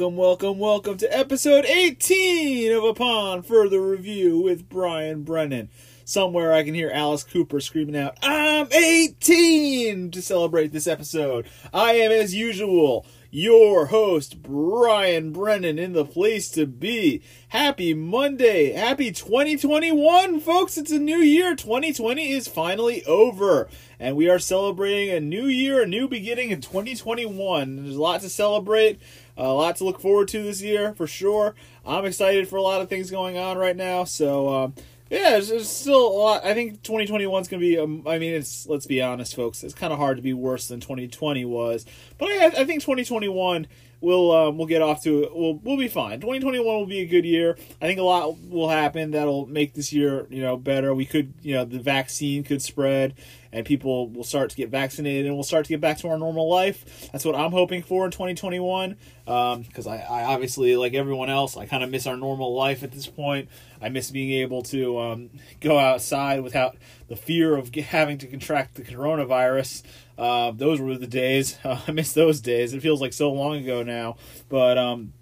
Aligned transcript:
Welcome, 0.00 0.16
welcome, 0.16 0.58
welcome 0.58 0.96
to 0.96 1.14
episode 1.14 1.66
18 1.66 2.72
of 2.72 2.84
Upon 2.84 3.42
Further 3.42 3.82
Review 3.82 4.40
with 4.40 4.66
Brian 4.66 5.24
Brennan. 5.24 5.68
Somewhere 6.06 6.54
I 6.54 6.64
can 6.64 6.72
hear 6.72 6.90
Alice 6.90 7.22
Cooper 7.22 7.60
screaming 7.60 7.98
out, 7.98 8.16
I'm 8.22 8.72
18 8.72 10.10
to 10.12 10.22
celebrate 10.22 10.72
this 10.72 10.86
episode. 10.86 11.46
I 11.74 11.92
am, 11.96 12.12
as 12.12 12.34
usual, 12.34 13.04
your 13.30 13.86
host, 13.86 14.42
Brian 14.42 15.32
Brennan, 15.32 15.78
in 15.78 15.92
the 15.92 16.06
place 16.06 16.50
to 16.52 16.66
be. 16.66 17.22
Happy 17.48 17.94
Monday. 17.94 18.72
Happy 18.72 19.12
2021, 19.12 20.40
folks. 20.40 20.78
It's 20.78 20.90
a 20.90 20.98
new 20.98 21.18
year. 21.18 21.54
2020 21.54 22.32
is 22.32 22.48
finally 22.48 23.04
over. 23.04 23.68
And 24.00 24.16
we 24.16 24.28
are 24.30 24.38
celebrating 24.38 25.14
a 25.14 25.20
new 25.20 25.44
year, 25.44 25.82
a 25.82 25.86
new 25.86 26.08
beginning 26.08 26.50
in 26.50 26.60
2021. 26.60 27.76
There's 27.76 27.96
a 27.96 28.00
lot 28.00 28.22
to 28.22 28.30
celebrate, 28.30 28.98
a 29.46 29.52
lot 29.52 29.76
to 29.76 29.84
look 29.84 30.00
forward 30.00 30.28
to 30.28 30.42
this 30.42 30.62
year, 30.62 30.94
for 30.94 31.06
sure. 31.06 31.54
I'm 31.84 32.04
excited 32.04 32.48
for 32.48 32.56
a 32.56 32.62
lot 32.62 32.80
of 32.80 32.88
things 32.88 33.10
going 33.10 33.38
on 33.38 33.56
right 33.56 33.76
now. 33.76 34.04
So, 34.04 34.48
um, 34.48 34.74
yeah, 35.10 35.30
there's, 35.30 35.48
there's, 35.48 35.68
still 35.68 36.06
a 36.06 36.12
lot. 36.12 36.44
I 36.44 36.54
think 36.54 36.82
2021 36.82 37.42
is 37.42 37.48
going 37.48 37.60
to 37.60 37.66
be. 37.66 37.78
Um, 37.78 38.04
I 38.06 38.18
mean, 38.18 38.32
it's 38.32 38.66
let's 38.66 38.86
be 38.86 39.02
honest, 39.02 39.34
folks. 39.34 39.64
It's 39.64 39.74
kind 39.74 39.92
of 39.92 39.98
hard 39.98 40.18
to 40.18 40.22
be 40.22 40.32
worse 40.32 40.68
than 40.68 40.78
2020 40.78 41.44
was, 41.46 41.84
but 42.16 42.28
I, 42.28 42.46
I 42.46 42.64
think 42.64 42.82
2021 42.82 43.66
will 44.00 44.32
um, 44.32 44.56
we'll 44.56 44.66
get 44.66 44.82
off 44.82 45.02
to 45.02 45.28
we'll 45.34 45.54
we'll 45.62 45.76
be 45.76 45.88
fine. 45.88 46.20
2021 46.20 46.64
will 46.64 46.86
be 46.86 47.00
a 47.00 47.06
good 47.06 47.24
year. 47.24 47.56
I 47.82 47.86
think 47.86 47.98
a 47.98 48.04
lot 48.04 48.38
will 48.38 48.68
happen 48.68 49.10
that'll 49.10 49.46
make 49.46 49.74
this 49.74 49.92
year 49.92 50.26
you 50.30 50.42
know 50.42 50.56
better. 50.56 50.94
We 50.94 51.06
could 51.06 51.34
you 51.42 51.54
know 51.54 51.64
the 51.64 51.80
vaccine 51.80 52.44
could 52.44 52.62
spread 52.62 53.14
and 53.52 53.66
people 53.66 54.08
will 54.08 54.24
start 54.24 54.50
to 54.50 54.56
get 54.56 54.68
vaccinated 54.68 55.26
and 55.26 55.34
we'll 55.34 55.44
start 55.44 55.64
to 55.66 55.70
get 55.70 55.80
back 55.80 55.98
to 55.98 56.08
our 56.08 56.18
normal 56.18 56.48
life. 56.48 57.08
That's 57.10 57.24
what 57.24 57.34
I'm 57.34 57.50
hoping 57.50 57.82
for 57.82 58.04
in 58.04 58.10
2021. 58.10 58.96
Because 59.24 59.86
um, 59.86 59.92
I, 59.92 59.98
I, 59.98 60.24
obviously, 60.24 60.76
like 60.76 60.94
everyone 60.94 61.30
else, 61.30 61.56
I 61.56 61.66
kind 61.66 61.82
of 61.82 61.90
miss 61.90 62.06
our 62.06 62.16
normal 62.16 62.54
life 62.54 62.82
at 62.82 62.92
this 62.92 63.06
point. 63.06 63.48
I 63.80 63.88
miss 63.88 64.10
being 64.10 64.30
able 64.42 64.62
to 64.64 64.98
um, 64.98 65.30
go 65.60 65.78
outside 65.78 66.42
without 66.42 66.76
the 67.08 67.16
fear 67.16 67.56
of 67.56 67.74
having 67.74 68.18
to 68.18 68.26
contract 68.26 68.74
the 68.74 68.82
coronavirus. 68.82 69.82
Uh, 70.16 70.52
those 70.52 70.80
were 70.80 70.96
the 70.96 71.06
days. 71.06 71.58
Uh, 71.64 71.80
I 71.88 71.92
miss 71.92 72.12
those 72.12 72.40
days. 72.40 72.72
It 72.72 72.82
feels 72.82 73.00
like 73.00 73.12
so 73.12 73.32
long 73.32 73.56
ago 73.56 73.82
now. 73.82 74.16
But 74.48 74.78
um, 74.78 75.12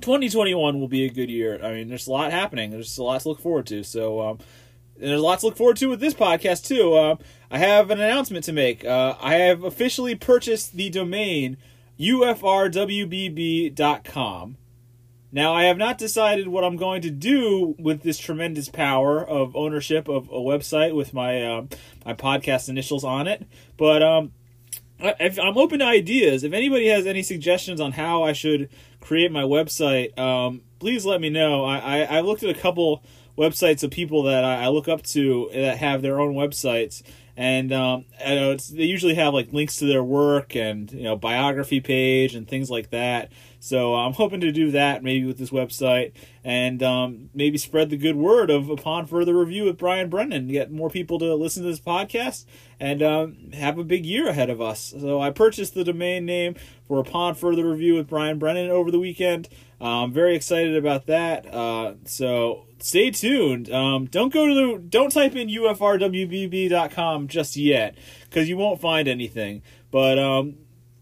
2021 0.00 0.80
will 0.80 0.88
be 0.88 1.04
a 1.04 1.10
good 1.10 1.30
year. 1.30 1.58
I 1.62 1.72
mean, 1.72 1.88
there's 1.88 2.06
a 2.06 2.12
lot 2.12 2.32
happening. 2.32 2.70
There's 2.70 2.98
a 2.98 3.02
lot 3.02 3.20
to 3.22 3.28
look 3.28 3.40
forward 3.40 3.66
to. 3.66 3.82
So, 3.82 4.20
um, 4.20 4.38
there's 4.98 5.20
lots 5.20 5.40
to 5.40 5.46
look 5.46 5.56
forward 5.56 5.76
to 5.78 5.88
with 5.88 6.00
this 6.00 6.14
podcast 6.14 6.66
too. 6.66 6.94
Uh, 6.94 7.16
I 7.50 7.58
have 7.58 7.90
an 7.90 8.00
announcement 8.00 8.44
to 8.44 8.52
make. 8.52 8.84
Uh, 8.84 9.16
I 9.20 9.34
have 9.36 9.64
officially 9.64 10.14
purchased 10.14 10.74
the 10.74 10.90
domain 10.90 11.56
ufrwbb.com. 11.98 12.56
Now, 15.30 15.52
I 15.52 15.64
have 15.64 15.76
not 15.76 15.98
decided 15.98 16.48
what 16.48 16.64
I'm 16.64 16.76
going 16.76 17.02
to 17.02 17.10
do 17.10 17.74
with 17.78 18.02
this 18.02 18.18
tremendous 18.18 18.70
power 18.70 19.22
of 19.22 19.54
ownership 19.54 20.08
of 20.08 20.28
a 20.28 20.38
website 20.38 20.94
with 20.94 21.12
my 21.12 21.42
uh, 21.42 21.66
my 22.06 22.14
podcast 22.14 22.70
initials 22.70 23.04
on 23.04 23.26
it, 23.26 23.46
but 23.76 24.02
um, 24.02 24.32
I, 25.00 25.14
am 25.20 25.58
open 25.58 25.80
to 25.80 25.84
ideas. 25.84 26.44
If 26.44 26.54
anybody 26.54 26.88
has 26.88 27.06
any 27.06 27.22
suggestions 27.22 27.80
on 27.80 27.92
how 27.92 28.22
I 28.22 28.32
should 28.32 28.70
create 29.00 29.30
my 29.30 29.42
website, 29.42 30.18
um, 30.18 30.62
please 30.78 31.04
let 31.04 31.20
me 31.20 31.28
know. 31.28 31.62
I, 31.64 31.78
I, 31.78 31.98
I 32.16 32.20
looked 32.20 32.42
at 32.42 32.50
a 32.50 32.58
couple 32.58 33.02
websites 33.36 33.82
of 33.84 33.90
people 33.90 34.24
that 34.24 34.44
I, 34.44 34.64
I 34.64 34.68
look 34.68 34.88
up 34.88 35.02
to 35.02 35.50
that 35.54 35.78
have 35.78 36.02
their 36.02 36.18
own 36.20 36.34
websites, 36.34 37.02
and 37.38 37.72
um, 37.72 38.04
know 38.26 38.56
they 38.56 38.82
usually 38.82 39.14
have 39.14 39.32
like 39.32 39.52
links 39.52 39.76
to 39.76 39.86
their 39.86 40.02
work 40.02 40.56
and 40.56 40.90
you 40.90 41.04
know 41.04 41.14
biography 41.14 41.80
page 41.80 42.34
and 42.34 42.48
things 42.48 42.68
like 42.68 42.90
that. 42.90 43.30
So 43.60 43.94
I'm 43.94 44.12
hoping 44.12 44.40
to 44.40 44.50
do 44.50 44.72
that 44.72 45.04
maybe 45.04 45.24
with 45.24 45.38
this 45.38 45.50
website 45.50 46.14
and 46.42 46.82
um, 46.82 47.30
maybe 47.32 47.56
spread 47.56 47.90
the 47.90 47.96
good 47.96 48.16
word 48.16 48.50
of 48.50 48.68
upon 48.68 49.06
further 49.06 49.38
review 49.38 49.64
with 49.64 49.78
Brian 49.78 50.10
Brennan, 50.10 50.48
get 50.48 50.72
more 50.72 50.90
people 50.90 51.20
to 51.20 51.32
listen 51.36 51.62
to 51.62 51.68
this 51.68 51.80
podcast 51.80 52.44
and 52.80 53.04
um, 53.04 53.52
have 53.52 53.78
a 53.78 53.84
big 53.84 54.04
year 54.04 54.28
ahead 54.28 54.50
of 54.50 54.60
us. 54.60 54.92
So 54.98 55.20
I 55.20 55.30
purchased 55.30 55.74
the 55.74 55.84
domain 55.84 56.26
name 56.26 56.56
for 56.88 56.98
upon 56.98 57.36
further 57.36 57.70
review 57.70 57.94
with 57.94 58.08
Brian 58.08 58.40
Brennan 58.40 58.70
over 58.70 58.90
the 58.90 58.98
weekend. 58.98 59.48
Uh, 59.80 60.02
I'm 60.02 60.12
very 60.12 60.34
excited 60.34 60.76
about 60.76 61.06
that. 61.06 61.46
Uh, 61.52 61.94
so 62.04 62.67
stay 62.80 63.10
tuned. 63.10 63.70
Um, 63.70 64.06
don't 64.06 64.32
go 64.32 64.46
to 64.46 64.54
the 64.54 64.78
don't 64.78 65.10
type 65.10 65.34
in 65.36 65.48
ufrwbb.com 65.48 67.28
just 67.28 67.56
yet 67.56 67.96
because 68.28 68.48
you 68.48 68.56
won't 68.56 68.80
find 68.80 69.08
anything. 69.08 69.62
But 69.90 70.18
um, 70.18 70.56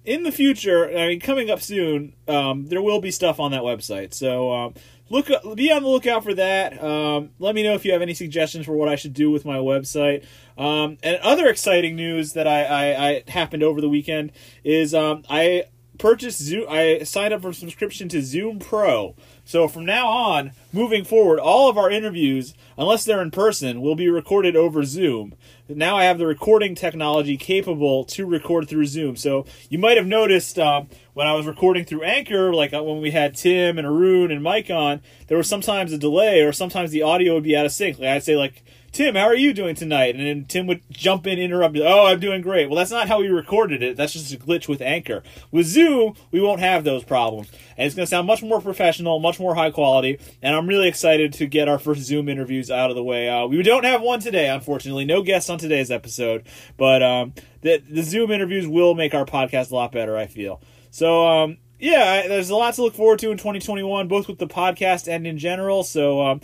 in 0.05 0.23
the 0.23 0.33
future, 0.33 0.89
I 0.89 1.09
mean, 1.09 1.21
coming 1.21 1.51
up 1.51 1.61
soon, 1.61 2.15
um, 2.29 2.67
there 2.67 2.83
will 2.83 3.01
be 3.01 3.11
stuff 3.11 3.41
on 3.41 3.51
that 3.51 3.63
website. 3.63 4.15
So 4.15 4.53
um, 4.53 4.75
look, 5.11 5.29
be 5.55 5.73
on 5.73 5.83
the 5.83 5.89
lookout 5.89 6.25
for 6.25 6.35
that. 6.35 6.83
Um, 6.83 7.31
let 7.39 7.55
me 7.55 7.63
know 7.63 7.75
if 7.75 7.85
you 7.85 7.93
have 7.93 8.03
any 8.03 8.15
suggestions 8.15 8.67
for 8.67 8.77
what 8.77 8.89
I 8.89 8.97
should 8.97 9.15
do 9.15 9.31
with 9.31 9.45
my 9.45 9.59
website. 9.59 10.25
Um, 10.57 10.99
and 11.03 11.17
other 11.19 11.49
exciting 11.49 11.97
news 11.97 12.33
that 12.35 12.47
I, 12.47 12.65
I, 12.65 13.09
I 13.09 13.25
happened 13.29 13.63
over 13.63 13.81
the 13.81 13.89
weekend 13.89 14.33
is 14.65 14.95
I 14.95 15.65
purchased 15.99 16.41
Zoom. 16.41 16.67
I 16.69 17.01
signed 17.05 17.35
up 17.35 17.43
for 17.43 17.53
subscription 17.53 18.09
to 18.11 18.23
Zoom 18.23 18.59
Pro. 18.59 19.15
So 19.45 19.69
from 19.69 19.85
now 19.85 20.09
on, 20.09 20.53
moving 20.73 21.05
forward, 21.05 21.39
all 21.39 21.69
of 21.69 21.79
our 21.79 21.91
interviews, 21.91 22.55
unless 22.77 23.05
they're 23.05 23.23
in 23.23 23.31
person, 23.31 23.81
will 23.81 23.95
be 23.95 24.09
recorded 24.09 24.57
over 24.57 24.85
Zoom. 24.85 25.35
Now 25.69 25.97
I 25.97 26.05
have 26.05 26.19
the 26.19 26.27
recording 26.27 26.75
technology 26.75 27.37
capable 27.37 28.05
to 28.07 28.27
record 28.27 28.69
through 28.69 28.87
Zoom. 28.87 29.17
So 29.17 29.47
you 29.69 29.79
might 29.79 29.97
have 29.97 30.07
noticed 30.07 30.59
um, 30.59 30.89
when 31.15 31.27
I 31.27 31.35
was 31.35 31.47
recording 31.47 31.85
through 31.85 32.03
Anchor, 32.03 32.55
like 32.55 32.73
uh, 32.73 32.83
when 32.83 33.01
we 33.01 33.11
had 33.11 33.37
Tim 33.37 33.79
and 33.79 33.87
Arun 33.87 34.31
and 34.31 34.43
Mike 34.43 34.71
on, 34.71 35.01
there 35.29 35.39
was 35.39 35.49
sometimes 35.49 35.93
a 35.93 35.99
delay 35.99 36.43
or 36.43 36.53
sometimes 36.53 36.91
the 36.91 37.03
audio 37.03 37.35
would 37.35 37.43
be 37.43 37.57
out 37.57 37.67
of 37.67 37.73
sync. 37.73 37.99
Like 37.99 38.09
I'd 38.09 38.25
say 38.25 38.37
like 38.37 38.65
Tim, 38.97 39.15
how 39.15 39.27
are 39.27 39.35
you 39.35 39.53
doing 39.53 39.75
tonight? 39.75 40.17
And 40.17 40.27
then 40.27 40.47
Tim 40.47 40.67
would 40.69 40.81
jump 40.91 41.27
in, 41.27 41.39
interrupt, 41.39 41.77
oh, 41.77 42.07
I'm 42.07 42.19
doing 42.19 42.41
great. 42.41 42.71
Well, 42.71 42.79
that's 42.79 42.91
not 42.91 43.09
how 43.09 43.21
we 43.21 43.29
recorded 43.29 43.83
it. 43.83 43.95
That's 43.95 44.15
just 44.15 44.33
a 44.33 44.39
glitch 44.39 44.69
with 44.69 44.81
Anchor. 44.81 45.23
With 45.51 45.67
Zoom, 45.67 46.15
we 46.31 46.41
won't 46.41 46.61
have 46.61 46.83
those 46.83 47.05
problems. 47.05 47.51
And 47.77 47.85
it's 47.85 47.95
going 47.95 48.07
to 48.07 48.11
sound 48.11 48.27
much 48.27 48.43
more 48.43 48.59
professional, 48.59 49.19
much 49.19 49.39
more 49.39 49.55
high 49.55 49.71
quality. 49.71 50.19
And 50.41 50.57
I'm 50.57 50.67
really 50.67 50.89
excited 50.89 51.35
to 51.35 51.47
get 51.47 51.69
our 51.69 51.79
first 51.79 52.01
Zoom 52.05 52.27
interviews 52.31 52.71
out 52.71 52.89
of 52.89 52.97
the 52.97 53.05
way. 53.05 53.29
Uh, 53.29 53.47
we 53.47 53.63
don't 53.63 53.85
have 53.85 54.01
one 54.01 54.21
today, 54.21 54.49
unfortunately. 54.49 55.05
No 55.05 55.21
guests 55.21 55.51
on 55.51 55.59
today's 55.59 55.91
episode. 55.91 56.47
But 56.79 57.03
um, 57.03 57.35
the, 57.61 57.83
the 57.91 58.03
Zoom 58.03 58.31
interviews 58.31 58.67
will 58.67 58.95
make 58.95 59.13
our 59.13 59.27
podcast 59.27 59.73
a 59.73 59.75
lot 59.75 59.93
better, 59.93 60.17
I 60.17 60.27
feel. 60.27 60.63
So, 60.91 61.27
um, 61.27 61.59
yeah, 61.79 62.27
there's 62.27 62.49
a 62.49 62.57
lot 62.57 62.73
to 62.73 62.83
look 62.83 62.95
forward 62.95 63.19
to 63.19 63.31
in 63.31 63.37
2021, 63.37 64.09
both 64.09 64.27
with 64.27 64.39
the 64.39 64.47
podcast 64.47 65.07
and 65.07 65.27
in 65.27 65.37
general. 65.37 65.85
So, 65.85 66.25
um, 66.25 66.41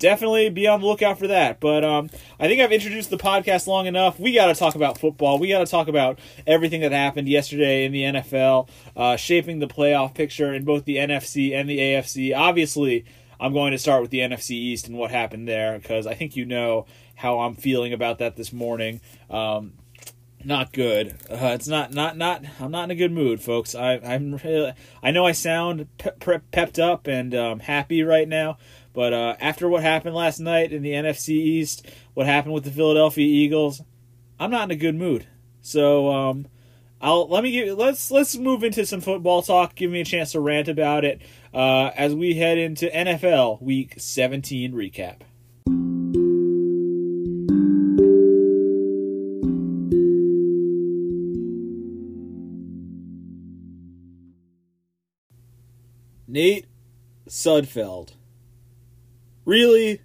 definitely 0.00 0.50
be 0.50 0.66
on 0.66 0.80
the 0.80 0.86
lookout 0.86 1.20
for 1.20 1.28
that. 1.28 1.60
But 1.60 1.84
um, 1.84 2.10
I 2.40 2.48
think 2.48 2.60
I've 2.60 2.72
introduced 2.72 3.10
the 3.10 3.16
podcast 3.16 3.68
long 3.68 3.86
enough. 3.86 4.18
We 4.18 4.32
got 4.32 4.46
to 4.46 4.54
talk 4.54 4.74
about 4.74 4.98
football. 4.98 5.38
We 5.38 5.48
got 5.48 5.60
to 5.60 5.70
talk 5.70 5.86
about 5.86 6.18
everything 6.46 6.80
that 6.80 6.90
happened 6.90 7.28
yesterday 7.28 7.84
in 7.84 7.92
the 7.92 8.02
NFL, 8.02 8.68
uh, 8.96 9.16
shaping 9.16 9.60
the 9.60 9.68
playoff 9.68 10.14
picture 10.14 10.52
in 10.52 10.64
both 10.64 10.84
the 10.84 10.96
NFC 10.96 11.54
and 11.54 11.70
the 11.70 11.78
AFC. 11.78 12.36
Obviously, 12.36 13.04
I'm 13.38 13.52
going 13.52 13.70
to 13.70 13.78
start 13.78 14.02
with 14.02 14.10
the 14.10 14.18
NFC 14.18 14.50
East 14.52 14.88
and 14.88 14.96
what 14.96 15.12
happened 15.12 15.46
there 15.46 15.78
because 15.78 16.06
I 16.06 16.14
think 16.14 16.34
you 16.34 16.44
know 16.44 16.86
how 17.14 17.40
I'm 17.40 17.54
feeling 17.54 17.92
about 17.92 18.18
that 18.18 18.34
this 18.36 18.52
morning. 18.52 19.00
Um, 19.28 19.74
not 20.44 20.72
good. 20.72 21.16
Uh, 21.30 21.52
it's 21.54 21.68
not 21.68 21.92
not 21.92 22.16
not. 22.16 22.44
I'm 22.58 22.70
not 22.70 22.84
in 22.84 22.90
a 22.92 22.94
good 22.94 23.12
mood, 23.12 23.42
folks. 23.42 23.74
I 23.74 23.94
I'm 23.98 24.36
really, 24.44 24.72
I 25.02 25.10
know 25.10 25.26
I 25.26 25.32
sound 25.32 25.86
pe- 25.98 26.12
pe- 26.18 26.38
pepped 26.50 26.78
up 26.78 27.06
and 27.06 27.34
um, 27.34 27.60
happy 27.60 28.02
right 28.02 28.26
now, 28.26 28.56
but 28.92 29.12
uh, 29.12 29.36
after 29.40 29.68
what 29.68 29.82
happened 29.82 30.14
last 30.14 30.40
night 30.40 30.72
in 30.72 30.82
the 30.82 30.92
NFC 30.92 31.30
East, 31.30 31.86
what 32.14 32.26
happened 32.26 32.54
with 32.54 32.64
the 32.64 32.70
Philadelphia 32.70 33.26
Eagles, 33.26 33.82
I'm 34.38 34.50
not 34.50 34.64
in 34.64 34.70
a 34.70 34.76
good 34.76 34.94
mood. 34.94 35.26
So 35.60 36.10
um, 36.10 36.46
I'll 37.00 37.28
let 37.28 37.42
me 37.42 37.52
give 37.52 37.78
let's 37.78 38.10
let's 38.10 38.36
move 38.36 38.64
into 38.64 38.84
some 38.84 39.00
football 39.00 39.42
talk. 39.42 39.74
Give 39.74 39.90
me 39.90 40.00
a 40.00 40.04
chance 40.04 40.32
to 40.32 40.40
rant 40.40 40.68
about 40.68 41.04
it 41.04 41.22
uh, 41.54 41.90
as 41.96 42.14
we 42.14 42.34
head 42.34 42.58
into 42.58 42.88
NFL 42.88 43.62
Week 43.62 43.94
17 43.96 44.72
recap. 44.72 45.20
Nate 56.26 56.66
Sudfeld 57.28 58.12
Really? 59.50 60.00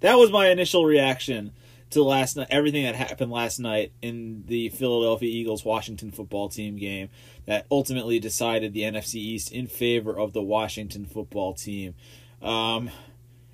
That 0.00 0.14
was 0.14 0.30
my 0.30 0.48
initial 0.48 0.86
reaction 0.86 1.52
to 1.90 2.02
last 2.02 2.34
night, 2.34 2.46
everything 2.48 2.84
that 2.84 2.94
happened 2.94 3.30
last 3.30 3.58
night 3.58 3.92
in 4.00 4.44
the 4.46 4.70
Philadelphia 4.70 5.28
Eagles 5.28 5.66
Washington 5.66 6.10
football 6.10 6.48
team 6.48 6.78
game 6.78 7.10
that 7.44 7.66
ultimately 7.70 8.18
decided 8.18 8.72
the 8.72 8.84
NFC 8.84 9.16
East 9.16 9.52
in 9.52 9.66
favor 9.66 10.18
of 10.18 10.32
the 10.32 10.40
Washington 10.40 11.04
football 11.04 11.52
team. 11.52 11.94
Um, 12.40 12.88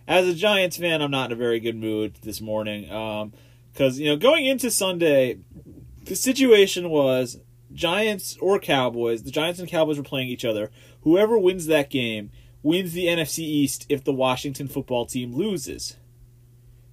as 0.06 0.28
a 0.28 0.34
Giants 0.34 0.76
fan, 0.76 1.02
I'm 1.02 1.10
not 1.10 1.32
in 1.32 1.32
a 1.32 1.40
very 1.40 1.58
good 1.58 1.74
mood 1.74 2.18
this 2.22 2.40
morning 2.40 2.82
because, 2.82 3.96
um, 3.96 4.00
you 4.00 4.10
know, 4.10 4.16
going 4.16 4.46
into 4.46 4.70
Sunday, 4.70 5.38
the 6.04 6.14
situation 6.14 6.88
was 6.88 7.40
Giants 7.72 8.38
or 8.40 8.60
Cowboys, 8.60 9.24
the 9.24 9.32
Giants 9.32 9.58
and 9.58 9.68
Cowboys 9.68 9.98
were 9.98 10.04
playing 10.04 10.28
each 10.28 10.44
other 10.44 10.70
whoever 11.02 11.36
wins 11.36 11.66
that 11.66 11.90
game 11.90 12.30
wins 12.62 12.92
the 12.92 13.06
NFC 13.06 13.40
East 13.40 13.86
if 13.88 14.04
the 14.04 14.12
Washington 14.12 14.68
football 14.68 15.06
team 15.06 15.34
loses. 15.34 15.96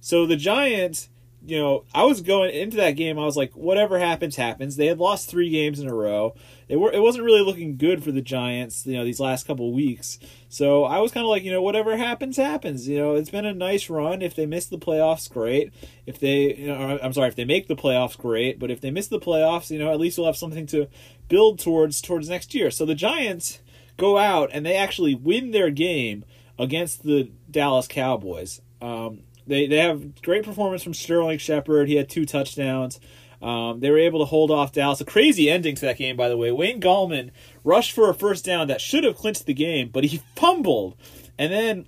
So 0.00 0.26
the 0.26 0.36
Giants, 0.36 1.08
you 1.46 1.58
know, 1.58 1.84
I 1.94 2.04
was 2.04 2.20
going 2.20 2.50
into 2.50 2.76
that 2.78 2.92
game. 2.92 3.18
I 3.18 3.24
was 3.24 3.36
like, 3.36 3.52
whatever 3.54 3.98
happens, 3.98 4.36
happens. 4.36 4.76
They 4.76 4.86
had 4.86 4.98
lost 4.98 5.28
three 5.28 5.50
games 5.50 5.78
in 5.78 5.88
a 5.88 5.94
row. 5.94 6.34
It 6.68 6.76
were 6.76 6.92
it 6.92 7.00
wasn't 7.00 7.24
really 7.24 7.42
looking 7.42 7.76
good 7.76 8.02
for 8.04 8.12
the 8.12 8.22
Giants, 8.22 8.86
you 8.86 8.94
know, 8.94 9.04
these 9.04 9.20
last 9.20 9.46
couple 9.46 9.72
weeks. 9.72 10.18
So 10.48 10.84
I 10.84 10.98
was 10.98 11.12
kind 11.12 11.24
of 11.24 11.30
like, 11.30 11.42
you 11.42 11.52
know, 11.52 11.62
whatever 11.62 11.96
happens, 11.96 12.36
happens. 12.36 12.88
You 12.88 12.98
know, 12.98 13.14
it's 13.14 13.30
been 13.30 13.46
a 13.46 13.54
nice 13.54 13.88
run. 13.88 14.22
If 14.22 14.34
they 14.34 14.46
miss 14.46 14.66
the 14.66 14.78
playoffs, 14.78 15.30
great. 15.30 15.72
If 16.06 16.18
they, 16.18 16.54
you 16.54 16.68
know, 16.68 16.74
uh, 16.74 16.98
I'm 17.02 17.12
sorry, 17.12 17.28
if 17.28 17.36
they 17.36 17.44
make 17.44 17.68
the 17.68 17.76
playoffs, 17.76 18.16
great. 18.16 18.58
But 18.58 18.70
if 18.70 18.80
they 18.80 18.90
miss 18.90 19.08
the 19.08 19.20
playoffs, 19.20 19.70
you 19.70 19.78
know, 19.78 19.92
at 19.92 20.00
least 20.00 20.18
we'll 20.18 20.26
have 20.26 20.36
something 20.36 20.66
to 20.68 20.88
build 21.28 21.58
towards 21.58 22.00
towards 22.00 22.28
next 22.28 22.54
year. 22.54 22.70
So 22.70 22.84
the 22.84 22.94
Giants 22.94 23.60
go 24.00 24.18
out 24.18 24.50
and 24.52 24.64
they 24.64 24.76
actually 24.76 25.14
win 25.14 25.50
their 25.50 25.70
game 25.70 26.24
against 26.58 27.02
the 27.04 27.30
Dallas 27.50 27.86
Cowboys. 27.86 28.60
Um, 28.80 29.20
they 29.46 29.66
they 29.66 29.78
have 29.78 30.22
great 30.22 30.44
performance 30.44 30.82
from 30.82 30.94
Sterling 30.94 31.38
Shepard. 31.38 31.88
He 31.88 31.96
had 31.96 32.08
two 32.08 32.24
touchdowns. 32.24 32.98
Um, 33.42 33.80
they 33.80 33.90
were 33.90 33.98
able 33.98 34.18
to 34.20 34.26
hold 34.26 34.50
off 34.50 34.72
Dallas. 34.72 35.00
A 35.00 35.04
crazy 35.04 35.50
ending 35.50 35.74
to 35.76 35.86
that 35.86 35.96
game, 35.96 36.16
by 36.16 36.28
the 36.28 36.36
way. 36.36 36.52
Wayne 36.52 36.80
Gallman 36.80 37.30
rushed 37.64 37.92
for 37.92 38.10
a 38.10 38.14
first 38.14 38.44
down 38.44 38.68
that 38.68 38.80
should 38.80 39.04
have 39.04 39.16
clinched 39.16 39.46
the 39.46 39.54
game, 39.54 39.88
but 39.88 40.04
he 40.04 40.22
fumbled, 40.36 40.96
and 41.38 41.52
then 41.52 41.86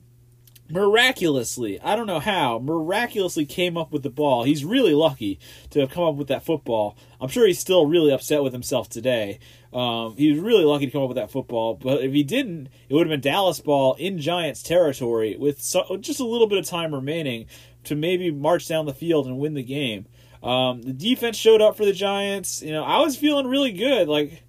miraculously, 0.70 1.80
I 1.82 1.94
don't 1.94 2.06
know 2.06 2.20
how, 2.20 2.58
miraculously 2.58 3.44
came 3.44 3.76
up 3.76 3.92
with 3.92 4.02
the 4.02 4.10
ball. 4.10 4.44
He's 4.44 4.64
really 4.64 4.94
lucky 4.94 5.38
to 5.70 5.80
have 5.80 5.90
come 5.90 6.04
up 6.04 6.14
with 6.14 6.28
that 6.28 6.44
football. 6.44 6.96
I'm 7.20 7.28
sure 7.28 7.46
he's 7.46 7.58
still 7.58 7.86
really 7.86 8.10
upset 8.10 8.42
with 8.42 8.54
himself 8.54 8.88
today. 8.88 9.38
Um, 9.72 10.16
he 10.16 10.30
was 10.30 10.38
really 10.38 10.64
lucky 10.64 10.86
to 10.86 10.92
come 10.92 11.02
up 11.02 11.08
with 11.08 11.16
that 11.16 11.30
football, 11.30 11.74
but 11.74 12.02
if 12.02 12.12
he 12.12 12.22
didn't, 12.22 12.68
it 12.88 12.94
would 12.94 13.06
have 13.06 13.10
been 13.10 13.32
Dallas 13.32 13.58
ball 13.58 13.94
in 13.94 14.18
Giants 14.18 14.62
territory 14.62 15.36
with 15.38 15.62
so, 15.62 15.96
just 15.98 16.20
a 16.20 16.26
little 16.26 16.46
bit 16.46 16.58
of 16.58 16.66
time 16.66 16.94
remaining 16.94 17.46
to 17.84 17.94
maybe 17.94 18.30
march 18.30 18.68
down 18.68 18.84
the 18.84 18.92
field 18.92 19.26
and 19.26 19.38
win 19.38 19.54
the 19.54 19.62
game. 19.62 20.06
Um, 20.42 20.82
the 20.82 20.92
defense 20.92 21.36
showed 21.36 21.62
up 21.62 21.76
for 21.76 21.84
the 21.84 21.92
Giants. 21.92 22.62
You 22.62 22.72
know, 22.72 22.84
I 22.84 22.98
was 23.00 23.16
feeling 23.16 23.46
really 23.46 23.72
good. 23.72 24.08
Like, 24.08 24.42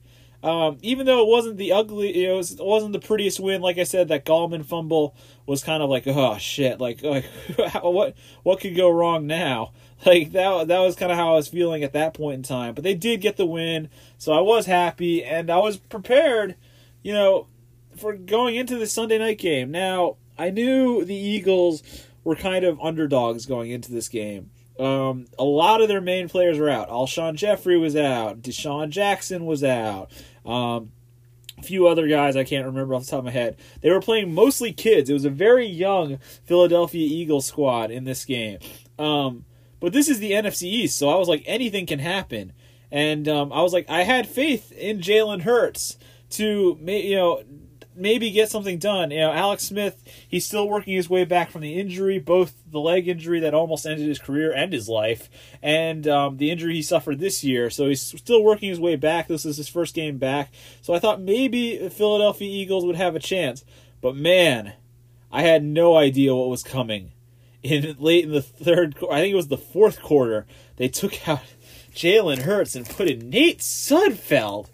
um, 0.43 0.77
even 0.81 1.05
though 1.05 1.21
it 1.21 1.29
wasn't 1.29 1.57
the 1.57 1.71
ugly, 1.71 2.17
you 2.17 2.27
know, 2.27 2.33
it, 2.33 2.37
was, 2.37 2.59
not 2.59 2.91
the 2.91 2.99
prettiest 2.99 3.39
win. 3.39 3.61
Like 3.61 3.77
I 3.77 3.83
said, 3.83 4.09
that 4.09 4.25
Gallman 4.25 4.65
fumble 4.65 5.15
was 5.45 5.63
kind 5.63 5.81
of 5.81 5.89
like, 5.89 6.05
oh 6.05 6.37
shit, 6.37 6.81
like, 6.81 7.01
like 7.01 7.25
what 7.81 8.15
what 8.43 8.59
could 8.59 8.75
go 8.75 8.89
wrong 8.89 9.25
now? 9.25 9.71
Like 10.05 10.33
that 10.33 10.67
that 10.67 10.79
was 10.79 10.95
kind 10.95 11.11
of 11.11 11.17
how 11.17 11.31
I 11.31 11.35
was 11.35 11.47
feeling 11.47 11.83
at 11.83 11.93
that 11.93 12.13
point 12.13 12.35
in 12.35 12.43
time. 12.43 12.73
But 12.73 12.83
they 12.83 12.93
did 12.93 13.21
get 13.21 13.37
the 13.37 13.45
win, 13.45 13.89
so 14.17 14.33
I 14.33 14.41
was 14.41 14.65
happy 14.65 15.23
and 15.23 15.49
I 15.49 15.59
was 15.59 15.77
prepared, 15.77 16.55
you 17.03 17.13
know, 17.13 17.47
for 17.95 18.13
going 18.13 18.55
into 18.55 18.77
the 18.77 18.87
Sunday 18.87 19.17
night 19.17 19.37
game. 19.37 19.71
Now 19.71 20.17
I 20.37 20.49
knew 20.49 21.05
the 21.05 21.15
Eagles 21.15 21.83
were 22.23 22.35
kind 22.35 22.65
of 22.65 22.79
underdogs 22.81 23.45
going 23.45 23.71
into 23.71 23.91
this 23.91 24.09
game. 24.09 24.49
Um, 24.79 25.27
a 25.37 25.43
lot 25.43 25.81
of 25.81 25.87
their 25.87 26.01
main 26.01 26.27
players 26.27 26.57
were 26.57 26.69
out. 26.69 26.89
Alshon 26.89 27.35
Jeffery 27.35 27.77
was 27.77 27.95
out. 27.95 28.41
DeSean 28.41 28.89
Jackson 28.89 29.45
was 29.45 29.63
out. 29.63 30.11
Um, 30.45 30.91
a 31.57 31.61
few 31.61 31.87
other 31.87 32.07
guys 32.07 32.35
I 32.35 32.43
can't 32.43 32.65
remember 32.65 32.95
off 32.95 33.05
the 33.05 33.11
top 33.11 33.19
of 33.19 33.25
my 33.25 33.31
head. 33.31 33.57
They 33.81 33.91
were 33.91 34.01
playing 34.01 34.33
mostly 34.33 34.73
kids. 34.73 35.09
It 35.09 35.13
was 35.13 35.25
a 35.25 35.29
very 35.29 35.67
young 35.67 36.17
Philadelphia 36.43 37.07
Eagles 37.07 37.45
squad 37.45 37.91
in 37.91 38.03
this 38.03 38.25
game. 38.25 38.57
Um, 38.97 39.45
but 39.83 39.91
this 39.91 40.07
is 40.07 40.19
the 40.19 40.31
NFC 40.31 40.63
East, 40.63 40.97
so 40.97 41.09
I 41.09 41.17
was 41.17 41.27
like, 41.27 41.43
anything 41.45 41.85
can 41.85 41.99
happen. 41.99 42.53
And 42.89 43.27
um, 43.27 43.51
I 43.51 43.61
was 43.61 43.73
like, 43.73 43.89
I 43.89 44.03
had 44.03 44.29
faith 44.29 44.71
in 44.71 44.99
Jalen 44.99 45.41
Hurts 45.41 45.97
to, 46.29 46.79
you 46.81 47.15
know, 47.17 47.43
maybe 47.93 48.31
get 48.31 48.49
something 48.49 48.77
done. 48.77 49.11
You 49.11 49.19
know, 49.19 49.33
Alex 49.33 49.63
Smith, 49.63 50.01
he's 50.25 50.45
still 50.45 50.69
working 50.69 50.95
his 50.95 51.09
way 51.09 51.25
back 51.25 51.51
from 51.51 51.59
the 51.59 51.77
injury, 51.77 52.17
both 52.17 52.53
the 52.65 52.79
leg 52.79 53.09
injury 53.09 53.41
that 53.41 53.53
almost 53.53 53.85
ended 53.85 54.07
his 54.07 54.19
career 54.19 54.53
and 54.53 54.71
his 54.71 54.87
life, 54.87 55.29
and 55.61 56.07
um, 56.07 56.37
the 56.37 56.49
injury 56.49 56.75
he 56.75 56.81
suffered 56.81 57.19
this 57.19 57.43
year. 57.43 57.69
So 57.69 57.89
he's 57.89 58.01
still 58.01 58.41
working 58.41 58.69
his 58.69 58.79
way 58.79 58.95
back. 58.95 59.27
This 59.27 59.43
is 59.45 59.57
his 59.57 59.67
first 59.67 59.93
game 59.93 60.17
back. 60.17 60.53
So 60.81 60.93
I 60.93 60.99
thought 60.99 61.19
maybe 61.19 61.77
the 61.77 61.89
Philadelphia 61.89 62.47
Eagles 62.47 62.85
would 62.85 62.95
have 62.95 63.17
a 63.17 63.19
chance. 63.19 63.65
But 63.99 64.15
man, 64.15 64.75
I 65.29 65.41
had 65.41 65.61
no 65.61 65.97
idea 65.97 66.33
what 66.33 66.47
was 66.47 66.63
coming. 66.63 67.11
In 67.63 67.95
late 67.99 68.25
in 68.25 68.31
the 68.31 68.41
third, 68.41 68.95
I 69.09 69.21
think 69.21 69.33
it 69.33 69.37
was 69.37 69.47
the 69.47 69.57
fourth 69.57 70.01
quarter, 70.01 70.45
they 70.75 70.89
took 70.89 71.27
out 71.27 71.41
Jalen 71.95 72.39
Hurts 72.39 72.75
and 72.75 72.85
put 72.85 73.07
in 73.07 73.29
Nate 73.29 73.59
Sudfeld. 73.59 74.67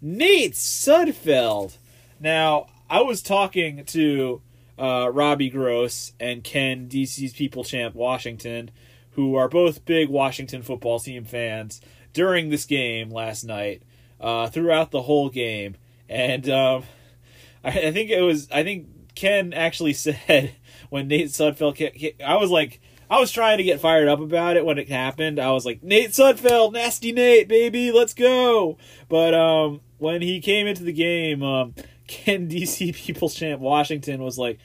Nate 0.00 0.54
Sudfeld 0.54 1.76
now, 2.20 2.66
I 2.90 3.00
was 3.00 3.22
talking 3.22 3.84
to 3.86 4.42
uh, 4.78 5.10
Robbie 5.10 5.48
Gross 5.48 6.12
and 6.20 6.44
Ken, 6.44 6.86
DC's 6.86 7.32
People 7.32 7.64
Champ 7.64 7.94
Washington, 7.94 8.70
who 9.12 9.36
are 9.36 9.48
both 9.48 9.86
big 9.86 10.10
Washington 10.10 10.62
football 10.62 11.00
team 11.00 11.24
fans, 11.24 11.80
during 12.12 12.50
this 12.50 12.66
game 12.66 13.10
last 13.10 13.44
night, 13.44 13.82
uh, 14.20 14.48
throughout 14.48 14.90
the 14.90 15.02
whole 15.02 15.30
game. 15.30 15.76
And 16.08 16.48
um, 16.50 16.84
I, 17.64 17.68
I, 17.68 17.92
think 17.92 18.10
it 18.10 18.20
was, 18.20 18.50
I 18.50 18.64
think 18.64 19.14
Ken 19.14 19.54
actually 19.54 19.92
said 19.94 20.54
when 20.90 21.08
Nate 21.08 21.28
Sudfeld, 21.28 22.20
I 22.22 22.36
was 22.36 22.50
like, 22.50 22.80
I 23.10 23.18
was 23.18 23.32
trying 23.32 23.58
to 23.58 23.64
get 23.64 23.80
fired 23.80 24.08
up 24.08 24.20
about 24.20 24.56
it 24.56 24.64
when 24.64 24.78
it 24.78 24.88
happened. 24.88 25.40
I 25.40 25.50
was 25.50 25.66
like, 25.66 25.82
Nate 25.82 26.10
Sudfeld, 26.10 26.72
nasty 26.72 27.10
Nate, 27.10 27.48
baby, 27.48 27.90
let's 27.90 28.14
go. 28.14 28.78
But 29.08 29.34
um, 29.34 29.80
when 29.98 30.22
he 30.22 30.40
came 30.40 30.68
into 30.68 30.84
the 30.84 30.92
game, 30.92 31.42
um, 31.42 31.74
Ken 32.06 32.48
DC 32.48 32.94
People's 32.94 33.34
Champ 33.34 33.60
Washington 33.60 34.22
was 34.22 34.38
like, 34.38 34.58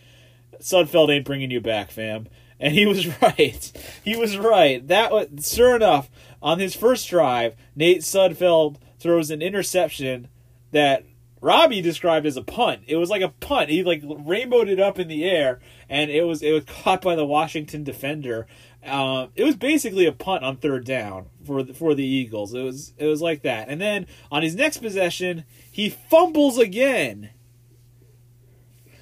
Sudfeld 0.59 1.13
ain't 1.13 1.25
bringing 1.25 1.51
you 1.51 1.61
back, 1.61 1.89
fam. 1.89 2.27
And 2.59 2.73
he 2.73 2.85
was 2.85 3.07
right. 3.21 3.71
He 4.03 4.15
was 4.15 4.37
right. 4.37 4.87
That 4.87 5.11
was 5.11 5.51
sure 5.51 5.75
enough. 5.75 6.09
On 6.41 6.59
his 6.59 6.75
first 6.75 7.09
drive, 7.09 7.55
Nate 7.75 8.01
Sudfeld 8.01 8.77
throws 8.99 9.31
an 9.31 9.41
interception 9.41 10.27
that 10.71 11.03
Robbie 11.45 11.81
described 11.81 12.25
as 12.25 12.37
a 12.37 12.41
punt. 12.41 12.81
It 12.87 12.95
was 12.95 13.11
like 13.11 13.21
a 13.21 13.29
punt. 13.29 13.69
He 13.69 13.83
like 13.83 14.01
rainbowed 14.03 14.67
it 14.67 14.79
up 14.79 14.97
in 14.97 15.07
the 15.07 15.23
air, 15.25 15.59
and 15.87 16.09
it 16.09 16.23
was 16.23 16.41
it 16.41 16.51
was 16.51 16.63
caught 16.65 17.03
by 17.03 17.15
the 17.15 17.23
Washington 17.23 17.83
defender. 17.83 18.47
Uh, 18.83 19.27
it 19.35 19.43
was 19.43 19.55
basically 19.55 20.07
a 20.07 20.11
punt 20.11 20.43
on 20.43 20.57
third 20.57 20.85
down 20.85 21.27
for 21.45 21.61
the, 21.61 21.71
for 21.75 21.93
the 21.93 22.03
Eagles. 22.03 22.55
It 22.55 22.63
was 22.63 22.93
it 22.97 23.05
was 23.05 23.21
like 23.21 23.43
that. 23.43 23.69
And 23.69 23.79
then 23.79 24.07
on 24.31 24.41
his 24.41 24.55
next 24.55 24.79
possession, 24.79 25.45
he 25.71 25.87
fumbles 25.87 26.57
again. 26.57 27.29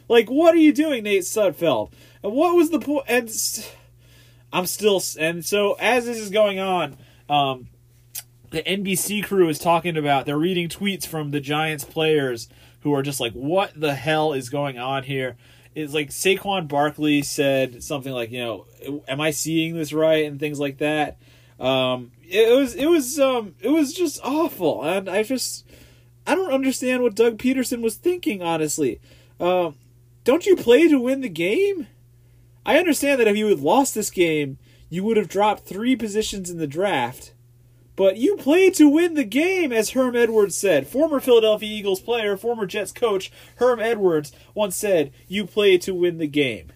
Like, 0.10 0.29
what 0.29 0.53
are 0.53 0.58
you 0.58 0.74
doing, 0.74 1.03
Nate 1.03 1.22
Sudfeld? 1.22 1.94
And 2.22 2.34
what 2.34 2.58
was 2.58 2.72
the 2.72 2.79
point? 2.79 3.06
And 3.08 3.32
I'm 4.51 4.65
still. 4.65 5.01
And 5.18 5.46
so 5.46 5.77
as 5.79 6.03
this 6.06 6.18
is 6.18 6.29
going 6.29 6.60
on, 6.60 6.98
um, 7.29 7.70
the 8.53 8.62
NBC 8.62 9.24
crew 9.25 9.50
is 9.50 9.57
talking 9.57 9.98
about. 9.98 10.27
They're 10.27 10.38
reading 10.38 10.69
tweets 10.69 11.07
from 11.07 11.31
the 11.31 11.39
Giants 11.39 11.83
players 11.83 12.48
who 12.81 12.93
are 12.93 13.01
just 13.01 13.19
like, 13.19 13.33
"What 13.33 13.72
the 13.75 13.95
hell 13.95 14.31
is 14.31 14.50
going 14.50 14.77
on 14.77 15.03
here?" 15.03 15.36
It's 15.74 15.93
like 15.93 16.12
Saquon 16.12 16.67
Barkley 16.67 17.24
said 17.24 17.83
something 17.83 18.13
like, 18.13 18.31
"You 18.31 18.39
know, 18.39 19.01
am 19.07 19.19
I 19.19 19.31
seeing 19.31 19.75
this 19.75 19.91
right?" 19.91 20.25
and 20.25 20.39
things 20.39 20.60
like 20.60 20.77
that. 20.77 21.17
Um, 21.60 22.12
it 22.29 22.55
was 22.55 22.75
it 22.75 22.86
was 22.86 23.19
um 23.19 23.55
it 23.60 23.69
was 23.69 23.91
just 23.91 24.22
awful, 24.24 24.83
and 24.83 25.10
I 25.10 25.24
just 25.24 25.65
I 26.27 26.36
don't 26.36 26.53
understand 26.53 27.01
what 27.01 27.15
Doug 27.15 27.39
Pederson 27.39 27.81
was 27.81 27.95
thinking. 27.95 28.43
Honestly, 28.43 29.01
um, 29.39 29.75
don't 30.24 30.45
you 30.45 30.55
play 30.55 30.88
to 30.88 31.00
win 31.00 31.22
the 31.22 31.29
game? 31.29 31.88
I 32.67 32.77
understand 32.77 33.19
that 33.19 33.27
if 33.27 33.36
you 33.36 33.48
had 33.48 33.62
lost 33.62 33.95
this 33.95 34.12
game, 34.12 34.60
you 34.89 35.03
would 35.03 35.17
have 35.17 35.27
dropped 35.27 35.63
three 35.63 35.95
positions 35.95 36.51
in 36.51 36.60
the 36.60 36.67
draft. 36.67 37.33
But 37.96 38.18
you 38.18 38.38
play 38.38 38.70
to 38.72 38.90
win 38.90 39.14
the 39.14 39.24
game, 39.24 39.72
as 39.72 39.92
Herm 39.92 40.16
Edwards 40.16 40.58
said. 40.58 40.88
Former 40.88 41.20
Philadelphia 41.20 41.70
Eagles 41.70 42.00
player, 42.00 42.36
former 42.36 42.66
Jets 42.66 42.92
coach, 42.92 43.32
Herm 43.58 43.80
Edwards 43.80 44.32
once 44.56 44.76
said, 44.76 45.12
You 45.28 45.46
play 45.46 45.78
to 45.80 45.94
win 45.94 46.18
the 46.18 46.28
game. 46.28 46.72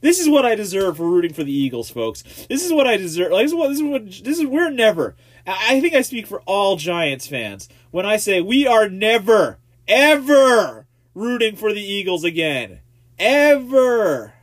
This 0.00 0.20
is 0.20 0.28
what 0.28 0.46
I 0.46 0.54
deserve 0.54 0.98
for 0.98 1.08
rooting 1.08 1.32
for 1.32 1.42
the 1.42 1.52
Eagles, 1.52 1.90
folks. 1.90 2.22
This 2.48 2.64
is 2.64 2.72
what 2.72 2.86
I 2.86 2.96
deserve. 2.96 3.32
Like, 3.32 3.44
this 3.44 3.52
is 3.52 3.58
what 3.58 3.68
this 3.68 3.78
is 3.78 3.84
what 3.84 4.04
this 4.06 4.38
is. 4.38 4.46
We're 4.46 4.70
never. 4.70 5.16
I 5.46 5.80
think 5.80 5.94
I 5.94 6.02
speak 6.02 6.26
for 6.26 6.42
all 6.42 6.76
Giants 6.76 7.26
fans 7.26 7.68
when 7.90 8.04
I 8.06 8.16
say 8.16 8.40
we 8.40 8.66
are 8.66 8.88
never, 8.88 9.58
ever 9.88 10.86
rooting 11.14 11.56
for 11.56 11.72
the 11.72 11.82
Eagles 11.82 12.24
again. 12.24 12.80
Ever. 13.18 14.34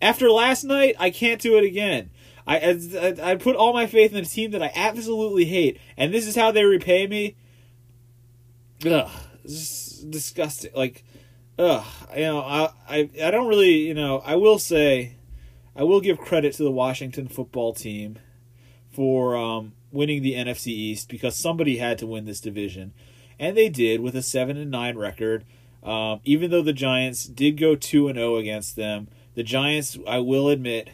After 0.00 0.30
last 0.30 0.64
night, 0.64 0.94
I 0.98 1.10
can't 1.10 1.40
do 1.40 1.58
it 1.58 1.64
again. 1.64 2.09
I, 2.50 2.56
I, 3.00 3.30
I 3.32 3.34
put 3.36 3.54
all 3.54 3.72
my 3.72 3.86
faith 3.86 4.12
in 4.12 4.18
a 4.18 4.24
team 4.24 4.50
that 4.50 4.62
I 4.62 4.72
absolutely 4.74 5.44
hate, 5.44 5.78
and 5.96 6.12
this 6.12 6.26
is 6.26 6.34
how 6.34 6.50
they 6.50 6.64
repay 6.64 7.06
me. 7.06 7.36
Ugh, 8.84 9.10
disgusting. 9.44 10.72
Like, 10.74 11.04
ugh, 11.58 11.84
you 12.16 12.22
know, 12.22 12.40
I, 12.40 12.70
I, 12.88 13.10
I 13.22 13.30
don't 13.30 13.46
really, 13.48 13.86
you 13.86 13.94
know, 13.94 14.18
I 14.24 14.34
will 14.34 14.58
say, 14.58 15.16
I 15.76 15.84
will 15.84 16.00
give 16.00 16.18
credit 16.18 16.54
to 16.54 16.64
the 16.64 16.70
Washington 16.72 17.28
football 17.28 17.72
team 17.72 18.18
for 18.90 19.36
um, 19.36 19.74
winning 19.92 20.22
the 20.22 20.34
NFC 20.34 20.68
East 20.68 21.08
because 21.08 21.36
somebody 21.36 21.76
had 21.76 21.98
to 21.98 22.06
win 22.06 22.24
this 22.24 22.40
division. 22.40 22.92
and 23.38 23.56
they 23.56 23.68
did 23.68 24.00
with 24.00 24.14
a 24.14 24.22
seven 24.22 24.56
and 24.56 24.70
nine 24.70 24.96
record. 24.96 25.44
Um, 25.82 26.20
even 26.24 26.50
though 26.50 26.62
the 26.62 26.74
Giants 26.74 27.24
did 27.24 27.52
go 27.58 27.74
two 27.74 28.08
and 28.08 28.18
zero 28.18 28.36
against 28.36 28.76
them, 28.76 29.08
the 29.34 29.42
Giants, 29.42 29.98
I 30.06 30.18
will 30.18 30.48
admit, 30.48 30.90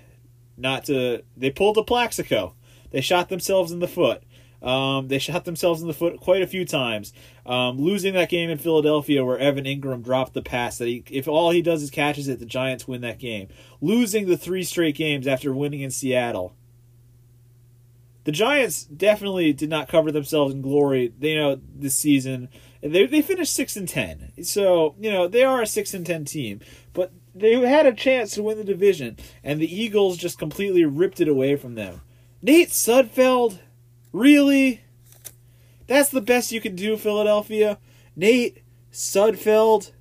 not 0.56 0.84
to 0.84 1.22
they 1.36 1.50
pulled 1.50 1.78
a 1.78 1.82
Plaxico. 1.82 2.54
They 2.90 3.00
shot 3.00 3.28
themselves 3.28 3.72
in 3.72 3.80
the 3.80 3.88
foot. 3.88 4.22
Um, 4.62 5.08
they 5.08 5.18
shot 5.18 5.44
themselves 5.44 5.82
in 5.82 5.86
the 5.86 5.94
foot 5.94 6.18
quite 6.18 6.42
a 6.42 6.46
few 6.46 6.64
times. 6.64 7.12
Um, 7.44 7.78
losing 7.78 8.14
that 8.14 8.30
game 8.30 8.50
in 8.50 8.58
Philadelphia 8.58 9.24
where 9.24 9.38
Evan 9.38 9.64
Engram 9.64 10.02
dropped 10.02 10.34
the 10.34 10.42
pass 10.42 10.78
that 10.78 10.88
he, 10.88 11.04
if 11.10 11.28
all 11.28 11.50
he 11.50 11.62
does 11.62 11.82
is 11.82 11.90
catches 11.90 12.26
it, 12.26 12.38
the 12.38 12.46
Giants 12.46 12.88
win 12.88 13.02
that 13.02 13.18
game. 13.18 13.48
Losing 13.80 14.26
the 14.26 14.36
three 14.36 14.64
straight 14.64 14.96
games 14.96 15.26
after 15.26 15.52
winning 15.52 15.82
in 15.82 15.90
Seattle. 15.90 16.54
The 18.24 18.32
Giants 18.32 18.84
definitely 18.84 19.52
did 19.52 19.70
not 19.70 19.88
cover 19.88 20.10
themselves 20.10 20.52
in 20.52 20.62
glory. 20.62 21.12
They 21.16 21.30
you 21.30 21.40
know 21.40 21.60
this 21.76 21.96
season. 21.96 22.48
They 22.82 23.06
they 23.06 23.22
finished 23.22 23.54
six 23.54 23.76
and 23.76 23.88
ten, 23.88 24.32
so 24.42 24.96
you 24.98 25.12
know 25.12 25.28
they 25.28 25.44
are 25.44 25.62
a 25.62 25.66
six 25.66 25.94
and 25.94 26.04
ten 26.04 26.24
team. 26.24 26.60
But 26.92 27.12
they 27.36 27.54
had 27.60 27.86
a 27.86 27.92
chance 27.92 28.32
to 28.32 28.42
win 28.42 28.58
the 28.58 28.64
division, 28.64 29.16
and 29.44 29.60
the 29.60 29.74
Eagles 29.74 30.16
just 30.16 30.38
completely 30.38 30.84
ripped 30.84 31.20
it 31.20 31.28
away 31.28 31.56
from 31.56 31.74
them. 31.74 32.02
Nate 32.42 32.70
Sudfeld 32.70 33.58
Really? 34.16 34.80
That's 35.86 36.08
the 36.08 36.22
best 36.22 36.50
you 36.50 36.62
can 36.62 36.74
do, 36.74 36.96
Philadelphia? 36.96 37.78
Nate 38.16 38.62
Sudfeld? 38.90 39.92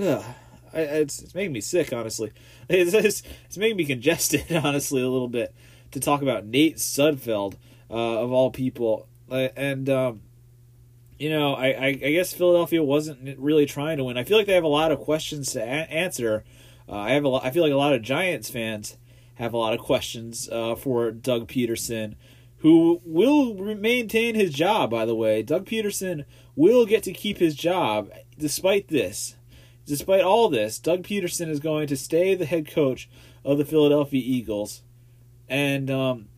Ugh. 0.00 0.24
I, 0.72 0.78
it's, 0.78 1.20
it's 1.20 1.34
making 1.34 1.52
me 1.52 1.60
sick, 1.60 1.92
honestly. 1.92 2.32
It's, 2.68 2.94
it's, 2.94 3.22
it's, 3.44 3.56
making 3.56 3.76
me 3.76 3.84
congested, 3.84 4.50
honestly, 4.64 5.00
a 5.00 5.08
little 5.08 5.28
bit 5.28 5.54
to 5.92 6.00
talk 6.00 6.20
about 6.22 6.46
Nate 6.46 6.78
Sudfeld, 6.78 7.54
uh, 7.88 8.22
of 8.22 8.32
all 8.32 8.50
people. 8.50 9.06
Uh, 9.30 9.48
and, 9.54 9.88
um, 9.88 10.22
you 11.18 11.30
know, 11.30 11.54
I, 11.54 11.66
I, 11.66 11.86
I, 11.86 12.12
guess 12.12 12.32
Philadelphia 12.32 12.82
wasn't 12.82 13.38
really 13.38 13.66
trying 13.66 13.96
to 13.96 14.04
win. 14.04 14.18
I 14.18 14.24
feel 14.24 14.36
like 14.36 14.46
they 14.46 14.54
have 14.54 14.64
a 14.64 14.68
lot 14.68 14.92
of 14.92 15.00
questions 15.00 15.52
to 15.52 15.60
a- 15.60 15.64
answer. 15.64 16.44
Uh, 16.88 16.96
I 16.96 17.10
have 17.12 17.24
a 17.24 17.28
lot, 17.28 17.44
I 17.44 17.50
feel 17.50 17.62
like 17.62 17.72
a 17.72 17.76
lot 17.76 17.94
of 17.94 18.02
Giants 18.02 18.50
fans 18.50 18.98
have 19.36 19.52
a 19.52 19.56
lot 19.56 19.74
of 19.74 19.80
questions 19.80 20.48
uh, 20.50 20.74
for 20.74 21.10
Doug 21.10 21.48
Pederson, 21.48 22.16
who 22.58 23.00
will 23.04 23.54
maintain 23.54 24.34
his 24.34 24.52
job, 24.52 24.90
by 24.90 25.04
the 25.04 25.14
way. 25.14 25.42
Doug 25.42 25.66
Pederson 25.66 26.24
will 26.54 26.86
get 26.86 27.02
to 27.04 27.12
keep 27.12 27.38
his 27.38 27.54
job 27.54 28.10
despite 28.38 28.88
this. 28.88 29.36
Despite 29.86 30.22
all 30.22 30.48
this, 30.48 30.78
Doug 30.78 31.04
Pederson 31.04 31.48
is 31.48 31.60
going 31.60 31.86
to 31.86 31.96
stay 31.96 32.34
the 32.34 32.44
head 32.44 32.68
coach 32.68 33.08
of 33.44 33.56
the 33.56 33.64
Philadelphia 33.64 34.22
Eagles. 34.24 34.82
And 35.48 35.90
um, 35.90 36.28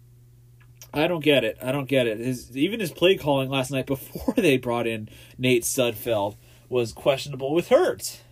I 0.93 1.07
don't 1.07 1.25
get 1.25 1.45
it. 1.45 1.59
I 1.63 1.73
don't 1.73 1.89
get 1.89 2.07
it. 2.07 2.19
His, 2.19 2.57
even 2.57 2.81
his 2.81 2.93
play 2.93 3.17
calling 3.17 3.51
last 3.51 3.71
night 3.71 3.87
before 3.87 4.35
they 4.37 4.57
brought 4.57 4.87
in 4.87 5.09
Nate 5.37 5.65
Sudfeld 5.65 6.37
was 6.69 6.93
questionable 6.93 7.55
with 7.55 7.69
Hurts. 7.69 8.23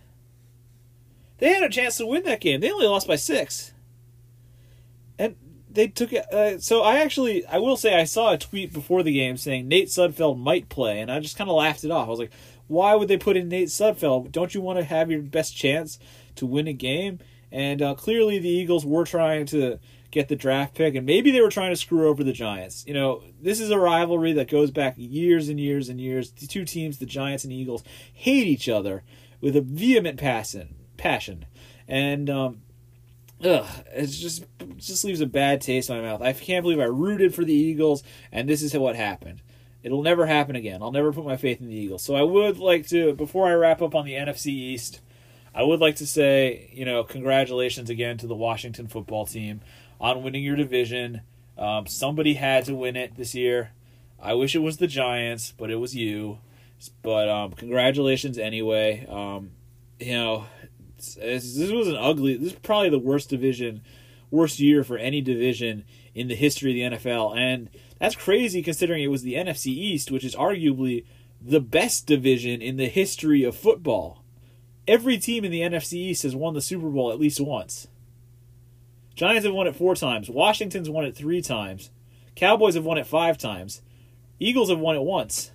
They 1.39 1.53
had 1.53 1.63
a 1.63 1.69
chance 1.69 1.97
to 1.97 2.07
win 2.07 2.23
that 2.23 2.41
game. 2.41 2.61
They 2.61 2.71
only 2.71 2.87
lost 2.87 3.07
by 3.07 3.15
six 3.15 3.73
and 5.19 5.35
they 5.69 5.87
took 5.87 6.13
it. 6.13 6.31
Uh, 6.33 6.59
so 6.59 6.81
I 6.81 6.97
actually, 6.97 7.45
I 7.45 7.57
will 7.57 7.77
say, 7.77 7.95
I 7.95 8.05
saw 8.05 8.33
a 8.33 8.37
tweet 8.37 8.73
before 8.73 9.03
the 9.03 9.13
game 9.13 9.37
saying 9.37 9.67
Nate 9.67 9.89
Sudfeld 9.89 10.39
might 10.39 10.69
play, 10.69 10.99
and 10.99 11.11
I 11.11 11.19
just 11.19 11.37
kind 11.37 11.49
of 11.49 11.55
laughed 11.55 11.83
it 11.83 11.91
off. 11.91 12.07
I 12.07 12.11
was 12.11 12.19
like, 12.19 12.31
why 12.67 12.95
would 12.95 13.07
they 13.07 13.17
put 13.17 13.37
in 13.37 13.49
Nate 13.49 13.69
Sudfeld? 13.69 14.31
Don't 14.31 14.53
you 14.53 14.61
want 14.61 14.79
to 14.79 14.85
have 14.85 15.11
your 15.11 15.21
best 15.21 15.55
chance 15.55 15.99
to 16.35 16.45
win 16.45 16.67
a 16.67 16.73
game? 16.73 17.19
And 17.51 17.81
uh, 17.81 17.95
clearly, 17.95 18.39
the 18.39 18.49
Eagles 18.49 18.85
were 18.85 19.05
trying 19.05 19.45
to 19.47 19.79
get 20.11 20.27
the 20.27 20.35
draft 20.35 20.75
pick, 20.75 20.95
and 20.95 21.05
maybe 21.05 21.31
they 21.31 21.41
were 21.41 21.49
trying 21.49 21.71
to 21.71 21.75
screw 21.75 22.07
over 22.07 22.23
the 22.23 22.33
Giants. 22.33 22.85
You 22.87 22.93
know, 22.93 23.23
this 23.41 23.59
is 23.59 23.69
a 23.69 23.79
rivalry 23.79 24.33
that 24.33 24.49
goes 24.49 24.71
back 24.71 24.95
years 24.97 25.49
and 25.49 25.59
years 25.59 25.89
and 25.89 25.99
years. 25.99 26.31
The 26.31 26.47
two 26.47 26.65
teams, 26.65 26.97
the 26.97 27.05
Giants 27.05 27.43
and 27.43 27.53
Eagles, 27.53 27.83
hate 28.13 28.47
each 28.47 28.69
other 28.69 29.03
with 29.41 29.55
a 29.55 29.61
vehement 29.61 30.19
passion. 30.19 30.75
Passion, 30.97 31.45
and 31.87 32.27
um, 32.27 32.61
ugh, 33.43 33.67
just 33.95 34.45
it 34.59 34.77
just 34.77 35.03
leaves 35.03 35.21
a 35.21 35.27
bad 35.27 35.61
taste 35.61 35.91
in 35.91 35.97
my 35.97 36.01
mouth. 36.01 36.23
I 36.23 36.33
can't 36.33 36.63
believe 36.63 36.79
I 36.79 36.85
rooted 36.85 37.35
for 37.35 37.45
the 37.45 37.53
Eagles, 37.53 38.01
and 38.31 38.49
this 38.49 38.63
is 38.63 38.73
what 38.73 38.95
happened. 38.95 39.41
It'll 39.83 40.01
never 40.01 40.25
happen 40.25 40.55
again. 40.55 40.81
I'll 40.81 40.91
never 40.91 41.13
put 41.13 41.23
my 41.23 41.37
faith 41.37 41.61
in 41.61 41.67
the 41.67 41.75
Eagles. 41.75 42.03
So 42.03 42.15
I 42.15 42.23
would 42.23 42.57
like 42.57 42.87
to, 42.87 43.13
before 43.13 43.47
I 43.47 43.53
wrap 43.53 43.81
up 43.81 43.95
on 43.95 44.05
the 44.05 44.13
NFC 44.13 44.47
East, 44.47 45.01
I 45.53 45.63
would 45.63 45.79
like 45.79 45.95
to 45.97 46.07
say, 46.07 46.69
you 46.73 46.83
know, 46.83 47.03
congratulations 47.03 47.89
again 47.89 48.17
to 48.17 48.27
the 48.27 48.35
Washington 48.35 48.87
football 48.87 49.25
team 49.25 49.61
on 49.99 50.23
winning 50.23 50.43
your 50.43 50.55
division. 50.55 51.21
Um, 51.57 51.87
somebody 51.87 52.35
had 52.35 52.65
to 52.65 52.75
win 52.75 52.95
it 52.95 53.15
this 53.15 53.33
year. 53.33 53.71
I 54.19 54.33
wish 54.33 54.55
it 54.55 54.59
was 54.59 54.77
the 54.77 54.87
Giants, 54.87 55.53
but 55.57 55.69
it 55.69 55.75
was 55.75 55.95
you. 55.95 56.39
But 57.01 57.29
um, 57.29 57.51
congratulations 57.53 58.37
anyway. 58.37 59.05
Um, 59.09 59.51
you 59.99 60.13
know, 60.13 60.45
this 60.97 61.71
was 61.71 61.87
an 61.87 61.95
ugly. 61.95 62.37
This 62.37 62.53
is 62.53 62.59
probably 62.59 62.89
the 62.89 62.99
worst 62.99 63.29
division, 63.29 63.81
worst 64.31 64.59
year 64.59 64.83
for 64.83 64.97
any 64.97 65.21
division 65.21 65.85
in 66.13 66.27
the 66.27 66.35
history 66.35 66.81
of 66.81 66.91
the 66.91 66.97
NFL, 66.97 67.37
and 67.37 67.69
that's 67.99 68.15
crazy 68.15 68.61
considering 68.61 69.03
it 69.03 69.07
was 69.07 69.21
the 69.21 69.35
NFC 69.35 69.67
East, 69.67 70.11
which 70.11 70.23
is 70.23 70.35
arguably 70.35 71.05
the 71.41 71.61
best 71.61 72.07
division 72.07 72.61
in 72.61 72.77
the 72.77 72.87
history 72.87 73.43
of 73.43 73.55
football. 73.55 74.23
Every 74.87 75.17
team 75.17 75.45
in 75.45 75.51
the 75.51 75.61
NFC 75.61 75.93
East 75.93 76.23
has 76.23 76.35
won 76.35 76.53
the 76.53 76.61
Super 76.61 76.89
Bowl 76.89 77.11
at 77.11 77.19
least 77.19 77.41
once. 77.41 77.87
Giants 79.17 79.45
have 79.45 79.53
won 79.53 79.65
it 79.65 79.75
four 79.75 79.95
times. 79.95 80.29
Washington's 80.29 80.91
won 80.91 81.03
it 81.03 81.15
three 81.15 81.41
times. 81.41 81.89
Cowboys 82.35 82.75
have 82.75 82.85
won 82.85 82.99
it 82.99 83.07
five 83.07 83.35
times. 83.35 83.81
Eagles 84.39 84.69
have 84.69 84.77
won 84.77 84.95
it 84.95 85.01
once. 85.01 85.51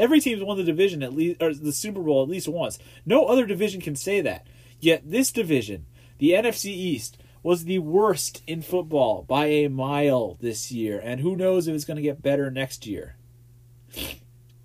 Every 0.00 0.18
team's 0.18 0.42
won 0.42 0.56
the 0.56 0.64
division 0.64 1.00
at 1.04 1.14
least 1.14 1.40
or 1.40 1.54
the 1.54 1.70
Super 1.70 2.00
Bowl 2.00 2.24
at 2.24 2.28
least 2.28 2.48
once. 2.48 2.80
No 3.06 3.26
other 3.26 3.46
division 3.46 3.80
can 3.80 3.94
say 3.94 4.20
that. 4.20 4.48
Yet 4.80 5.08
this 5.08 5.30
division, 5.30 5.86
the 6.18 6.32
NFC 6.32 6.66
East, 6.66 7.18
was 7.40 7.66
the 7.66 7.78
worst 7.78 8.42
in 8.48 8.62
football 8.62 9.22
by 9.22 9.46
a 9.46 9.68
mile 9.68 10.36
this 10.40 10.72
year, 10.72 11.00
and 11.02 11.20
who 11.20 11.36
knows 11.36 11.68
if 11.68 11.74
it's 11.76 11.84
going 11.84 11.98
to 11.98 12.02
get 12.02 12.20
better 12.20 12.50
next 12.50 12.84
year. 12.84 13.14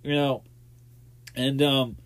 You 0.01 0.15
know, 0.15 0.43
and 1.35 1.61
um, 1.61 1.97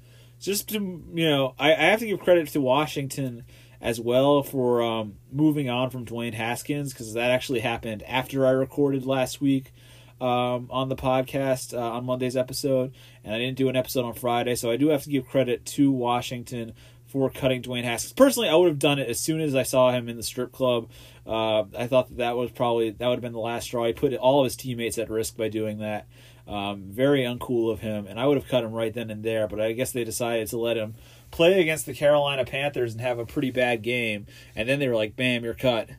just 0.42 0.68
to 0.70 1.02
you 1.14 1.30
know, 1.30 1.56
I, 1.58 1.72
I 1.72 1.86
have 1.86 2.00
to 2.00 2.06
give 2.06 2.20
credit 2.20 2.50
to 2.50 2.60
Washington 2.60 3.46
as 3.86 4.00
well 4.00 4.42
for 4.42 4.82
um, 4.82 5.14
moving 5.32 5.70
on 5.70 5.92
from 5.92 6.08
Dwayne 6.08 6.34
Haskins 6.34 6.92
because 6.92 7.14
that 7.14 7.30
actually 7.30 7.60
happened 7.60 8.02
after 8.08 8.48
I 8.48 8.50
recorded 8.50 9.06
last 9.06 9.40
week 9.40 9.72
um, 10.20 10.70
on 10.72 10.90
the 10.90 10.96
podcast 10.96 11.72
uh, 11.78 11.92
on 11.92 12.04
Monday's 12.04 12.36
episode, 12.36 12.96
and 13.24 13.36
I 13.36 13.38
didn't 13.38 13.58
do 13.58 13.70
an 13.70 13.76
episode 13.76 14.04
on 14.04 14.16
Friday, 14.16 14.56
so 14.56 14.72
I 14.72 14.78
do 14.78 14.88
have 14.88 15.04
to 15.04 15.10
give 15.12 15.28
credit 15.28 15.66
to 15.68 15.92
Washington 15.92 16.74
for 17.06 17.30
cutting 17.30 17.62
Dwayne 17.62 17.84
Haskins. 17.84 18.14
Personally, 18.14 18.50
I 18.50 18.56
would 18.56 18.70
have 18.70 18.80
done 18.80 18.98
it 18.98 19.08
as 19.08 19.20
soon 19.20 19.40
as 19.40 19.54
I 19.54 19.62
saw 19.62 19.92
him 19.92 20.10
in 20.10 20.18
the 20.18 20.24
strip 20.24 20.52
club. 20.52 20.90
Uh, 21.24 21.66
I 21.78 21.86
thought 21.86 22.08
that, 22.08 22.18
that 22.18 22.38
was 22.38 22.50
probably 22.50 22.90
that 22.90 23.08
would 23.08 23.18
have 23.18 23.22
been 23.22 23.34
the 23.34 23.40
last 23.40 23.66
straw. 23.66 23.86
He 23.86 23.94
put 23.94 24.16
all 24.16 24.40
of 24.40 24.46
his 24.46 24.56
teammates 24.56 24.98
at 24.98 25.12
risk 25.12 25.38
by 25.38 25.50
doing 25.50 25.78
that. 25.78 26.08
Um, 26.48 26.86
very 26.90 27.22
uncool 27.22 27.72
of 27.72 27.82
him, 27.82 28.08
and 28.08 28.20
I 28.20 28.26
would 28.26 28.38
have 28.38 28.48
cut 28.48 28.64
him 28.64 28.72
right 28.72 28.94
then 28.94 29.12
and 29.12 29.24
there. 29.24 29.48
But 29.48 29.62
I 29.62 29.74
guess 29.74 29.92
they 29.92 30.04
decided 30.04 30.48
to 30.48 30.58
let 30.58 30.76
him 30.76 30.96
play 31.32 31.62
against 31.62 31.86
the 31.86 31.94
Carolina 31.94 32.46
Panthers 32.46 32.94
and 32.94 33.02
have 33.02 33.20
a 33.20 33.26
pretty 33.26 33.52
bad 33.52 33.82
game, 33.82 34.26
and 34.56 34.68
then 34.68 34.80
they 34.80 34.88
were 34.88 34.96
like, 34.96 35.16
"Bam, 35.16 35.44
you're 35.44 35.54
cut." 35.54 35.90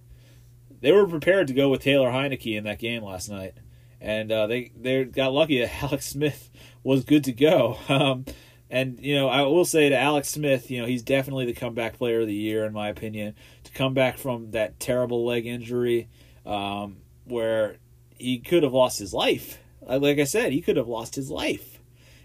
They 0.81 0.93
were 0.93 1.07
prepared 1.07 1.49
to 1.49 1.55
go 1.55 1.69
with 1.69 1.83
Taylor 1.83 2.11
Heinicke 2.11 2.57
in 2.57 2.65
that 2.65 2.79
game 2.79 3.03
last 3.03 3.29
night 3.31 3.55
and 4.01 4.31
uh, 4.31 4.47
they 4.47 4.73
they 4.77 5.05
got 5.05 5.33
lucky 5.33 5.61
that 5.61 5.71
Alex 5.83 6.07
Smith 6.07 6.51
was 6.83 7.05
good 7.05 7.25
to 7.25 7.33
go. 7.33 7.79
Um, 7.89 8.25
and 8.69 8.99
you 9.01 9.15
know, 9.15 9.29
I 9.29 9.43
will 9.43 9.65
say 9.65 9.89
to 9.89 9.97
Alex 9.97 10.29
Smith, 10.29 10.71
you 10.71 10.81
know, 10.81 10.87
he's 10.87 11.03
definitely 11.03 11.47
the 11.47 11.55
comeback 11.55 11.99
player 11.99 12.21
of 12.21 12.27
the 12.27 12.35
year 12.35 12.65
in 12.65 12.73
my 12.73 12.89
opinion. 12.89 13.35
To 13.65 13.73
come 13.73 13.95
back 13.95 14.19
from 14.19 14.53
that 14.53 14.79
terrible 14.81 15.25
leg 15.25 15.47
injury, 15.47 16.09
um, 16.45 16.99
where 17.25 17.77
he 18.17 18.39
could 18.39 18.63
have 18.63 18.73
lost 18.73 18.99
his 18.99 19.13
life. 19.13 19.59
Like 19.83 20.19
I 20.19 20.25
said, 20.25 20.53
he 20.53 20.63
could 20.63 20.77
have 20.77 20.89
lost 20.89 21.15
his 21.15 21.31
life, 21.31 21.81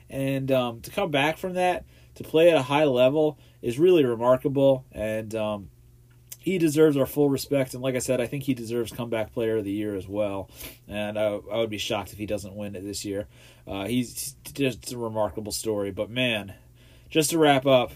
and 0.09 0.51
um, 0.51 0.81
to 0.81 0.91
come 0.91 1.11
back 1.11 1.37
from 1.37 1.53
that 1.53 1.85
to 2.15 2.23
play 2.23 2.49
at 2.49 2.57
a 2.57 2.61
high 2.61 2.85
level 2.85 3.37
is 3.61 3.79
really 3.79 4.05
remarkable. 4.05 4.85
And 4.91 5.33
um, 5.35 5.69
he 6.39 6.57
deserves 6.57 6.97
our 6.97 7.05
full 7.05 7.29
respect. 7.29 7.73
And 7.73 7.83
like 7.83 7.95
I 7.95 7.99
said, 7.99 8.19
I 8.19 8.27
think 8.27 8.43
he 8.43 8.53
deserves 8.53 8.91
comeback 8.91 9.31
player 9.31 9.57
of 9.57 9.63
the 9.63 9.71
year 9.71 9.95
as 9.95 10.07
well. 10.07 10.49
And 10.87 11.17
I, 11.17 11.39
I 11.51 11.57
would 11.57 11.69
be 11.69 11.77
shocked 11.77 12.13
if 12.13 12.17
he 12.17 12.25
doesn't 12.25 12.55
win 12.55 12.75
it 12.75 12.83
this 12.83 13.05
year. 13.05 13.27
Uh, 13.67 13.85
he's 13.85 14.35
just 14.53 14.91
a 14.91 14.97
remarkable 14.97 15.51
story. 15.51 15.91
But 15.91 16.09
man, 16.09 16.55
just 17.09 17.29
to 17.29 17.37
wrap 17.37 17.65
up, 17.65 17.91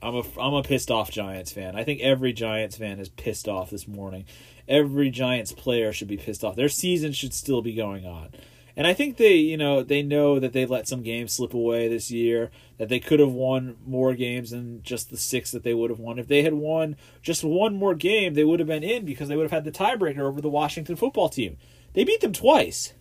I'm 0.00 0.14
a 0.14 0.22
I'm 0.38 0.54
a 0.54 0.62
pissed 0.62 0.90
off 0.90 1.10
Giants 1.10 1.52
fan. 1.52 1.74
I 1.74 1.82
think 1.82 2.00
every 2.00 2.32
Giants 2.32 2.76
fan 2.76 3.00
is 3.00 3.08
pissed 3.08 3.48
off 3.48 3.70
this 3.70 3.88
morning. 3.88 4.26
Every 4.68 5.10
Giants 5.10 5.52
player 5.52 5.92
should 5.92 6.08
be 6.08 6.18
pissed 6.18 6.44
off. 6.44 6.56
Their 6.56 6.68
season 6.68 7.12
should 7.12 7.34
still 7.34 7.62
be 7.62 7.74
going 7.74 8.06
on. 8.06 8.28
And 8.78 8.86
I 8.86 8.94
think 8.94 9.16
they, 9.16 9.34
you 9.34 9.56
know, 9.56 9.82
they 9.82 10.04
know 10.04 10.38
that 10.38 10.52
they 10.52 10.64
let 10.64 10.86
some 10.86 11.02
games 11.02 11.32
slip 11.32 11.52
away 11.52 11.88
this 11.88 12.12
year, 12.12 12.52
that 12.78 12.88
they 12.88 13.00
could 13.00 13.18
have 13.18 13.32
won 13.32 13.76
more 13.84 14.14
games 14.14 14.52
than 14.52 14.84
just 14.84 15.10
the 15.10 15.16
six 15.16 15.50
that 15.50 15.64
they 15.64 15.74
would 15.74 15.90
have 15.90 15.98
won. 15.98 16.16
If 16.16 16.28
they 16.28 16.44
had 16.44 16.54
won 16.54 16.94
just 17.20 17.42
one 17.42 17.74
more 17.74 17.96
game, 17.96 18.34
they 18.34 18.44
would 18.44 18.60
have 18.60 18.68
been 18.68 18.84
in 18.84 19.04
because 19.04 19.28
they 19.28 19.34
would 19.34 19.50
have 19.50 19.64
had 19.64 19.64
the 19.64 19.76
tiebreaker 19.76 20.20
over 20.20 20.40
the 20.40 20.48
Washington 20.48 20.94
football 20.94 21.28
team. 21.28 21.56
They 21.94 22.04
beat 22.04 22.20
them 22.20 22.32
twice. 22.32 22.94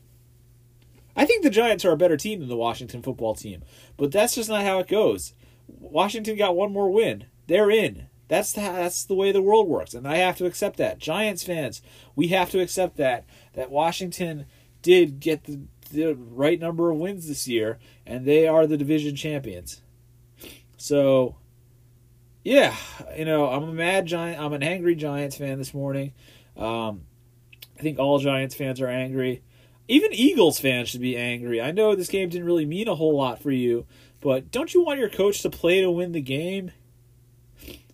I 1.16 1.26
think 1.26 1.44
the 1.44 1.52
Giants 1.52 1.86
are 1.86 1.92
a 1.92 1.98
better 1.98 2.18
team 2.18 2.40
than 2.40 2.50
the 2.50 2.58
Washington 2.58 3.04
football 3.04 3.36
team, 3.36 3.62
but 3.98 4.12
that's 4.12 4.34
just 4.34 4.50
not 4.50 4.64
how 4.64 4.80
it 4.80 4.88
goes. 4.88 5.36
Washington 5.68 6.38
got 6.38 6.56
one 6.56 6.72
more 6.72 6.90
win. 6.90 7.26
They're 7.46 7.70
in. 7.70 8.08
That's 8.30 8.52
the, 8.52 8.62
that's 8.62 9.06
the 9.06 9.14
way 9.14 9.32
the 9.32 9.44
world 9.44 9.68
works, 9.68 9.94
and 9.94 10.08
I 10.08 10.18
have 10.18 10.38
to 10.38 10.46
accept 10.48 10.78
that. 10.78 10.98
Giants 10.98 11.44
fans, 11.44 11.84
we 12.16 12.30
have 12.30 12.50
to 12.50 12.62
accept 12.62 12.98
that 12.98 13.26
that 13.54 13.70
Washington 13.70 14.48
did 14.82 15.20
get 15.20 15.44
the, 15.46 15.62
the 15.92 16.14
right 16.14 16.60
number 16.60 16.90
of 16.92 16.98
wins 16.98 17.28
this 17.28 17.48
year, 17.48 17.80
and 18.06 18.26
they 18.26 18.48
are 18.48 18.68
the 18.68 18.78
division 18.78 19.16
champions. 19.16 19.82
So, 20.78 21.36
yeah, 22.44 22.76
you 23.18 23.26
know, 23.26 23.50
I'm 23.50 23.64
a 23.64 23.74
mad 23.74 24.06
giant. 24.06 24.40
I'm 24.40 24.54
an 24.54 24.64
angry 24.64 24.96
Giants 24.96 25.38
fan 25.38 25.58
this 25.58 25.74
morning. 25.74 26.14
Um, 26.56 27.02
I 27.78 27.82
think 27.82 28.00
all 28.00 28.20
Giants 28.20 28.56
fans 28.56 28.80
are 28.80 28.88
angry. 28.88 29.44
Even 29.88 30.14
Eagles 30.14 30.60
fans 30.60 30.90
should 30.90 31.02
be 31.02 31.18
angry. 31.18 31.62
I 31.62 31.72
know 31.72 31.96
this 31.96 32.10
game 32.10 32.30
didn't 32.30 32.46
really 32.46 32.66
mean 32.66 32.88
a 32.88 32.96
whole 32.96 33.16
lot 33.16 33.42
for 33.42 33.52
you, 33.52 33.86
but 34.22 34.52
don't 34.52 34.74
you 34.74 34.84
want 34.84 35.00
your 35.00 35.10
coach 35.10 35.42
to 35.42 35.50
play 35.50 35.82
to 35.82 35.92
win 35.92 36.12
the 36.12 36.22
game? 36.22 36.72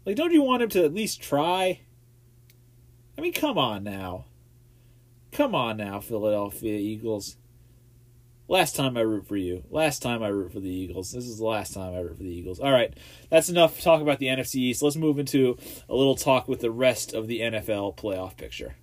Like, 0.06 0.16
don't 0.16 0.34
you 0.34 0.42
want 0.42 0.64
him 0.64 0.70
to 0.70 0.84
at 0.84 0.94
least 0.94 1.22
try? 1.22 1.82
I 3.18 3.22
mean, 3.22 3.34
come 3.34 3.58
on 3.58 3.84
now. 3.84 4.26
Come 5.34 5.56
on 5.56 5.78
now, 5.78 6.00
Philadelphia 6.00 6.78
Eagles. 6.78 7.38
Last 8.48 8.76
time 8.76 8.96
I 8.96 9.02
root 9.02 9.26
for 9.26 9.36
you. 9.36 9.64
Last 9.72 10.04
time 10.04 10.22
I 10.22 10.28
root 10.28 10.52
for 10.54 10.60
the 10.60 10.70
Eagles. 10.70 11.12
This 11.12 11.26
is 11.26 11.40
the 11.40 11.46
last 11.46 11.74
time 11.74 11.96
I 11.96 12.02
root 12.02 12.18
for 12.18 12.24
the 12.24 12.30
Eagles. 12.30 12.60
All 12.60 12.72
right, 12.72 12.94
that's 13.32 13.50
enough 13.50 13.82
talk 13.82 14.02
about 14.02 14.20
the 14.20 14.28
NFC 14.28 14.56
East. 14.58 14.84
Let's 14.84 14.96
move 14.96 15.18
into 15.18 15.58
a 15.90 15.96
little 15.96 16.16
talk 16.16 16.48
with 16.48 16.60
the 16.60 16.70
rest 16.70 17.14
of 17.16 17.28
the 17.28 17.40
NFL 17.40 17.98
playoff 17.98 18.38
picture. 18.38 18.76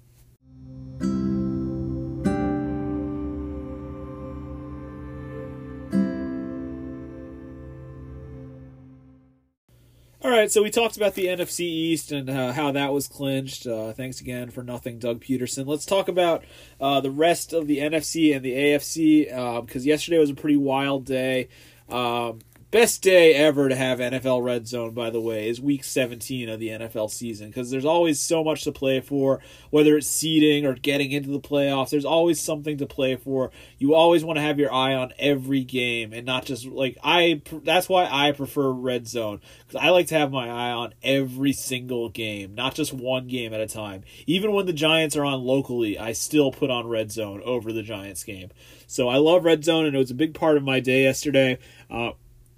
Right, 10.50 10.54
so 10.54 10.64
we 10.64 10.70
talked 10.70 10.96
about 10.96 11.14
the 11.14 11.26
NFC 11.26 11.60
East 11.60 12.10
and 12.10 12.28
uh, 12.28 12.52
how 12.52 12.72
that 12.72 12.92
was 12.92 13.06
clinched. 13.06 13.68
Uh, 13.68 13.92
thanks 13.92 14.20
again 14.20 14.50
for 14.50 14.64
nothing, 14.64 14.98
Doug 14.98 15.20
Pederson. 15.20 15.64
Let's 15.64 15.86
talk 15.86 16.08
about 16.08 16.42
uh, 16.80 17.00
the 17.00 17.10
rest 17.12 17.52
of 17.52 17.68
the 17.68 17.78
NFC 17.78 18.34
and 18.34 18.44
the 18.44 18.54
AFC 18.54 19.26
because 19.64 19.84
um, 19.84 19.88
yesterday 19.88 20.18
was 20.18 20.30
a 20.30 20.34
pretty 20.34 20.56
wild 20.56 21.04
day. 21.04 21.50
Um, 21.88 22.40
best 22.70 23.02
day 23.02 23.34
ever 23.34 23.68
to 23.68 23.74
have 23.74 23.98
NFL 23.98 24.44
Red 24.44 24.68
Zone, 24.68 24.92
by 24.92 25.10
the 25.10 25.20
way, 25.20 25.48
is 25.48 25.60
week 25.60 25.82
17 25.82 26.48
of 26.48 26.60
the 26.60 26.68
NFL 26.68 27.10
season 27.10 27.48
because 27.48 27.70
there's 27.70 27.84
always 27.84 28.20
so 28.20 28.44
much 28.44 28.62
to 28.64 28.72
play 28.72 29.00
for, 29.00 29.40
whether 29.70 29.96
it's 29.96 30.06
seeding 30.06 30.64
or 30.64 30.74
getting 30.74 31.10
into 31.10 31.30
the 31.30 31.40
playoffs. 31.40 31.90
There's 31.90 32.04
always 32.04 32.40
something 32.40 32.78
to 32.78 32.86
play 32.86 33.16
for. 33.16 33.50
You 33.78 33.94
always 33.94 34.24
want 34.24 34.36
to 34.36 34.42
have 34.42 34.58
your 34.58 34.72
eye 34.72 34.94
on 34.94 35.12
every 35.18 35.64
game 35.64 36.12
and 36.12 36.24
not 36.24 36.44
just 36.44 36.66
like 36.66 36.96
I. 37.02 37.42
That's 37.64 37.88
why 37.88 38.08
I 38.10 38.32
prefer 38.32 38.70
Red 38.70 39.08
Zone 39.08 39.40
because 39.66 39.80
I 39.84 39.90
like 39.90 40.06
to 40.08 40.18
have 40.18 40.30
my 40.30 40.48
eye 40.48 40.72
on 40.72 40.94
every 41.02 41.52
single 41.52 42.08
game, 42.08 42.54
not 42.54 42.74
just 42.74 42.92
one 42.92 43.26
game 43.26 43.52
at 43.52 43.60
a 43.60 43.66
time. 43.66 44.04
Even 44.26 44.52
when 44.52 44.66
the 44.66 44.72
Giants 44.72 45.16
are 45.16 45.24
on 45.24 45.42
locally, 45.42 45.98
I 45.98 46.12
still 46.12 46.52
put 46.52 46.70
on 46.70 46.86
Red 46.86 47.10
Zone 47.10 47.42
over 47.44 47.72
the 47.72 47.82
Giants 47.82 48.22
game. 48.22 48.50
So 48.86 49.08
I 49.08 49.18
love 49.18 49.44
Red 49.44 49.64
Zone, 49.64 49.86
and 49.86 49.94
it 49.94 49.98
was 49.98 50.10
a 50.10 50.16
big 50.16 50.34
part 50.34 50.56
of 50.56 50.64
my 50.64 50.80
day 50.80 51.04
yesterday. 51.04 51.58
Uh, 51.88 52.10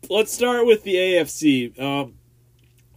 let's 0.09 0.33
start 0.33 0.67
with 0.67 0.83
the 0.83 0.95
AFC. 0.95 1.79
Um, 1.81 2.15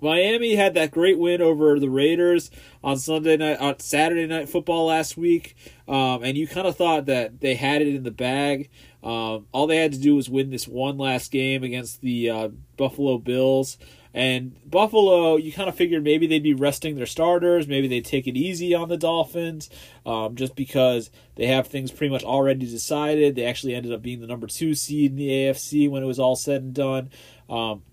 Miami 0.01 0.55
had 0.55 0.73
that 0.73 0.91
great 0.91 1.17
win 1.17 1.41
over 1.41 1.79
the 1.79 1.89
Raiders 1.89 2.51
on 2.83 2.97
Sunday 2.97 3.37
night, 3.37 3.59
on 3.59 3.79
Saturday 3.79 4.27
night 4.27 4.49
football 4.49 4.87
last 4.87 5.17
week, 5.17 5.55
um, 5.87 6.23
and 6.23 6.37
you 6.37 6.47
kind 6.47 6.67
of 6.67 6.75
thought 6.75 7.05
that 7.05 7.39
they 7.39 7.55
had 7.55 7.81
it 7.81 7.95
in 7.95 8.03
the 8.03 8.11
bag. 8.11 8.69
Um, 9.03 9.47
all 9.51 9.67
they 9.67 9.77
had 9.77 9.93
to 9.93 9.99
do 9.99 10.15
was 10.15 10.29
win 10.29 10.49
this 10.49 10.67
one 10.67 10.97
last 10.97 11.31
game 11.31 11.63
against 11.63 12.01
the 12.01 12.29
uh, 12.29 12.49
Buffalo 12.77 13.17
Bills. 13.17 13.77
And 14.15 14.55
Buffalo, 14.65 15.35
you 15.35 15.51
kind 15.51 15.67
of 15.67 15.75
figured 15.75 16.01
maybe 16.01 16.25
they'd 16.25 16.41
be 16.41 16.53
resting 16.53 16.95
their 16.95 17.05
starters, 17.05 17.67
maybe 17.67 17.89
they'd 17.89 18.05
take 18.05 18.27
it 18.27 18.37
easy 18.37 18.73
on 18.73 18.87
the 18.87 18.95
Dolphins, 18.95 19.69
um, 20.05 20.35
just 20.37 20.55
because 20.55 21.11
they 21.35 21.47
have 21.47 21.67
things 21.67 21.91
pretty 21.91 22.13
much 22.13 22.23
already 22.23 22.65
decided. 22.65 23.35
They 23.35 23.43
actually 23.43 23.75
ended 23.75 23.91
up 23.91 24.01
being 24.01 24.21
the 24.21 24.27
number 24.27 24.47
two 24.47 24.73
seed 24.73 25.11
in 25.11 25.17
the 25.17 25.27
AFC 25.27 25.89
when 25.89 26.01
it 26.01 26.05
was 26.05 26.17
all 26.17 26.37
said 26.37 26.63
and 26.63 26.73
done. 26.73 27.09
Um, 27.49 27.83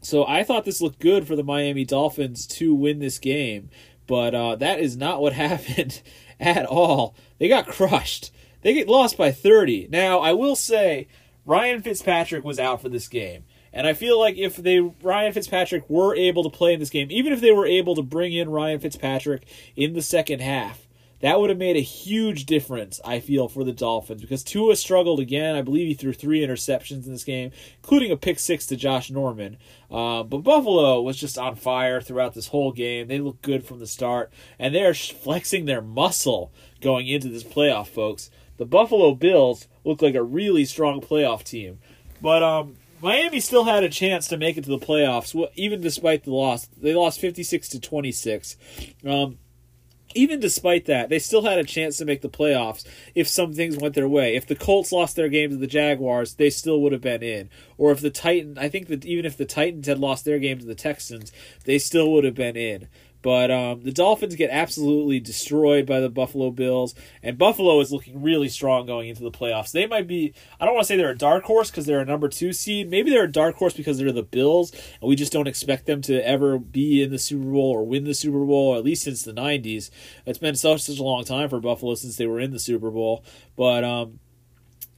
so 0.00 0.24
I 0.24 0.44
thought 0.44 0.64
this 0.64 0.80
looked 0.80 1.00
good 1.00 1.26
for 1.26 1.34
the 1.34 1.42
Miami 1.42 1.84
Dolphins 1.84 2.46
to 2.46 2.72
win 2.72 3.00
this 3.00 3.18
game, 3.18 3.70
but 4.06 4.36
uh, 4.36 4.54
that 4.54 4.78
is 4.78 4.96
not 4.96 5.20
what 5.20 5.32
happened 5.48 6.00
at 6.38 6.64
all. 6.64 7.16
They 7.38 7.48
got 7.48 7.66
crushed. 7.66 8.30
They 8.62 8.72
get 8.72 8.86
lost 8.86 9.18
by 9.18 9.32
30. 9.32 9.88
Now, 9.90 10.20
I 10.20 10.32
will 10.32 10.54
say, 10.54 11.08
Ryan 11.44 11.82
Fitzpatrick 11.82 12.44
was 12.44 12.60
out 12.60 12.80
for 12.80 12.88
this 12.88 13.08
game. 13.08 13.42
And 13.72 13.86
I 13.86 13.92
feel 13.92 14.18
like 14.18 14.36
if 14.36 14.56
they 14.56 14.80
Ryan 14.80 15.32
Fitzpatrick 15.32 15.88
were 15.88 16.14
able 16.14 16.42
to 16.42 16.50
play 16.50 16.74
in 16.74 16.80
this 16.80 16.90
game, 16.90 17.08
even 17.10 17.32
if 17.32 17.40
they 17.40 17.52
were 17.52 17.66
able 17.66 17.94
to 17.94 18.02
bring 18.02 18.32
in 18.32 18.50
Ryan 18.50 18.80
Fitzpatrick 18.80 19.46
in 19.76 19.92
the 19.92 20.02
second 20.02 20.40
half, 20.40 20.88
that 21.20 21.38
would 21.38 21.50
have 21.50 21.58
made 21.58 21.76
a 21.76 21.80
huge 21.80 22.46
difference, 22.46 22.98
I 23.04 23.20
feel, 23.20 23.46
for 23.48 23.62
the 23.62 23.72
Dolphins 23.72 24.22
because 24.22 24.42
Tua 24.42 24.74
struggled 24.74 25.20
again. 25.20 25.54
I 25.54 25.62
believe 25.62 25.86
he 25.86 25.94
threw 25.94 26.14
three 26.14 26.40
interceptions 26.40 27.04
in 27.04 27.12
this 27.12 27.24
game, 27.24 27.52
including 27.82 28.10
a 28.10 28.16
pick 28.16 28.38
six 28.38 28.66
to 28.66 28.76
Josh 28.76 29.10
Norman. 29.10 29.58
Uh, 29.90 30.22
but 30.22 30.38
Buffalo 30.38 31.02
was 31.02 31.18
just 31.18 31.36
on 31.36 31.56
fire 31.56 32.00
throughout 32.00 32.32
this 32.32 32.48
whole 32.48 32.72
game. 32.72 33.06
They 33.06 33.18
look 33.18 33.42
good 33.42 33.64
from 33.64 33.80
the 33.80 33.86
start, 33.86 34.32
and 34.58 34.74
they're 34.74 34.94
flexing 34.94 35.66
their 35.66 35.82
muscle 35.82 36.52
going 36.80 37.06
into 37.06 37.28
this 37.28 37.44
playoff, 37.44 37.88
folks. 37.88 38.30
The 38.56 38.66
Buffalo 38.66 39.14
Bills 39.14 39.68
look 39.84 40.00
like 40.00 40.14
a 40.14 40.22
really 40.22 40.64
strong 40.64 41.02
playoff 41.02 41.44
team. 41.44 41.80
But 42.22 42.42
um, 42.42 42.76
Miami 43.02 43.40
still 43.40 43.64
had 43.64 43.82
a 43.82 43.88
chance 43.88 44.28
to 44.28 44.36
make 44.36 44.56
it 44.56 44.64
to 44.64 44.70
the 44.70 44.78
playoffs, 44.78 45.34
even 45.54 45.80
despite 45.80 46.24
the 46.24 46.34
loss. 46.34 46.66
They 46.66 46.94
lost 46.94 47.20
56 47.20 47.68
to 47.70 47.80
26. 47.80 48.56
Um, 49.06 49.38
even 50.14 50.40
despite 50.40 50.86
that, 50.86 51.08
they 51.08 51.18
still 51.18 51.42
had 51.42 51.58
a 51.58 51.64
chance 51.64 51.96
to 51.98 52.04
make 52.04 52.20
the 52.20 52.28
playoffs 52.28 52.84
if 53.14 53.28
some 53.28 53.52
things 53.52 53.76
went 53.76 53.94
their 53.94 54.08
way. 54.08 54.34
If 54.34 54.46
the 54.46 54.56
Colts 54.56 54.92
lost 54.92 55.16
their 55.16 55.28
game 55.28 55.50
to 55.50 55.56
the 55.56 55.66
Jaguars, 55.66 56.34
they 56.34 56.50
still 56.50 56.80
would 56.82 56.92
have 56.92 57.00
been 57.00 57.22
in. 57.22 57.48
Or 57.78 57.92
if 57.92 58.00
the 58.00 58.10
Titans, 58.10 58.58
I 58.58 58.68
think 58.68 58.88
that 58.88 59.04
even 59.04 59.24
if 59.24 59.36
the 59.36 59.44
Titans 59.44 59.86
had 59.86 59.98
lost 59.98 60.24
their 60.24 60.38
game 60.38 60.58
to 60.58 60.66
the 60.66 60.74
Texans, 60.74 61.32
they 61.64 61.78
still 61.78 62.10
would 62.12 62.24
have 62.24 62.34
been 62.34 62.56
in. 62.56 62.88
But 63.22 63.50
um, 63.50 63.82
the 63.82 63.92
Dolphins 63.92 64.34
get 64.36 64.50
absolutely 64.50 65.20
destroyed 65.20 65.86
by 65.86 66.00
the 66.00 66.08
Buffalo 66.08 66.50
Bills, 66.50 66.94
and 67.22 67.36
Buffalo 67.36 67.80
is 67.80 67.92
looking 67.92 68.22
really 68.22 68.48
strong 68.48 68.86
going 68.86 69.08
into 69.08 69.22
the 69.22 69.30
playoffs. 69.30 69.72
They 69.72 69.86
might 69.86 70.06
be, 70.06 70.32
I 70.58 70.64
don't 70.64 70.74
want 70.74 70.86
to 70.86 70.88
say 70.88 70.96
they're 70.96 71.10
a 71.10 71.18
dark 71.18 71.44
horse 71.44 71.70
because 71.70 71.86
they're 71.86 72.00
a 72.00 72.06
number 72.06 72.28
two 72.28 72.52
seed. 72.52 72.88
Maybe 72.88 73.10
they're 73.10 73.24
a 73.24 73.32
dark 73.32 73.56
horse 73.56 73.74
because 73.74 73.98
they're 73.98 74.12
the 74.12 74.22
Bills, 74.22 74.72
and 74.72 75.08
we 75.08 75.16
just 75.16 75.32
don't 75.32 75.48
expect 75.48 75.86
them 75.86 76.00
to 76.02 76.26
ever 76.26 76.58
be 76.58 77.02
in 77.02 77.10
the 77.10 77.18
Super 77.18 77.44
Bowl 77.44 77.70
or 77.70 77.84
win 77.84 78.04
the 78.04 78.14
Super 78.14 78.44
Bowl, 78.44 78.76
at 78.76 78.84
least 78.84 79.02
since 79.02 79.22
the 79.22 79.32
90s. 79.32 79.90
It's 80.24 80.38
been 80.38 80.56
such, 80.56 80.82
such 80.82 80.98
a 80.98 81.02
long 81.02 81.24
time 81.24 81.48
for 81.48 81.60
Buffalo 81.60 81.94
since 81.94 82.16
they 82.16 82.26
were 82.26 82.40
in 82.40 82.52
the 82.52 82.58
Super 82.58 82.90
Bowl. 82.90 83.24
But 83.56 83.84
um, 83.84 84.20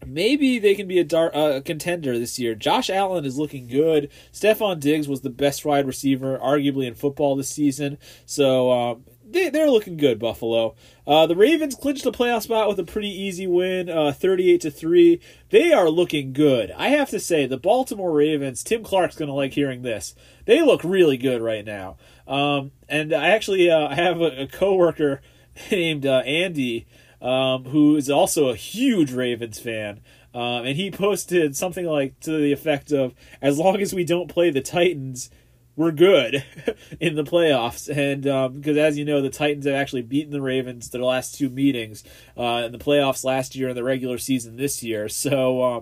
maybe 0.07 0.59
they 0.59 0.75
can 0.75 0.89
be 0.89 0.99
a 0.99 1.05
dark 1.05 1.35
uh, 1.35 1.61
contender 1.65 2.19
this 2.19 2.39
year. 2.39 2.55
Josh 2.55 2.91
Allen 2.91 3.25
is 3.25 3.39
looking 3.39 3.67
good. 3.67 4.11
Stefon 4.33 4.81
Diggs 4.81 5.09
was 5.09 5.21
the 5.21 5.31
best 5.31 5.65
wide 5.65 5.87
receiver, 5.87 6.39
arguably 6.39 6.87
in 6.87 6.95
football 6.95 7.37
this 7.37 7.49
season. 7.49 7.99
So 8.27 8.71
um, 8.71 9.05
they, 9.33 9.49
they're 9.51 9.71
looking 9.71 9.97
good, 9.97 10.19
Buffalo. 10.19 10.75
Uh, 11.07 11.27
the 11.27 11.37
Ravens 11.37 11.75
clinched 11.75 12.05
the 12.05 12.13
playoff 12.13 12.43
spot 12.43 12.69
with 12.69 12.79
a 12.79 12.85
pretty 12.85 13.09
easy 13.09 13.47
win, 13.47 13.89
uh, 13.89 14.13
38 14.13 14.61
to 14.61 14.71
three. 14.71 15.21
They 15.51 15.73
are 15.73 15.89
looking 15.89 16.33
good. 16.33 16.71
I 16.73 16.89
have 16.89 17.11
to 17.11 17.21
say, 17.21 17.47
the 17.47 17.57
Baltimore 17.57 18.13
Ravens. 18.13 18.63
Tim 18.63 18.85
Clark's 18.85 19.17
gonna 19.17 19.35
like 19.35 19.55
hearing 19.55 19.83
this. 19.83 20.15
They 20.45 20.63
look 20.63 20.85
really 20.85 21.17
good 21.17 21.41
right 21.41 21.65
now. 21.65 21.97
Um, 22.27 22.73
and 22.89 23.13
I 23.13 23.31
actually 23.31 23.71
uh, 23.71 23.89
have 23.95 24.21
a, 24.21 24.43
a 24.43 24.47
coworker 24.47 25.21
named 25.71 26.07
uh, 26.07 26.19
Andy 26.19 26.87
um, 27.23 27.65
who 27.67 27.97
is 27.97 28.11
also 28.11 28.49
a 28.49 28.57
huge 28.57 29.13
Ravens 29.13 29.59
fan. 29.59 30.01
Um, 30.35 30.67
and 30.67 30.77
he 30.77 30.91
posted 30.91 31.57
something 31.57 31.87
like 31.87 32.19
to 32.21 32.33
the 32.33 32.53
effect 32.53 32.91
of, 32.91 33.15
"As 33.41 33.59
long 33.59 33.81
as 33.81 33.95
we 33.95 34.05
don't 34.05 34.29
play 34.29 34.51
the 34.51 34.61
Titans, 34.61 35.31
we're 35.77 35.93
good 35.93 36.45
in 37.01 37.15
the 37.15 37.25
playoffs." 37.25 37.89
And 37.89 38.23
because, 38.23 38.77
um, 38.77 38.85
as 38.85 38.99
you 38.99 39.05
know, 39.05 39.21
the 39.21 39.31
Titans 39.31 39.67
have 39.67 39.75
actually 39.75 40.03
beaten 40.03 40.33
the 40.33 40.43
Ravens 40.43 40.91
their 40.91 41.03
last 41.03 41.37
two 41.37 41.49
meetings 41.49 42.03
uh, 42.37 42.63
in 42.65 42.73
the 42.73 42.79
playoffs 42.79 43.25
last 43.25 43.55
year 43.55 43.69
and 43.69 43.77
the 43.77 43.85
regular 43.85 44.19
season 44.19 44.57
this 44.57 44.83
year. 44.83 45.09
So. 45.09 45.63
Uh, 45.63 45.81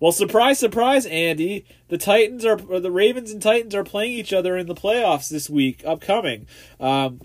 well, 0.00 0.10
surprise, 0.10 0.58
surprise, 0.58 1.06
Andy. 1.06 1.64
The 1.86 1.96
Titans 1.96 2.44
are 2.44 2.56
the 2.56 2.90
Ravens 2.90 3.30
and 3.30 3.40
Titans 3.40 3.72
are 3.72 3.84
playing 3.84 4.14
each 4.14 4.32
other 4.32 4.56
in 4.56 4.66
the 4.66 4.74
playoffs 4.74 5.28
this 5.28 5.48
week, 5.48 5.84
upcoming. 5.86 6.48
Um, 6.80 7.20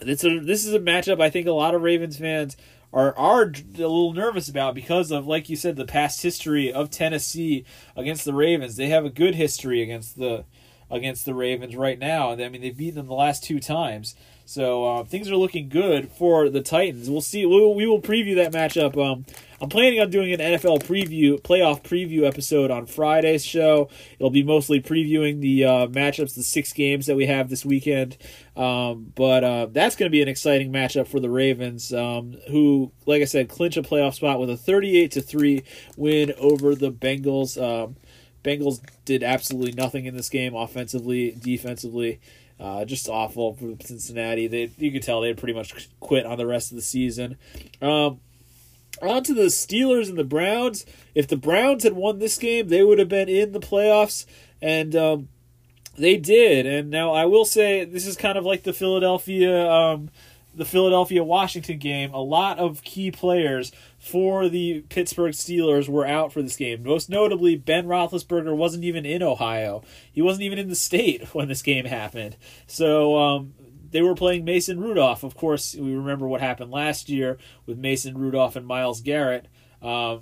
it's 0.00 0.24
a, 0.24 0.38
this 0.38 0.64
is 0.64 0.74
a 0.74 0.80
matchup 0.80 1.20
I 1.20 1.30
think 1.30 1.46
a 1.46 1.52
lot 1.52 1.74
of 1.74 1.82
Ravens 1.82 2.18
fans 2.18 2.56
are 2.92 3.16
are 3.16 3.42
a 3.42 3.78
little 3.78 4.12
nervous 4.12 4.48
about 4.48 4.74
because 4.74 5.10
of 5.10 5.26
like 5.26 5.48
you 5.48 5.56
said 5.56 5.76
the 5.76 5.84
past 5.84 6.22
history 6.22 6.72
of 6.72 6.90
Tennessee 6.90 7.64
against 7.96 8.24
the 8.24 8.34
Ravens. 8.34 8.76
They 8.76 8.88
have 8.88 9.04
a 9.04 9.10
good 9.10 9.34
history 9.34 9.82
against 9.82 10.18
the 10.18 10.44
against 10.90 11.24
the 11.24 11.34
Ravens 11.34 11.76
right 11.76 11.98
now. 11.98 12.32
I 12.32 12.48
mean 12.48 12.60
they've 12.60 12.76
beaten 12.76 12.96
them 12.96 13.06
the 13.06 13.14
last 13.14 13.44
two 13.44 13.60
times. 13.60 14.14
So 14.46 14.84
uh, 14.84 15.04
things 15.04 15.30
are 15.30 15.36
looking 15.36 15.68
good 15.68 16.10
for 16.10 16.50
the 16.50 16.60
Titans. 16.60 17.08
We'll 17.08 17.22
see. 17.22 17.46
We 17.46 17.60
will, 17.60 17.74
we 17.74 17.86
will 17.86 18.02
preview 18.02 18.36
that 18.36 18.52
matchup 18.52 18.96
um, 19.02 19.24
I'm 19.64 19.70
planning 19.70 19.98
on 19.98 20.10
doing 20.10 20.30
an 20.30 20.40
NFL 20.40 20.82
preview, 20.82 21.40
playoff 21.40 21.82
preview 21.82 22.26
episode 22.28 22.70
on 22.70 22.84
Friday's 22.84 23.42
show. 23.42 23.88
It'll 24.18 24.28
be 24.28 24.42
mostly 24.42 24.82
previewing 24.82 25.40
the 25.40 25.64
uh, 25.64 25.86
matchups, 25.86 26.34
the 26.34 26.42
six 26.42 26.74
games 26.74 27.06
that 27.06 27.16
we 27.16 27.24
have 27.24 27.48
this 27.48 27.64
weekend. 27.64 28.18
Um, 28.58 29.10
but 29.14 29.42
uh, 29.42 29.66
that's 29.72 29.96
going 29.96 30.10
to 30.10 30.12
be 30.12 30.20
an 30.20 30.28
exciting 30.28 30.70
matchup 30.70 31.08
for 31.08 31.18
the 31.18 31.30
Ravens, 31.30 31.94
um, 31.94 32.36
who, 32.50 32.92
like 33.06 33.22
I 33.22 33.24
said, 33.24 33.48
clinch 33.48 33.78
a 33.78 33.82
playoff 33.82 34.12
spot 34.12 34.38
with 34.38 34.50
a 34.50 34.56
38 34.58 35.12
to 35.12 35.22
three 35.22 35.64
win 35.96 36.34
over 36.38 36.74
the 36.74 36.92
Bengals. 36.92 37.56
Um, 37.56 37.96
Bengals 38.42 38.82
did 39.06 39.22
absolutely 39.22 39.72
nothing 39.72 40.04
in 40.04 40.14
this 40.14 40.28
game, 40.28 40.54
offensively, 40.54 41.38
defensively. 41.40 42.20
Uh, 42.60 42.84
just 42.84 43.08
awful 43.08 43.54
for 43.54 43.76
Cincinnati. 43.82 44.46
They 44.46 44.70
you 44.76 44.92
could 44.92 45.02
tell 45.02 45.22
they 45.22 45.32
pretty 45.32 45.54
much 45.54 45.88
quit 46.00 46.26
on 46.26 46.36
the 46.36 46.46
rest 46.46 46.70
of 46.70 46.76
the 46.76 46.82
season. 46.82 47.38
Um, 47.80 48.20
on 49.02 49.22
to 49.24 49.34
the 49.34 49.44
Steelers 49.44 50.08
and 50.08 50.18
the 50.18 50.24
Browns. 50.24 50.86
If 51.14 51.28
the 51.28 51.36
Browns 51.36 51.82
had 51.82 51.94
won 51.94 52.18
this 52.18 52.38
game, 52.38 52.68
they 52.68 52.82
would 52.82 52.98
have 52.98 53.08
been 53.08 53.28
in 53.28 53.52
the 53.52 53.60
playoffs, 53.60 54.26
and 54.60 54.94
um, 54.94 55.28
they 55.96 56.16
did. 56.16 56.66
And 56.66 56.90
now 56.90 57.12
I 57.12 57.24
will 57.26 57.44
say 57.44 57.84
this 57.84 58.06
is 58.06 58.16
kind 58.16 58.38
of 58.38 58.44
like 58.44 58.62
the 58.62 58.72
Philadelphia, 58.72 59.70
um, 59.70 60.10
the 60.54 60.64
Philadelphia 60.64 61.24
Washington 61.24 61.78
game. 61.78 62.12
A 62.12 62.20
lot 62.20 62.58
of 62.58 62.82
key 62.82 63.10
players 63.10 63.72
for 63.98 64.48
the 64.48 64.84
Pittsburgh 64.88 65.32
Steelers 65.32 65.88
were 65.88 66.06
out 66.06 66.32
for 66.32 66.42
this 66.42 66.56
game. 66.56 66.82
Most 66.82 67.08
notably, 67.08 67.56
Ben 67.56 67.86
Roethlisberger 67.86 68.56
wasn't 68.56 68.84
even 68.84 69.04
in 69.04 69.22
Ohio. 69.22 69.82
He 70.12 70.22
wasn't 70.22 70.44
even 70.44 70.58
in 70.58 70.68
the 70.68 70.76
state 70.76 71.28
when 71.34 71.48
this 71.48 71.62
game 71.62 71.86
happened. 71.86 72.36
So 72.66 73.16
um, 73.16 73.54
they 73.94 74.02
were 74.02 74.16
playing 74.16 74.44
Mason 74.44 74.80
Rudolph. 74.80 75.22
Of 75.22 75.36
course, 75.36 75.72
we 75.76 75.94
remember 75.94 76.26
what 76.26 76.40
happened 76.40 76.72
last 76.72 77.08
year 77.08 77.38
with 77.64 77.78
Mason 77.78 78.18
Rudolph 78.18 78.56
and 78.56 78.66
Myles 78.66 79.00
Garrett. 79.00 79.46
Uh, 79.80 80.16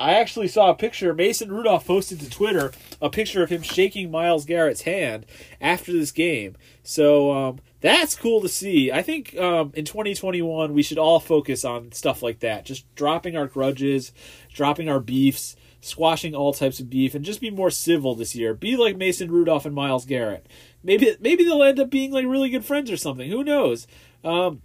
I 0.00 0.14
actually 0.14 0.48
saw 0.48 0.70
a 0.70 0.74
picture. 0.74 1.14
Mason 1.14 1.52
Rudolph 1.52 1.86
posted 1.86 2.18
to 2.18 2.28
Twitter 2.28 2.72
a 3.00 3.08
picture 3.08 3.44
of 3.44 3.50
him 3.50 3.62
shaking 3.62 4.10
Myles 4.10 4.44
Garrett's 4.44 4.82
hand 4.82 5.26
after 5.60 5.92
this 5.92 6.10
game. 6.10 6.56
So 6.82 7.30
um, 7.30 7.60
that's 7.80 8.16
cool 8.16 8.40
to 8.40 8.48
see. 8.48 8.90
I 8.90 9.02
think 9.02 9.38
um, 9.38 9.70
in 9.74 9.84
2021 9.84 10.74
we 10.74 10.82
should 10.82 10.98
all 10.98 11.20
focus 11.20 11.64
on 11.64 11.92
stuff 11.92 12.20
like 12.20 12.40
that, 12.40 12.64
just 12.64 12.92
dropping 12.96 13.36
our 13.36 13.46
grudges, 13.46 14.10
dropping 14.52 14.88
our 14.88 14.98
beefs, 14.98 15.54
squashing 15.80 16.34
all 16.34 16.52
types 16.52 16.80
of 16.80 16.90
beef, 16.90 17.14
and 17.14 17.24
just 17.24 17.40
be 17.40 17.50
more 17.50 17.70
civil 17.70 18.16
this 18.16 18.34
year. 18.34 18.54
Be 18.54 18.76
like 18.76 18.96
Mason 18.96 19.30
Rudolph 19.30 19.66
and 19.66 19.74
Myles 19.74 20.04
Garrett. 20.04 20.48
Maybe 20.84 21.16
maybe 21.18 21.44
they'll 21.44 21.62
end 21.62 21.80
up 21.80 21.90
being 21.90 22.12
like 22.12 22.26
really 22.26 22.50
good 22.50 22.64
friends 22.64 22.90
or 22.90 22.96
something. 22.96 23.30
Who 23.30 23.42
knows? 23.42 23.86
Um, 24.22 24.60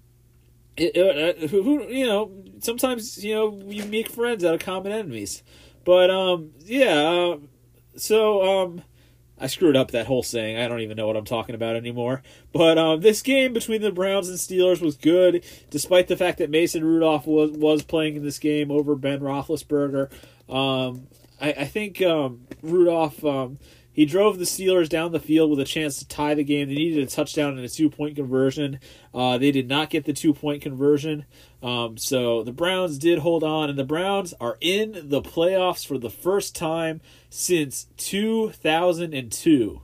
it, 0.77 0.95
uh, 0.97 1.47
who 1.47 1.88
you 1.88 2.05
know? 2.05 2.32
Sometimes 2.60 3.23
you 3.23 3.34
know 3.34 3.62
you 3.65 3.86
make 3.86 4.10
friends 4.10 4.43
out 4.43 4.53
of 4.53 4.60
common 4.60 4.91
enemies. 4.91 5.43
But 5.86 6.10
um, 6.10 6.51
yeah. 6.60 6.99
Uh, 6.99 7.38
so 7.95 8.43
um, 8.43 8.84
I 9.39 9.47
screwed 9.47 9.77
up 9.77 9.91
that 9.91 10.08
whole 10.08 10.23
saying. 10.23 10.58
I 10.58 10.67
don't 10.67 10.82
even 10.82 10.97
know 10.97 11.08
what 11.08 11.15
I'm 11.15 11.25
talking 11.25 11.55
about 11.55 11.75
anymore. 11.75 12.21
But 12.51 12.77
um, 12.77 13.01
this 13.01 13.21
game 13.21 13.53
between 13.53 13.82
the 13.82 13.91
Browns 13.91 14.29
and 14.29 14.38
Steelers 14.38 14.82
was 14.82 14.97
good, 14.97 15.43
despite 15.69 16.08
the 16.08 16.17
fact 16.17 16.39
that 16.39 16.49
Mason 16.49 16.84
Rudolph 16.84 17.25
was 17.25 17.51
was 17.51 17.84
playing 17.84 18.17
in 18.17 18.23
this 18.23 18.39
game 18.39 18.71
over 18.71 18.95
Ben 18.95 19.21
Roethlisberger. 19.21 20.12
Um, 20.49 21.08
I, 21.39 21.53
I, 21.53 21.65
think 21.65 22.01
um, 22.01 22.47
Rudolph 22.62 23.23
um, 23.23 23.60
he 23.91 24.06
drove 24.06 24.39
the 24.39 24.45
Steelers 24.45 24.88
down 24.88 25.12
the 25.12 25.19
field 25.19 25.49
with 25.49 25.60
a 25.60 25.65
chance 25.65 25.97
to 25.99 26.08
tie 26.08 26.34
the 26.34 26.43
game. 26.43 26.69
They 26.69 26.75
needed 26.75 27.04
a 27.04 27.08
touchdown 27.08 27.58
and 27.58 27.65
a 27.65 27.69
two 27.69 27.89
point 27.89 28.15
conversion. 28.15 28.80
Uh, 29.13 29.38
they 29.38 29.52
did 29.52 29.67
not 29.67 29.89
get 29.89 30.06
the 30.06 30.13
two 30.13 30.34
point 30.34 30.62
conversion. 30.62 31.25
Um, 31.62 31.97
so 31.97 32.43
the 32.43 32.54
Browns 32.54 32.97
did 32.97 33.19
hold 33.19 33.43
on, 33.43 33.69
and 33.69 33.78
the 33.78 33.84
Browns 33.84 34.34
are 34.39 34.58
in 34.62 35.10
the 35.10 35.21
playoffs 35.21 35.86
for 35.86 35.97
the 35.97 36.10
first 36.10 36.56
time 36.56 37.02
since 37.30 37.88
2002. 37.97 39.82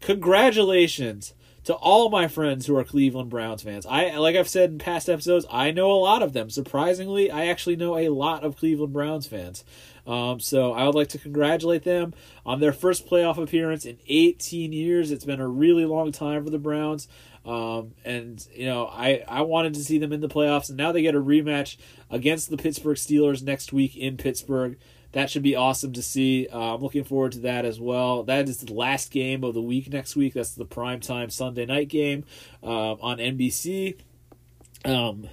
Congratulations 0.00 1.34
to 1.66 1.74
all 1.74 2.08
my 2.10 2.28
friends 2.28 2.66
who 2.66 2.76
are 2.76 2.84
Cleveland 2.84 3.28
Browns 3.28 3.62
fans. 3.62 3.84
I 3.86 4.16
like 4.18 4.36
I've 4.36 4.48
said 4.48 4.70
in 4.70 4.78
past 4.78 5.08
episodes, 5.08 5.44
I 5.50 5.72
know 5.72 5.90
a 5.90 5.98
lot 5.98 6.22
of 6.22 6.32
them. 6.32 6.48
Surprisingly, 6.48 7.28
I 7.28 7.46
actually 7.46 7.74
know 7.74 7.98
a 7.98 8.08
lot 8.08 8.44
of 8.44 8.56
Cleveland 8.56 8.92
Browns 8.92 9.26
fans. 9.26 9.64
Um, 10.06 10.38
so 10.40 10.72
I 10.72 10.84
would 10.86 10.94
like 10.94 11.08
to 11.08 11.18
congratulate 11.18 11.82
them 11.82 12.14
on 12.44 12.60
their 12.60 12.72
first 12.72 13.08
playoff 13.08 13.38
appearance 13.38 13.84
in 13.84 13.98
18 14.06 14.72
years. 14.72 15.10
It's 15.10 15.24
been 15.24 15.40
a 15.40 15.48
really 15.48 15.84
long 15.84 16.12
time 16.12 16.44
for 16.44 16.50
the 16.50 16.58
Browns. 16.58 17.08
Um, 17.44 17.92
and 18.04 18.44
you 18.54 18.66
know, 18.66 18.86
I 18.86 19.22
I 19.28 19.42
wanted 19.42 19.74
to 19.74 19.84
see 19.84 19.98
them 19.98 20.12
in 20.12 20.20
the 20.20 20.28
playoffs, 20.28 20.68
and 20.68 20.76
now 20.76 20.90
they 20.90 21.02
get 21.02 21.14
a 21.14 21.20
rematch 21.20 21.76
against 22.10 22.50
the 22.50 22.56
Pittsburgh 22.56 22.96
Steelers 22.96 23.42
next 23.42 23.72
week 23.72 23.96
in 23.96 24.16
Pittsburgh. 24.16 24.76
That 25.12 25.30
should 25.30 25.44
be 25.44 25.54
awesome 25.54 25.92
to 25.92 26.02
see. 26.02 26.48
Uh, 26.52 26.74
I'm 26.74 26.82
looking 26.82 27.04
forward 27.04 27.32
to 27.32 27.38
that 27.40 27.64
as 27.64 27.80
well. 27.80 28.24
That 28.24 28.48
is 28.48 28.58
the 28.58 28.74
last 28.74 29.10
game 29.10 29.44
of 29.44 29.54
the 29.54 29.62
week 29.62 29.90
next 29.90 30.16
week. 30.16 30.34
That's 30.34 30.52
the 30.52 30.64
prime 30.64 31.00
time 31.00 31.30
Sunday 31.30 31.64
night 31.64 31.88
game 31.88 32.24
uh, 32.62 32.94
on 32.94 33.18
NBC. 33.18 33.96
Um, 34.84 35.28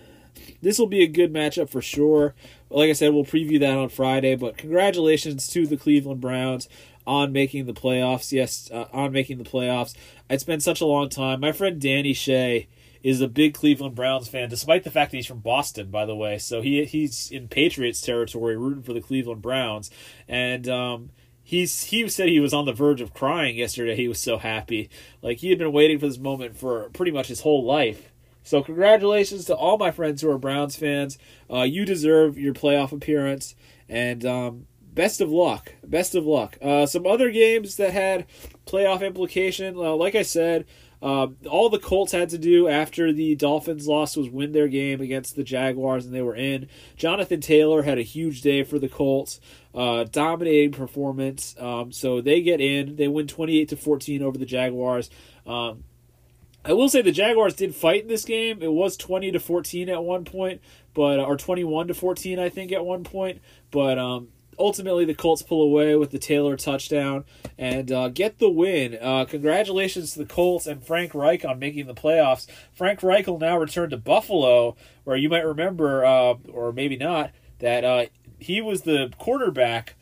this 0.62 0.80
will 0.80 0.88
be 0.88 1.04
a 1.04 1.08
good 1.08 1.34
matchup 1.34 1.70
for 1.70 1.82
sure. 1.82 2.34
Like 2.74 2.90
I 2.90 2.94
said, 2.94 3.14
we'll 3.14 3.26
preview 3.26 3.60
that 3.60 3.78
on 3.78 3.90
Friday. 3.90 4.36
But 4.36 4.58
congratulations 4.58 5.48
to 5.50 5.68
the 5.68 5.78
Cleveland 5.78 6.22
Browns 6.22 6.68
on 7.06 7.32
making 7.32 7.66
the 7.66 7.74
playoffs. 7.74 8.32
Yes, 8.32 8.70
uh, 8.72 8.86
on 8.92 9.12
making 9.12 9.38
the 9.38 9.44
playoffs. 9.44 9.96
It's 10.30 10.44
been 10.44 10.60
such 10.60 10.82
a 10.82 10.86
long 10.86 11.10
time. 11.10 11.40
My 11.40 11.52
friend 11.52 11.80
Danny 11.80 12.14
Shea 12.14 12.68
is 13.04 13.20
a 13.20 13.28
big 13.28 13.54
Cleveland 13.54 13.96
Browns 13.96 14.30
fan, 14.30 14.50
despite 14.50 14.84
the 14.84 14.92
fact 14.92 15.12
that 15.12 15.18
he's 15.18 15.28
from 15.28 15.40
Boston, 15.40 15.92
by 15.92 16.06
the 16.06 16.16
way. 16.16 16.38
So 16.38 16.62
he 16.62 16.86
he's 16.86 17.30
in 17.30 17.50
Patriots 17.50 18.02
territory, 18.02 18.58
rooting 18.58 18.84
for 18.84 18.94
the 18.94 19.02
Cleveland 19.02 19.42
Browns, 19.42 19.92
and 20.28 20.68
um, 20.70 21.10
he's 21.44 21.84
he 21.86 22.08
said 22.08 22.30
he 22.30 22.40
was 22.40 22.54
on 22.54 22.66
the 22.66 22.74
verge 22.74 23.02
of 23.02 23.14
crying 23.14 23.58
yesterday. 23.58 23.96
He 23.96 24.08
was 24.08 24.20
so 24.20 24.38
happy, 24.38 24.90
like 25.22 25.40
he 25.40 25.50
had 25.50 25.60
been 25.60 25.74
waiting 25.74 26.00
for 26.00 26.08
this 26.08 26.18
moment 26.18 26.58
for 26.58 26.90
pretty 26.92 27.12
much 27.12 27.28
his 27.28 27.42
whole 27.42 27.66
life. 27.66 28.13
So 28.44 28.62
congratulations 28.62 29.46
to 29.46 29.56
all 29.56 29.78
my 29.78 29.92
friends 29.92 30.22
who 30.22 30.30
are 30.30 30.38
Browns 30.38 30.76
fans. 30.76 31.18
Uh, 31.50 31.62
you 31.62 31.86
deserve 31.86 32.38
your 32.38 32.54
playoff 32.54 32.92
appearance, 32.92 33.56
and 33.90 34.26
um, 34.26 34.68
best 34.82 35.22
of 35.22 35.32
luck. 35.32 35.74
Best 35.84 36.14
of 36.14 36.26
luck. 36.26 36.58
Uh, 36.62 36.86
some 36.86 37.08
other 37.08 37.32
games 37.32 37.78
that 37.78 37.94
had 37.94 38.26
playoff 38.66 39.02
implication. 39.06 39.76
Uh, 39.76 39.96
like 39.96 40.16
I 40.16 40.24
said, 40.24 40.66
uh, 41.02 41.28
all 41.50 41.70
the 41.70 41.80
Colts 41.80 42.14
had 42.14 42.30
to 42.30 42.38
do 42.38 42.70
after 42.70 43.12
the 43.12 43.36
Dolphins 43.36 43.88
lost 43.88 44.16
was 44.16 44.30
win 44.30 44.54
their 44.54 44.70
game 44.70 45.02
against 45.02 45.36
the 45.36 45.44
Jaguars, 45.44 46.06
and 46.06 46.14
they 46.14 46.22
were 46.22 46.36
in. 46.36 46.70
Jonathan 46.96 47.42
Taylor 47.42 47.84
had 47.84 47.98
a 47.98 48.04
huge 48.04 48.42
day 48.42 48.64
for 48.64 48.80
the 48.80 48.88
Colts, 48.88 49.42
uh, 49.76 50.06
dominating 50.06 50.72
performance. 50.72 51.56
Um, 51.60 51.92
so 51.92 52.22
they 52.22 52.42
get 52.42 52.62
in. 52.62 52.96
They 52.96 53.10
win 53.10 53.28
twenty 53.28 53.60
eight 53.60 53.70
to 53.70 53.76
fourteen 53.76 54.24
over 54.24 54.38
the 54.38 54.46
Jaguars. 54.46 55.10
Um, 55.46 55.84
I 56.66 56.74
will 56.74 56.88
say 56.90 57.02
the 57.02 57.12
Jaguars 57.12 57.56
did 57.56 57.76
fight 57.76 58.04
in 58.04 58.08
this 58.08 58.26
game. 58.26 58.62
It 58.62 58.72
was 58.72 58.96
twenty 58.96 59.32
to 59.32 59.40
fourteen 59.40 59.90
at 59.90 60.04
one 60.04 60.24
point, 60.24 60.62
but 60.94 61.20
or 61.20 61.36
twenty 61.36 61.64
one 61.64 61.88
to 61.88 61.94
fourteen, 61.94 62.40
I 62.40 62.50
think, 62.50 62.72
at 62.72 62.86
one 62.86 63.04
point. 63.04 63.42
But 63.70 64.00
um, 64.00 64.30
ultimately 64.58 65.04
the 65.04 65.14
Colts 65.14 65.42
pull 65.42 65.62
away 65.62 65.96
with 65.96 66.12
the 66.12 66.20
Taylor 66.20 66.56
touchdown 66.56 67.26
and 67.58 67.92
uh, 67.92 68.10
get 68.10 68.40
the 68.40 68.50
win. 68.50 68.98
Uh, 69.02 69.26
congratulations 69.26 70.14
to 70.14 70.20
the 70.20 70.26
Colts 70.26 70.66
and 70.66 70.86
Frank 70.86 71.14
Reich 71.14 71.44
on 71.44 71.60
making 71.60 71.88
the 71.88 71.94
playoffs. 71.94 72.48
Frank 72.74 73.04
Reich 73.04 73.28
will 73.28 73.40
now 73.40 73.58
return 73.58 73.90
to 73.90 73.98
Buffalo, 73.98 74.78
where 75.04 75.18
you 75.18 75.28
might 75.30 75.46
remember, 75.46 76.06
uh, 76.06 76.36
or 76.52 76.72
maybe 76.72 76.96
not, 76.96 77.32
that 77.60 77.84
uh, 77.84 78.06
he 78.40 78.62
was 78.62 78.84
the 78.84 79.12
quarterback 79.18 79.96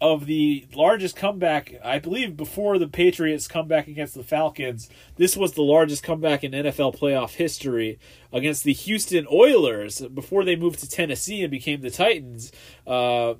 of 0.00 0.26
the 0.26 0.66
largest 0.74 1.16
comeback, 1.16 1.74
I 1.84 1.98
believe, 1.98 2.36
before 2.36 2.78
the 2.78 2.88
Patriots 2.88 3.46
comeback 3.46 3.88
against 3.88 4.14
the 4.14 4.22
Falcons. 4.22 4.88
This 5.16 5.36
was 5.36 5.52
the 5.52 5.62
largest 5.62 6.02
comeback 6.02 6.42
in 6.44 6.52
NFL 6.52 6.98
playoff 6.98 7.34
history 7.34 7.98
against 8.32 8.64
the 8.64 8.72
Houston 8.72 9.26
Oilers 9.30 10.00
before 10.00 10.44
they 10.44 10.56
moved 10.56 10.80
to 10.80 10.88
Tennessee 10.88 11.42
and 11.42 11.50
became 11.50 11.80
the 11.80 11.90
Titans. 11.90 12.52
Uh, 12.86 13.34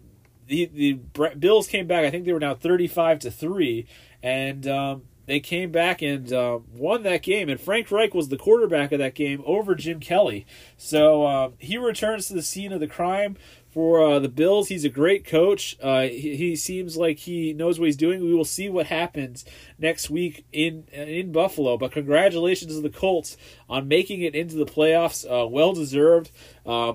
the 0.46 0.66
the 0.66 0.92
Bills 1.35 1.66
came 1.66 1.87
back. 1.87 2.05
I 2.05 2.11
think 2.11 2.25
they 2.25 2.33
were 2.33 2.40
now 2.40 2.55
thirty 2.55 2.87
five 2.87 3.18
to 3.20 3.31
three, 3.31 3.87
and 4.22 4.66
um, 4.66 5.03
they 5.27 5.40
came 5.40 5.72
back 5.72 6.03
and 6.03 6.33
uh, 6.33 6.61
won 6.72 7.03
that 7.03 7.22
game. 7.22 7.49
And 7.49 7.61
Frank 7.61 7.90
Reich 7.90 8.14
was 8.14 8.29
the 8.29 8.37
quarterback 8.37 8.92
of 8.92 8.99
that 9.01 9.14
game 9.14 9.42
over 9.44 9.75
Jim 9.75 10.01
Kelly. 10.01 10.46
So 10.77 11.25
uh, 11.25 11.51
he 11.59 11.77
returns 11.77 12.29
to 12.29 12.35
the 12.35 12.42
scene 12.42 12.72
of 12.72 12.81
the 12.81 12.87
crime 12.87 13.37
for 13.77 14.03
uh, 14.03 14.19
the 14.19 14.31
Bills. 14.31 14.69
He's 14.69 14.87
a 14.87 14.89
great 14.89 15.27
coach. 15.27 15.77
Uh, 15.83 16.05
he, 16.05 16.35
he, 16.35 16.57
seems 16.57 16.97
like 16.97 17.19
he 17.19 17.53
knows 17.53 17.79
what 17.79 17.85
he's 17.85 17.97
doing. 17.99 18.23
We 18.23 18.33
will 18.33 18.47
see 18.47 18.71
what 18.71 18.87
happens 18.87 19.45
next 19.79 20.09
week 20.09 20.47
in 20.51 20.85
in 20.95 21.31
Buffalo. 21.31 21.77
But 21.77 21.93
congratulations 21.93 22.75
to 22.75 22.81
the 22.81 22.89
Colts 22.89 23.37
on 23.69 23.87
making 23.87 24.23
it 24.23 24.35
into 24.35 24.57
the 24.57 24.65
playoffs. 24.65 25.27
Uh, 25.31 25.47
well 25.47 25.75
deserved. 25.75 26.31
Uh, 26.65 26.95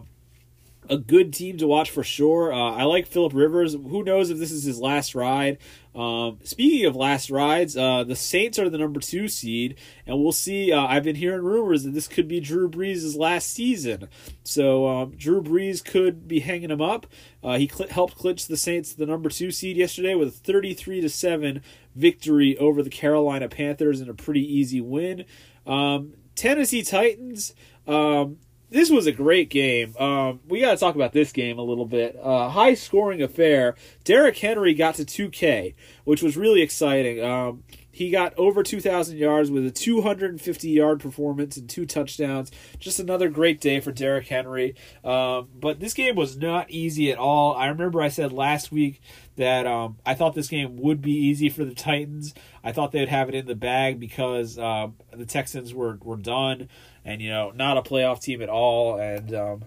a 0.89 0.97
good 0.97 1.31
team 1.31 1.57
to 1.57 1.67
watch 1.67 1.89
for 1.91 2.03
sure. 2.03 2.51
Uh, 2.51 2.71
I 2.71 2.83
like 2.83 3.07
Philip 3.07 3.33
Rivers. 3.33 3.73
Who 3.73 4.03
knows 4.03 4.29
if 4.29 4.39
this 4.39 4.51
is 4.51 4.63
his 4.63 4.79
last 4.79 5.15
ride? 5.15 5.59
Um, 5.93 6.39
speaking 6.43 6.85
of 6.85 6.95
last 6.95 7.29
rides, 7.29 7.77
uh, 7.77 8.03
the 8.03 8.15
Saints 8.15 8.57
are 8.57 8.69
the 8.69 8.77
number 8.77 8.99
two 8.99 9.27
seed, 9.27 9.77
and 10.07 10.21
we'll 10.21 10.31
see. 10.31 10.71
Uh, 10.71 10.85
I've 10.85 11.03
been 11.03 11.17
hearing 11.17 11.43
rumors 11.43 11.83
that 11.83 11.93
this 11.93 12.07
could 12.07 12.27
be 12.27 12.39
Drew 12.39 12.69
Brees' 12.69 13.17
last 13.17 13.49
season, 13.49 14.07
so 14.43 14.87
um, 14.87 15.11
Drew 15.11 15.41
Brees 15.41 15.83
could 15.83 16.27
be 16.27 16.39
hanging 16.39 16.71
him 16.71 16.81
up. 16.81 17.07
Uh, 17.43 17.57
he 17.57 17.67
cl- 17.67 17.89
helped 17.89 18.15
clinch 18.15 18.47
the 18.47 18.57
Saints 18.57 18.93
the 18.93 19.05
number 19.05 19.29
two 19.29 19.51
seed 19.51 19.77
yesterday 19.77 20.15
with 20.15 20.29
a 20.29 20.31
thirty-three 20.31 21.01
to 21.01 21.09
seven 21.09 21.61
victory 21.95 22.57
over 22.57 22.81
the 22.81 22.89
Carolina 22.89 23.49
Panthers 23.49 24.01
in 24.01 24.09
a 24.09 24.13
pretty 24.13 24.41
easy 24.41 24.81
win. 24.81 25.25
Um, 25.67 26.13
Tennessee 26.35 26.83
Titans. 26.83 27.53
Um, 27.85 28.37
this 28.71 28.89
was 28.89 29.05
a 29.05 29.11
great 29.11 29.49
game. 29.49 29.95
Um, 29.97 30.39
we 30.47 30.61
got 30.61 30.71
to 30.71 30.77
talk 30.77 30.95
about 30.95 31.11
this 31.11 31.33
game 31.33 31.59
a 31.59 31.63
little 31.63 31.85
bit. 31.85 32.17
Uh, 32.21 32.49
high 32.49 32.73
scoring 32.73 33.21
affair. 33.21 33.75
Derrick 34.05 34.37
Henry 34.37 34.73
got 34.73 34.95
to 34.95 35.03
2K, 35.03 35.75
which 36.05 36.23
was 36.23 36.37
really 36.37 36.61
exciting. 36.61 37.21
Um, 37.21 37.63
he 37.93 38.09
got 38.09 38.33
over 38.37 38.63
2,000 38.63 39.17
yards 39.17 39.51
with 39.51 39.65
a 39.67 39.71
250 39.71 40.69
yard 40.69 41.01
performance 41.01 41.57
and 41.57 41.69
two 41.69 41.85
touchdowns. 41.85 42.49
Just 42.79 42.99
another 42.99 43.27
great 43.27 43.59
day 43.59 43.81
for 43.81 43.91
Derrick 43.91 44.29
Henry. 44.29 44.75
Um, 45.03 45.49
but 45.53 45.81
this 45.81 45.93
game 45.93 46.15
was 46.15 46.37
not 46.37 46.71
easy 46.71 47.11
at 47.11 47.17
all. 47.17 47.53
I 47.53 47.67
remember 47.67 48.01
I 48.01 48.07
said 48.07 48.31
last 48.31 48.71
week 48.71 49.01
that 49.35 49.67
um, 49.67 49.97
I 50.05 50.13
thought 50.13 50.33
this 50.33 50.47
game 50.47 50.77
would 50.77 51.01
be 51.01 51.11
easy 51.11 51.49
for 51.49 51.65
the 51.65 51.75
Titans. 51.75 52.33
I 52.63 52.71
thought 52.71 52.93
they'd 52.93 53.09
have 53.09 53.27
it 53.27 53.35
in 53.35 53.47
the 53.47 53.55
bag 53.55 53.99
because 53.99 54.57
uh, 54.57 54.87
the 55.11 55.25
Texans 55.25 55.73
were, 55.73 55.99
were 56.01 56.15
done 56.15 56.69
and, 57.05 57.21
you 57.21 57.29
know, 57.29 57.51
not 57.51 57.77
a 57.77 57.81
playoff 57.81 58.21
team 58.21 58.41
at 58.41 58.49
all. 58.49 58.97
And 58.97 59.33
um, 59.33 59.63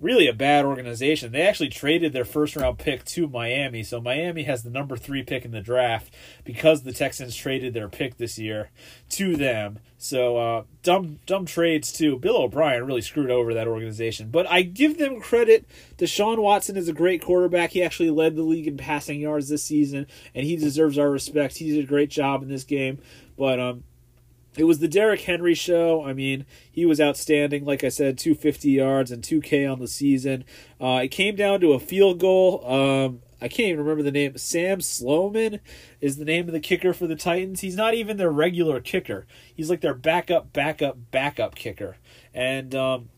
really 0.00 0.28
a 0.28 0.32
bad 0.32 0.64
organization. 0.64 1.32
They 1.32 1.42
actually 1.42 1.68
traded 1.68 2.12
their 2.12 2.24
first 2.24 2.56
round 2.56 2.78
pick 2.78 3.04
to 3.06 3.28
Miami, 3.28 3.82
so 3.82 4.00
Miami 4.00 4.42
has 4.44 4.62
the 4.62 4.70
number 4.70 4.96
three 4.96 5.22
pick 5.22 5.44
in 5.44 5.52
the 5.52 5.60
draft 5.60 6.12
because 6.44 6.82
the 6.82 6.92
Texans 6.92 7.34
traded 7.34 7.74
their 7.74 7.88
pick 7.88 8.16
this 8.16 8.38
year 8.38 8.70
to 9.10 9.36
them. 9.36 9.78
So 9.98 10.36
uh, 10.36 10.64
dumb 10.82 11.18
dumb 11.26 11.46
trades 11.46 11.92
too. 11.92 12.18
Bill 12.18 12.36
O'Brien 12.36 12.84
really 12.86 13.00
screwed 13.00 13.30
over 13.30 13.54
that 13.54 13.68
organization, 13.68 14.30
but 14.30 14.46
I 14.50 14.62
give 14.62 14.98
them 14.98 15.20
credit. 15.20 15.66
Deshaun 15.96 16.38
Watson 16.38 16.76
is 16.76 16.88
a 16.88 16.92
great 16.92 17.22
quarterback. 17.22 17.70
He 17.70 17.82
actually 17.82 18.10
led 18.10 18.36
the 18.36 18.42
league 18.42 18.66
in 18.66 18.76
passing 18.76 19.20
yards 19.20 19.48
this 19.48 19.64
season, 19.64 20.06
and 20.34 20.44
he 20.44 20.56
deserves 20.56 20.98
our 20.98 21.10
respect. 21.10 21.56
He 21.56 21.72
did 21.72 21.84
a 21.84 21.88
great 21.88 22.10
job 22.10 22.42
in 22.42 22.48
this 22.48 22.64
game, 22.64 22.98
but 23.38 23.58
um, 23.58 23.84
it 24.56 24.64
was 24.64 24.78
the 24.78 24.88
Derrick 24.88 25.22
Henry 25.22 25.54
show. 25.54 26.04
I 26.04 26.12
mean, 26.12 26.46
he 26.70 26.86
was 26.86 27.00
outstanding. 27.00 27.64
Like 27.64 27.84
I 27.84 27.88
said, 27.88 28.18
250 28.18 28.70
yards 28.70 29.10
and 29.10 29.22
2K 29.22 29.70
on 29.70 29.78
the 29.78 29.88
season. 29.88 30.44
Uh, 30.80 31.00
it 31.04 31.08
came 31.08 31.36
down 31.36 31.60
to 31.60 31.72
a 31.72 31.78
field 31.78 32.18
goal. 32.20 32.64
Um, 32.66 33.22
I 33.40 33.48
can't 33.48 33.68
even 33.68 33.80
remember 33.80 34.02
the 34.02 34.10
name. 34.10 34.38
Sam 34.38 34.80
Sloman 34.80 35.60
is 36.00 36.16
the 36.16 36.24
name 36.24 36.46
of 36.46 36.52
the 36.52 36.60
kicker 36.60 36.94
for 36.94 37.06
the 37.06 37.16
Titans. 37.16 37.60
He's 37.60 37.76
not 37.76 37.94
even 37.94 38.16
their 38.16 38.30
regular 38.30 38.80
kicker. 38.80 39.26
He's 39.54 39.68
like 39.68 39.82
their 39.82 39.94
backup, 39.94 40.52
backup, 40.52 40.96
backup 41.10 41.54
kicker. 41.54 41.96
And 42.32 42.74
um, 42.74 43.10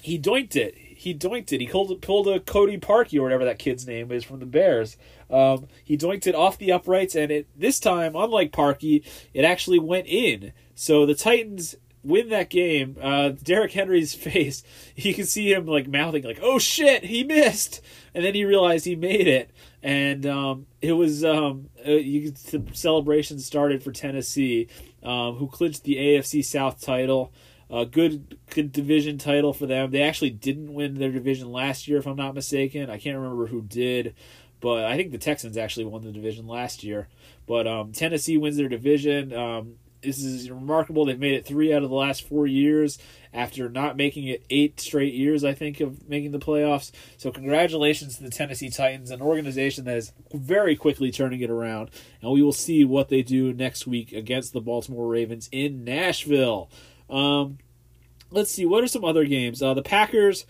he 0.00 0.18
doinked 0.18 0.56
it. 0.56 0.76
He 0.96 1.12
doinked 1.14 1.52
it. 1.52 1.60
He 1.60 1.66
pulled, 1.66 2.00
pulled 2.00 2.26
a 2.26 2.40
Cody 2.40 2.78
Parkey 2.78 3.18
or 3.18 3.22
whatever 3.22 3.44
that 3.44 3.58
kid's 3.58 3.86
name 3.86 4.10
is 4.10 4.24
from 4.24 4.40
the 4.40 4.46
Bears. 4.46 4.96
Um, 5.30 5.66
he 5.84 5.96
doinked 5.96 6.26
it 6.26 6.34
off 6.34 6.56
the 6.56 6.72
uprights, 6.72 7.14
and 7.14 7.30
it 7.30 7.46
this 7.54 7.78
time, 7.78 8.16
unlike 8.16 8.50
Parkey, 8.50 9.04
it 9.34 9.44
actually 9.44 9.78
went 9.78 10.06
in. 10.06 10.52
So 10.74 11.04
the 11.04 11.14
Titans 11.14 11.76
win 12.02 12.28
that 12.30 12.48
game. 12.48 12.96
Uh, 13.00 13.30
Derrick 13.30 13.72
Henry's 13.72 14.14
face, 14.14 14.62
you 14.94 15.12
can 15.12 15.26
see 15.26 15.52
him 15.52 15.66
like 15.66 15.86
mouthing 15.86 16.22
like, 16.22 16.38
"Oh 16.40 16.58
shit, 16.58 17.04
he 17.04 17.24
missed," 17.24 17.80
and 18.14 18.24
then 18.24 18.34
he 18.34 18.44
realized 18.44 18.84
he 18.84 18.96
made 18.96 19.28
it, 19.28 19.50
and 19.82 20.24
um, 20.24 20.66
it 20.80 20.92
was 20.92 21.24
um, 21.24 21.68
uh, 21.86 21.90
you, 21.90 22.30
the 22.30 22.64
celebration 22.72 23.38
started 23.38 23.82
for 23.82 23.92
Tennessee, 23.92 24.68
um, 25.02 25.36
who 25.36 25.46
clinched 25.46 25.84
the 25.84 25.96
AFC 25.96 26.44
South 26.44 26.80
title. 26.80 27.32
A 27.68 27.84
good 27.84 28.38
good 28.50 28.72
division 28.72 29.18
title 29.18 29.52
for 29.52 29.66
them. 29.66 29.90
They 29.90 30.02
actually 30.02 30.30
didn't 30.30 30.72
win 30.72 30.94
their 30.94 31.10
division 31.10 31.50
last 31.50 31.88
year, 31.88 31.98
if 31.98 32.06
I'm 32.06 32.16
not 32.16 32.34
mistaken. 32.34 32.90
I 32.90 32.98
can't 32.98 33.18
remember 33.18 33.46
who 33.46 33.62
did, 33.62 34.14
but 34.60 34.84
I 34.84 34.96
think 34.96 35.10
the 35.10 35.18
Texans 35.18 35.56
actually 35.56 35.86
won 35.86 36.02
the 36.02 36.12
division 36.12 36.46
last 36.46 36.84
year. 36.84 37.08
But 37.46 37.66
um, 37.66 37.92
Tennessee 37.92 38.36
wins 38.36 38.56
their 38.56 38.68
division. 38.68 39.32
Um, 39.32 39.74
this 40.02 40.22
is 40.22 40.50
remarkable. 40.50 41.04
They've 41.04 41.18
made 41.18 41.34
it 41.34 41.46
three 41.46 41.72
out 41.72 41.82
of 41.82 41.90
the 41.90 41.96
last 41.96 42.26
four 42.26 42.46
years 42.46 42.98
after 43.32 43.68
not 43.68 43.96
making 43.96 44.28
it 44.28 44.44
eight 44.50 44.80
straight 44.80 45.14
years, 45.14 45.44
I 45.44 45.52
think, 45.52 45.80
of 45.80 46.08
making 46.08 46.30
the 46.30 46.38
playoffs. 46.38 46.92
So, 47.16 47.30
congratulations 47.30 48.16
to 48.16 48.22
the 48.22 48.30
Tennessee 48.30 48.70
Titans, 48.70 49.10
an 49.10 49.20
organization 49.20 49.84
that 49.84 49.96
is 49.96 50.12
very 50.32 50.76
quickly 50.76 51.10
turning 51.10 51.40
it 51.40 51.50
around. 51.50 51.90
And 52.22 52.30
we 52.30 52.42
will 52.42 52.52
see 52.52 52.84
what 52.84 53.08
they 53.08 53.22
do 53.22 53.52
next 53.52 53.86
week 53.86 54.12
against 54.12 54.52
the 54.52 54.60
Baltimore 54.60 55.08
Ravens 55.08 55.48
in 55.50 55.84
Nashville. 55.84 56.70
Um, 57.08 57.58
let's 58.30 58.50
see, 58.50 58.66
what 58.66 58.82
are 58.82 58.88
some 58.88 59.04
other 59.04 59.24
games? 59.24 59.62
Uh, 59.62 59.74
the 59.74 59.82
Packers 59.82 60.46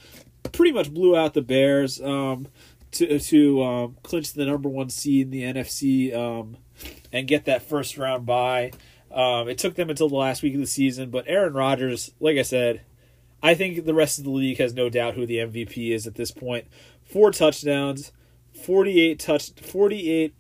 pretty 0.52 0.72
much 0.72 0.92
blew 0.92 1.16
out 1.16 1.34
the 1.34 1.42
Bears 1.42 2.00
um, 2.00 2.48
to, 2.92 3.18
to 3.18 3.62
um, 3.62 3.96
clinch 4.02 4.32
the 4.32 4.46
number 4.46 4.68
one 4.68 4.90
seed 4.90 5.26
in 5.26 5.30
the 5.30 5.42
NFC 5.42 6.14
um, 6.16 6.56
and 7.12 7.28
get 7.28 7.44
that 7.44 7.62
first 7.62 7.98
round 7.98 8.26
bye. 8.26 8.72
Um, 9.10 9.48
it 9.48 9.58
took 9.58 9.74
them 9.74 9.90
until 9.90 10.08
the 10.08 10.16
last 10.16 10.42
week 10.42 10.54
of 10.54 10.60
the 10.60 10.66
season, 10.66 11.10
but 11.10 11.24
Aaron 11.26 11.54
Rodgers, 11.54 12.12
like 12.20 12.36
I 12.36 12.42
said, 12.42 12.82
I 13.42 13.54
think 13.54 13.84
the 13.84 13.94
rest 13.94 14.18
of 14.18 14.24
the 14.24 14.30
league 14.30 14.58
has 14.58 14.74
no 14.74 14.88
doubt 14.88 15.14
who 15.14 15.26
the 15.26 15.38
MVP 15.38 15.90
is 15.90 16.06
at 16.06 16.14
this 16.16 16.30
point. 16.30 16.66
Four 17.04 17.30
touchdowns, 17.30 18.12
forty-eight 18.64 19.20
touch, 19.20 19.52
forty-eight 19.52 20.34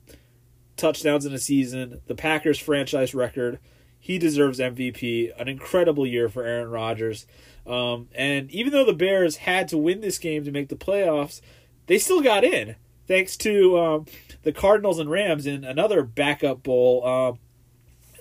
touchdowns 0.76 1.24
in 1.24 1.32
a 1.32 1.38
season. 1.38 2.00
The 2.06 2.14
Packers 2.14 2.58
franchise 2.58 3.14
record. 3.14 3.60
He 4.06 4.18
deserves 4.18 4.60
MVP. 4.60 5.32
An 5.36 5.48
incredible 5.48 6.06
year 6.06 6.28
for 6.28 6.44
Aaron 6.44 6.70
Rodgers. 6.70 7.26
Um, 7.66 8.06
and 8.14 8.48
even 8.52 8.72
though 8.72 8.84
the 8.84 8.92
Bears 8.92 9.38
had 9.38 9.66
to 9.66 9.76
win 9.76 10.00
this 10.00 10.16
game 10.18 10.44
to 10.44 10.52
make 10.52 10.68
the 10.68 10.76
playoffs, 10.76 11.40
they 11.88 11.98
still 11.98 12.20
got 12.20 12.44
in 12.44 12.76
thanks 13.08 13.36
to 13.38 13.76
um, 13.76 14.06
the 14.44 14.52
Cardinals 14.52 15.00
and 15.00 15.10
Rams 15.10 15.44
in 15.44 15.64
another 15.64 16.04
backup 16.04 16.62
bowl. 16.62 17.02
Uh, 17.04 17.32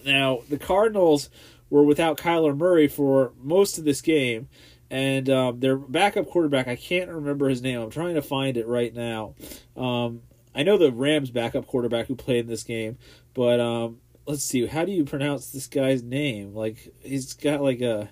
now, 0.09 0.39
the 0.49 0.57
Cardinals 0.57 1.29
were 1.69 1.83
without 1.83 2.17
Kyler 2.17 2.57
Murray 2.57 2.87
for 2.87 3.33
most 3.39 3.77
of 3.77 3.85
this 3.85 4.01
game, 4.01 4.49
and 4.89 5.29
um, 5.29 5.59
their 5.59 5.77
backup 5.77 6.27
quarterback, 6.27 6.67
I 6.67 6.77
can't 6.77 7.11
remember 7.11 7.47
his 7.47 7.61
name. 7.61 7.79
I'm 7.79 7.91
trying 7.91 8.15
to 8.15 8.23
find 8.23 8.57
it 8.57 8.65
right 8.65 8.93
now. 8.93 9.35
Um, 9.77 10.21
I 10.55 10.63
know 10.63 10.79
the 10.79 10.91
Rams 10.91 11.29
backup 11.29 11.67
quarterback 11.67 12.07
who 12.07 12.15
played 12.15 12.45
in 12.45 12.47
this 12.47 12.63
game, 12.63 12.97
but 13.35 13.59
um, 13.59 13.99
let's 14.25 14.43
see. 14.43 14.65
How 14.65 14.85
do 14.85 14.91
you 14.91 15.05
pronounce 15.05 15.49
this 15.49 15.67
guy's 15.67 16.03
name? 16.03 16.53
Like, 16.53 16.93
he's 17.01 17.33
got 17.33 17.61
like 17.61 17.81
a. 17.81 18.09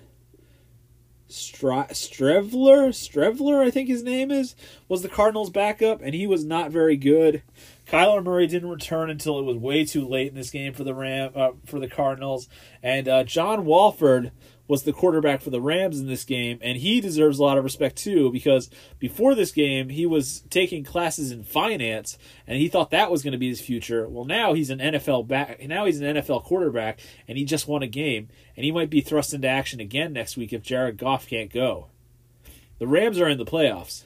Stra- 1.26 1.88
Strevler, 1.90 2.90
Strevler, 2.90 3.60
I 3.66 3.70
think 3.70 3.88
his 3.88 4.04
name 4.04 4.30
is, 4.30 4.54
was 4.88 5.02
the 5.02 5.08
Cardinals' 5.08 5.50
backup, 5.50 6.00
and 6.00 6.14
he 6.14 6.26
was 6.26 6.44
not 6.44 6.70
very 6.70 6.96
good. 6.96 7.42
Kyler 7.86 8.22
Murray 8.22 8.46
didn't 8.46 8.68
return 8.68 9.10
until 9.10 9.38
it 9.38 9.44
was 9.44 9.56
way 9.56 9.84
too 9.84 10.06
late 10.06 10.28
in 10.28 10.34
this 10.34 10.50
game 10.50 10.72
for 10.74 10.84
the 10.84 10.94
Ram 10.94 11.32
uh, 11.34 11.52
for 11.64 11.80
the 11.80 11.88
Cardinals, 11.88 12.48
and 12.82 13.08
uh, 13.08 13.24
John 13.24 13.64
Wolford 13.64 14.32
was 14.66 14.84
the 14.84 14.92
quarterback 14.92 15.42
for 15.42 15.50
the 15.50 15.60
Rams 15.60 16.00
in 16.00 16.06
this 16.06 16.24
game, 16.24 16.58
and 16.62 16.78
he 16.78 17.00
deserves 17.00 17.38
a 17.38 17.42
lot 17.42 17.58
of 17.58 17.64
respect 17.64 17.96
too 17.96 18.30
because 18.32 18.70
before 18.98 19.34
this 19.34 19.52
game 19.52 19.90
he 19.90 20.06
was 20.06 20.40
taking 20.50 20.84
classes 20.84 21.30
in 21.30 21.44
finance, 21.44 22.16
and 22.46 22.58
he 22.58 22.68
thought 22.68 22.90
that 22.90 23.10
was 23.10 23.22
going 23.22 23.32
to 23.32 23.38
be 23.38 23.48
his 23.48 23.60
future. 23.60 24.08
Well, 24.08 24.24
now 24.24 24.54
he's 24.54 24.70
an 24.70 24.78
NFL 24.78 25.28
back. 25.28 25.62
Now 25.66 25.84
he's 25.84 26.00
an 26.00 26.16
NFL 26.16 26.44
quarterback, 26.44 27.00
and 27.28 27.36
he 27.36 27.44
just 27.44 27.68
won 27.68 27.82
a 27.82 27.86
game, 27.86 28.28
and 28.56 28.64
he 28.64 28.72
might 28.72 28.90
be 28.90 29.02
thrust 29.02 29.34
into 29.34 29.48
action 29.48 29.80
again 29.80 30.12
next 30.12 30.36
week 30.36 30.52
if 30.52 30.62
Jared 30.62 30.96
Goff 30.96 31.28
can't 31.28 31.52
go. 31.52 31.88
The 32.78 32.86
Rams 32.86 33.20
are 33.20 33.28
in 33.28 33.38
the 33.38 33.44
playoffs. 33.44 34.04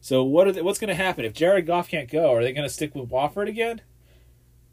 So 0.00 0.24
what 0.24 0.52
they, 0.54 0.62
what's 0.62 0.80
going 0.80 0.88
to 0.88 0.94
happen 0.94 1.24
if 1.24 1.34
Jared 1.34 1.66
Goff 1.66 1.88
can't 1.88 2.10
go? 2.10 2.34
Are 2.34 2.42
they 2.42 2.52
going 2.52 2.66
to 2.66 2.72
stick 2.72 2.94
with 2.94 3.10
Wofford 3.10 3.48
again? 3.48 3.82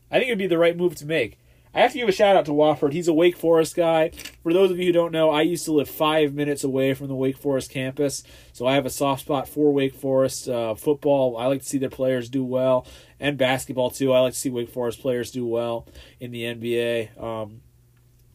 I 0.10 0.18
think 0.18 0.30
it'd 0.30 0.40
be 0.40 0.48
the 0.48 0.58
right 0.58 0.76
move 0.76 0.96
to 0.96 1.06
make. 1.06 1.38
I 1.74 1.82
have 1.82 1.92
to 1.92 2.00
give 2.00 2.10
a 2.10 2.12
shout 2.12 2.36
out 2.36 2.46
to 2.46 2.52
Wofford. 2.52 2.94
He's 2.94 3.08
a 3.08 3.14
Wake 3.14 3.38
Forest 3.38 3.76
guy. 3.76 4.10
For 4.42 4.54
those 4.54 4.72
of 4.72 4.80
you 4.80 4.88
who 4.88 4.92
don't 4.92 5.12
know, 5.12 5.30
I 5.30 5.44
used 5.44 5.66
to 5.66 5.72
live 5.72 5.90
five 5.90 6.34
minutes 6.34 6.64
away 6.64 6.96
from 6.96 7.08
the 7.08 7.16
Wake 7.16 7.38
Forest 7.38 7.70
campus, 7.70 8.24
so 8.54 8.66
I 8.66 8.74
have 8.74 8.88
a 8.88 8.90
soft 8.90 9.22
spot 9.22 9.48
for 9.48 9.72
Wake 9.72 9.94
Forest 9.94 10.50
uh, 10.50 10.74
football. 10.74 11.38
I 11.38 11.46
like 11.46 11.62
to 11.62 11.68
see 11.68 11.78
their 11.78 11.90
players 11.90 12.28
do 12.28 12.44
well, 12.44 12.88
and 13.20 13.38
basketball 13.38 13.92
too. 13.92 14.14
I 14.14 14.20
like 14.20 14.34
to 14.34 14.40
see 14.40 14.50
Wake 14.50 14.70
Forest 14.70 15.00
players 15.00 15.30
do 15.30 15.46
well 15.46 15.88
in 16.20 16.32
the 16.32 16.44
NBA, 16.44 17.22
um, 17.22 17.62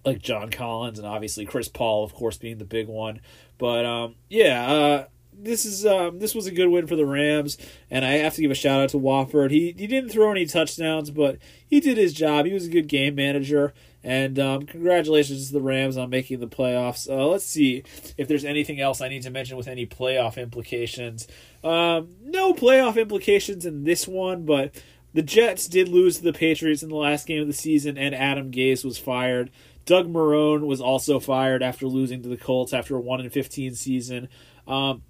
like 0.04 0.22
John 0.22 0.50
Collins 0.50 0.98
and 0.98 1.08
obviously 1.08 1.44
Chris 1.44 1.68
Paul, 1.68 2.04
of 2.04 2.14
course, 2.14 2.36
being 2.36 2.58
the 2.58 2.64
big 2.64 2.86
one. 2.86 3.20
But 3.58 3.84
um, 3.84 4.14
yeah, 4.28 4.70
uh, 4.70 5.04
this 5.36 5.64
is 5.64 5.84
um, 5.84 6.18
this 6.18 6.34
was 6.34 6.46
a 6.46 6.52
good 6.52 6.68
win 6.68 6.86
for 6.86 6.96
the 6.96 7.06
Rams, 7.06 7.58
and 7.90 8.04
I 8.04 8.12
have 8.12 8.34
to 8.34 8.42
give 8.42 8.50
a 8.50 8.54
shout 8.54 8.80
out 8.80 8.88
to 8.90 8.98
Wofford. 8.98 9.50
He 9.50 9.74
he 9.76 9.86
didn't 9.86 10.10
throw 10.10 10.30
any 10.30 10.46
touchdowns, 10.46 11.10
but 11.10 11.38
he 11.66 11.80
did 11.80 11.96
his 11.96 12.12
job. 12.12 12.46
He 12.46 12.52
was 12.52 12.66
a 12.66 12.70
good 12.70 12.88
game 12.88 13.14
manager, 13.14 13.74
and 14.02 14.38
um, 14.38 14.66
congratulations 14.66 15.48
to 15.48 15.52
the 15.52 15.60
Rams 15.60 15.96
on 15.96 16.10
making 16.10 16.40
the 16.40 16.46
playoffs. 16.46 17.08
Uh, 17.08 17.26
let's 17.26 17.46
see 17.46 17.82
if 18.16 18.28
there's 18.28 18.44
anything 18.44 18.80
else 18.80 19.00
I 19.00 19.08
need 19.08 19.22
to 19.22 19.30
mention 19.30 19.56
with 19.56 19.68
any 19.68 19.86
playoff 19.86 20.36
implications. 20.36 21.26
Um, 21.62 22.16
no 22.22 22.52
playoff 22.52 22.96
implications 22.96 23.66
in 23.66 23.84
this 23.84 24.06
one, 24.08 24.44
but 24.44 24.74
the 25.12 25.22
Jets 25.22 25.68
did 25.68 25.88
lose 25.88 26.18
to 26.18 26.24
the 26.24 26.32
Patriots 26.32 26.82
in 26.82 26.88
the 26.88 26.96
last 26.96 27.26
game 27.26 27.40
of 27.40 27.46
the 27.46 27.52
season, 27.52 27.96
and 27.96 28.14
Adam 28.14 28.50
Gase 28.50 28.84
was 28.84 28.98
fired. 28.98 29.50
Doug 29.86 30.08
Marrone 30.10 30.66
was 30.66 30.80
also 30.80 31.20
fired 31.20 31.62
after 31.62 31.86
losing 31.86 32.22
to 32.22 32.28
the 32.28 32.36
Colts 32.38 32.72
after 32.72 32.96
a 32.96 33.00
one 33.00 33.20
in 33.20 33.30
fifteen 33.30 33.74
season. 33.74 34.28
Um, 34.66 35.02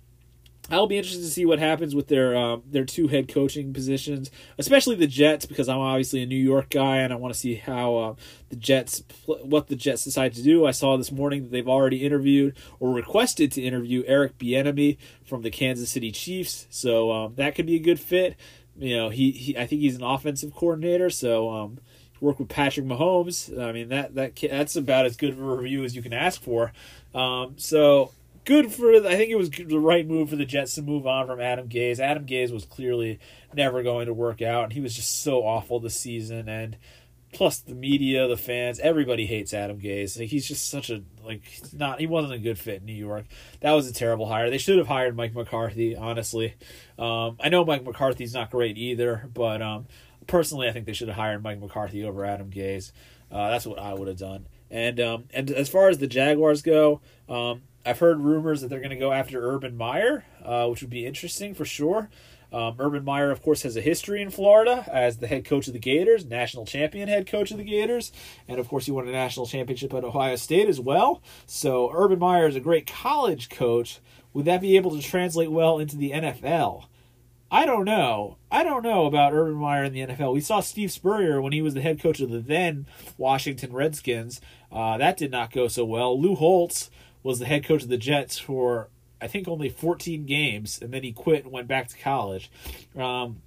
I'll 0.71 0.87
be 0.87 0.97
interested 0.97 1.23
to 1.23 1.31
see 1.31 1.45
what 1.45 1.59
happens 1.59 1.95
with 1.95 2.09
their 2.09 2.35
uh, 2.35 2.57
their 2.65 2.87
two 2.87 3.09
head 3.09 3.29
coaching 3.29 3.75
positions, 3.75 4.31
especially 4.57 4.97
the 4.97 5.07
Jets, 5.07 5.45
because 5.45 5.69
I'm 5.69 5.79
obviously 5.79 6.23
a 6.23 6.27
New 6.27 6.37
York 6.37 6.71
guy 6.71 6.99
and 6.99 7.13
I 7.13 7.17
want 7.17 7.35
to 7.35 7.39
see 7.39 7.57
how 7.57 7.97
uh, 7.97 8.15
the 8.49 8.57
Jets 8.57 9.03
what 9.27 9.67
the 9.67 9.77
Jets 9.77 10.05
decide 10.05 10.33
to 10.35 10.43
do. 10.43 10.65
I 10.65 10.71
saw 10.71 10.97
this 10.97 11.13
morning 11.13 11.43
that 11.43 11.51
they've 11.51 11.69
already 11.69 11.99
interviewed 11.99 12.57
or 12.81 12.95
requested 12.95 13.53
to 13.53 13.63
interview 13.63 14.05
Eric 14.07 14.39
Bieniemy 14.39 14.97
from 15.23 15.43
the 15.43 15.51
Kansas 15.51 15.91
City 15.91 16.11
Chiefs, 16.11 16.67
so 16.71 17.13
um, 17.13 17.35
that 17.35 17.55
could 17.55 17.67
be 17.67 17.77
a 17.77 17.81
good 17.81 18.01
fit. 18.01 18.37
You 18.77 18.97
know, 18.97 19.09
he, 19.11 19.33
he 19.33 19.59
I 19.59 19.67
think 19.67 19.83
he's 19.83 19.97
an 19.97 20.03
offensive 20.03 20.55
coordinator, 20.55 21.11
so 21.11 21.51
um, 21.51 21.79
work 22.21 22.39
with 22.39 22.49
Patrick 22.49 22.87
Mahomes. 22.87 23.57
I 23.61 23.73
mean 23.73 23.91
that 23.91 24.15
that 24.15 24.37
that's 24.51 24.77
about 24.77 25.05
as 25.05 25.17
good 25.17 25.35
of 25.35 25.41
a 25.41 25.57
review 25.57 25.85
as 25.85 25.95
you 25.95 26.01
can 26.01 26.15
ask 26.15 26.41
for. 26.41 26.73
Um, 27.15 27.57
so 27.59 28.13
good 28.45 28.73
for. 28.73 28.95
I 28.95 29.17
think 29.17 29.31
it 29.31 29.37
was 29.37 29.51
the 29.51 29.79
right 29.79 30.07
move 30.07 30.31
for 30.31 30.37
the 30.37 30.45
Jets 30.45 30.75
to 30.75 30.83
move 30.83 31.07
on 31.07 31.27
from 31.27 31.41
Adam 31.41 31.69
Gase. 31.69 31.99
Adam 31.99 32.27
Gase 32.27 32.53
was 32.53 32.65
clearly 32.65 33.19
never 33.55 33.83
going 33.83 34.07
to 34.07 34.15
work 34.15 34.43
out, 34.43 34.65
and 34.65 34.73
he 34.73 34.81
was 34.81 34.95
just 34.95 35.23
so 35.23 35.45
awful 35.45 35.81
this 35.81 35.99
season. 35.99 36.49
And 36.49 36.77
plus, 37.33 37.59
the 37.59 37.75
media, 37.75 38.29
the 38.29 38.37
fans, 38.37 38.79
everybody 38.81 39.27
hates 39.27 39.53
Adam 39.53 39.81
Gase. 39.81 40.19
Like, 40.19 40.29
he's 40.29 40.47
just 40.47 40.71
such 40.71 40.91
a 40.91 41.03
like 41.25 41.43
not. 41.73 42.01
He 42.01 42.07
wasn't 42.07 42.35
a 42.35 42.39
good 42.39 42.59
fit 42.59 42.81
in 42.81 42.87
New 42.87 42.93
York. 42.93 43.27
That 43.61 43.73
was 43.73 43.89
a 43.89 43.93
terrible 43.93 44.27
hire. 44.27 44.51
They 44.51 44.59
should 44.59 44.79
have 44.79 44.89
hired 44.89 45.17
Mike 45.17 45.35
McCarthy. 45.35 45.97
Honestly, 45.97 46.55
um, 46.99 47.39
I 47.41 47.49
know 47.49 47.65
Mike 47.65 47.85
McCarthy's 47.85 48.35
not 48.35 48.51
great 48.51 48.79
either, 48.79 49.29
but 49.33 49.63
um, 49.63 49.87
personally, 50.27 50.69
I 50.69 50.73
think 50.73 50.87
they 50.87 50.93
should 50.93 51.09
have 51.09 51.17
hired 51.17 51.43
Mike 51.43 51.61
McCarthy 51.61 52.05
over 52.05 52.25
Adam 52.25 52.51
Gase. 52.51 52.93
Uh, 53.31 53.51
that's 53.51 53.67
what 53.67 53.79
I 53.79 53.95
would 53.95 54.09
have 54.09 54.19
done. 54.19 54.47
And 54.71 55.01
um, 55.01 55.25
and 55.33 55.51
as 55.51 55.69
far 55.69 55.89
as 55.89 55.99
the 55.99 56.07
Jaguars 56.07 56.63
go, 56.63 57.01
um, 57.29 57.63
I've 57.87 57.99
heard 57.99 58.21
rumors 58.21 58.61
that 58.61 58.69
they're 58.69 58.81
going 58.81 58.91
to 58.91 58.97
go 58.97 59.13
after 59.13 59.47
Urban 59.47 59.77
Meyer, 59.77 60.25
uh, 60.43 60.67
which 60.69 60.81
would 60.81 60.91
be 60.91 61.07
interesting 61.07 61.55
for 61.55 61.65
sure. 61.65 62.09
Um, 62.53 62.77
Urban 62.79 63.05
Meyer, 63.05 63.31
of 63.31 63.43
course, 63.43 63.63
has 63.63 63.77
a 63.77 63.81
history 63.81 64.23
in 64.23 64.31
Florida 64.31 64.89
as 64.91 65.19
the 65.19 65.27
head 65.27 65.45
coach 65.45 65.67
of 65.67 65.73
the 65.73 65.79
Gators, 65.81 66.25
national 66.25 66.65
champion 66.65 67.09
head 67.09 67.27
coach 67.27 67.51
of 67.51 67.59
the 67.59 67.65
Gators, 67.65 68.13
and 68.47 68.61
of 68.61 68.69
course, 68.69 68.87
he 68.87 68.93
won 68.93 69.09
a 69.09 69.13
national 69.13 69.47
championship 69.47 69.93
at 69.93 70.05
Ohio 70.05 70.37
State 70.37 70.69
as 70.69 70.79
well. 70.79 71.21
So, 71.47 71.91
Urban 71.93 72.21
Meyer 72.21 72.47
is 72.47 72.55
a 72.55 72.61
great 72.61 72.87
college 72.87 73.49
coach. 73.49 73.99
Would 74.33 74.45
that 74.45 74.61
be 74.61 74.77
able 74.77 74.93
to 74.93 75.03
translate 75.03 75.51
well 75.51 75.79
into 75.79 75.97
the 75.97 76.13
NFL? 76.13 76.85
I 77.51 77.67
don't 77.67 77.85
know. 77.85 78.39
I 78.51 78.65
don't 78.65 78.83
know 78.83 79.07
about 79.07 79.33
Urban 79.33 79.55
Meyer 79.55 79.85
in 79.85 79.93
the 79.93 80.07
NFL. 80.07 80.33
We 80.33 80.41
saw 80.41 80.61
Steve 80.61 80.91
Spurrier 80.91 81.41
when 81.41 81.53
he 81.53 81.63
was 81.63 81.75
the 81.75 81.83
head 81.83 82.01
coach 82.01 82.21
of 82.21 82.31
the 82.31 82.41
then 82.41 82.87
Washington 83.19 83.73
Redskins. 83.73 84.41
Uh, 84.73 84.97
that 84.99 85.17
did 85.17 85.31
not 85.31 85.53
go 85.53 85.69
so 85.69 85.85
well. 85.85 86.21
Lou 86.21 86.35
Holtz 86.37 86.91
was 87.25 87.41
the 87.41 87.47
head 87.47 87.65
coach 87.65 87.83
of 87.83 87.89
the 87.89 87.97
Jets 87.97 88.39
for 88.39 88.91
I 89.21 89.27
think 89.27 89.49
only 89.49 89.71
14 89.71 90.27
games, 90.27 90.79
and 90.81 90.93
then 90.93 91.03
he 91.03 91.13
quit 91.13 91.45
and 91.45 91.53
went 91.53 91.67
back 91.67 91.89
to 91.89 91.99
college. 91.99 92.51
Um, 92.95 93.41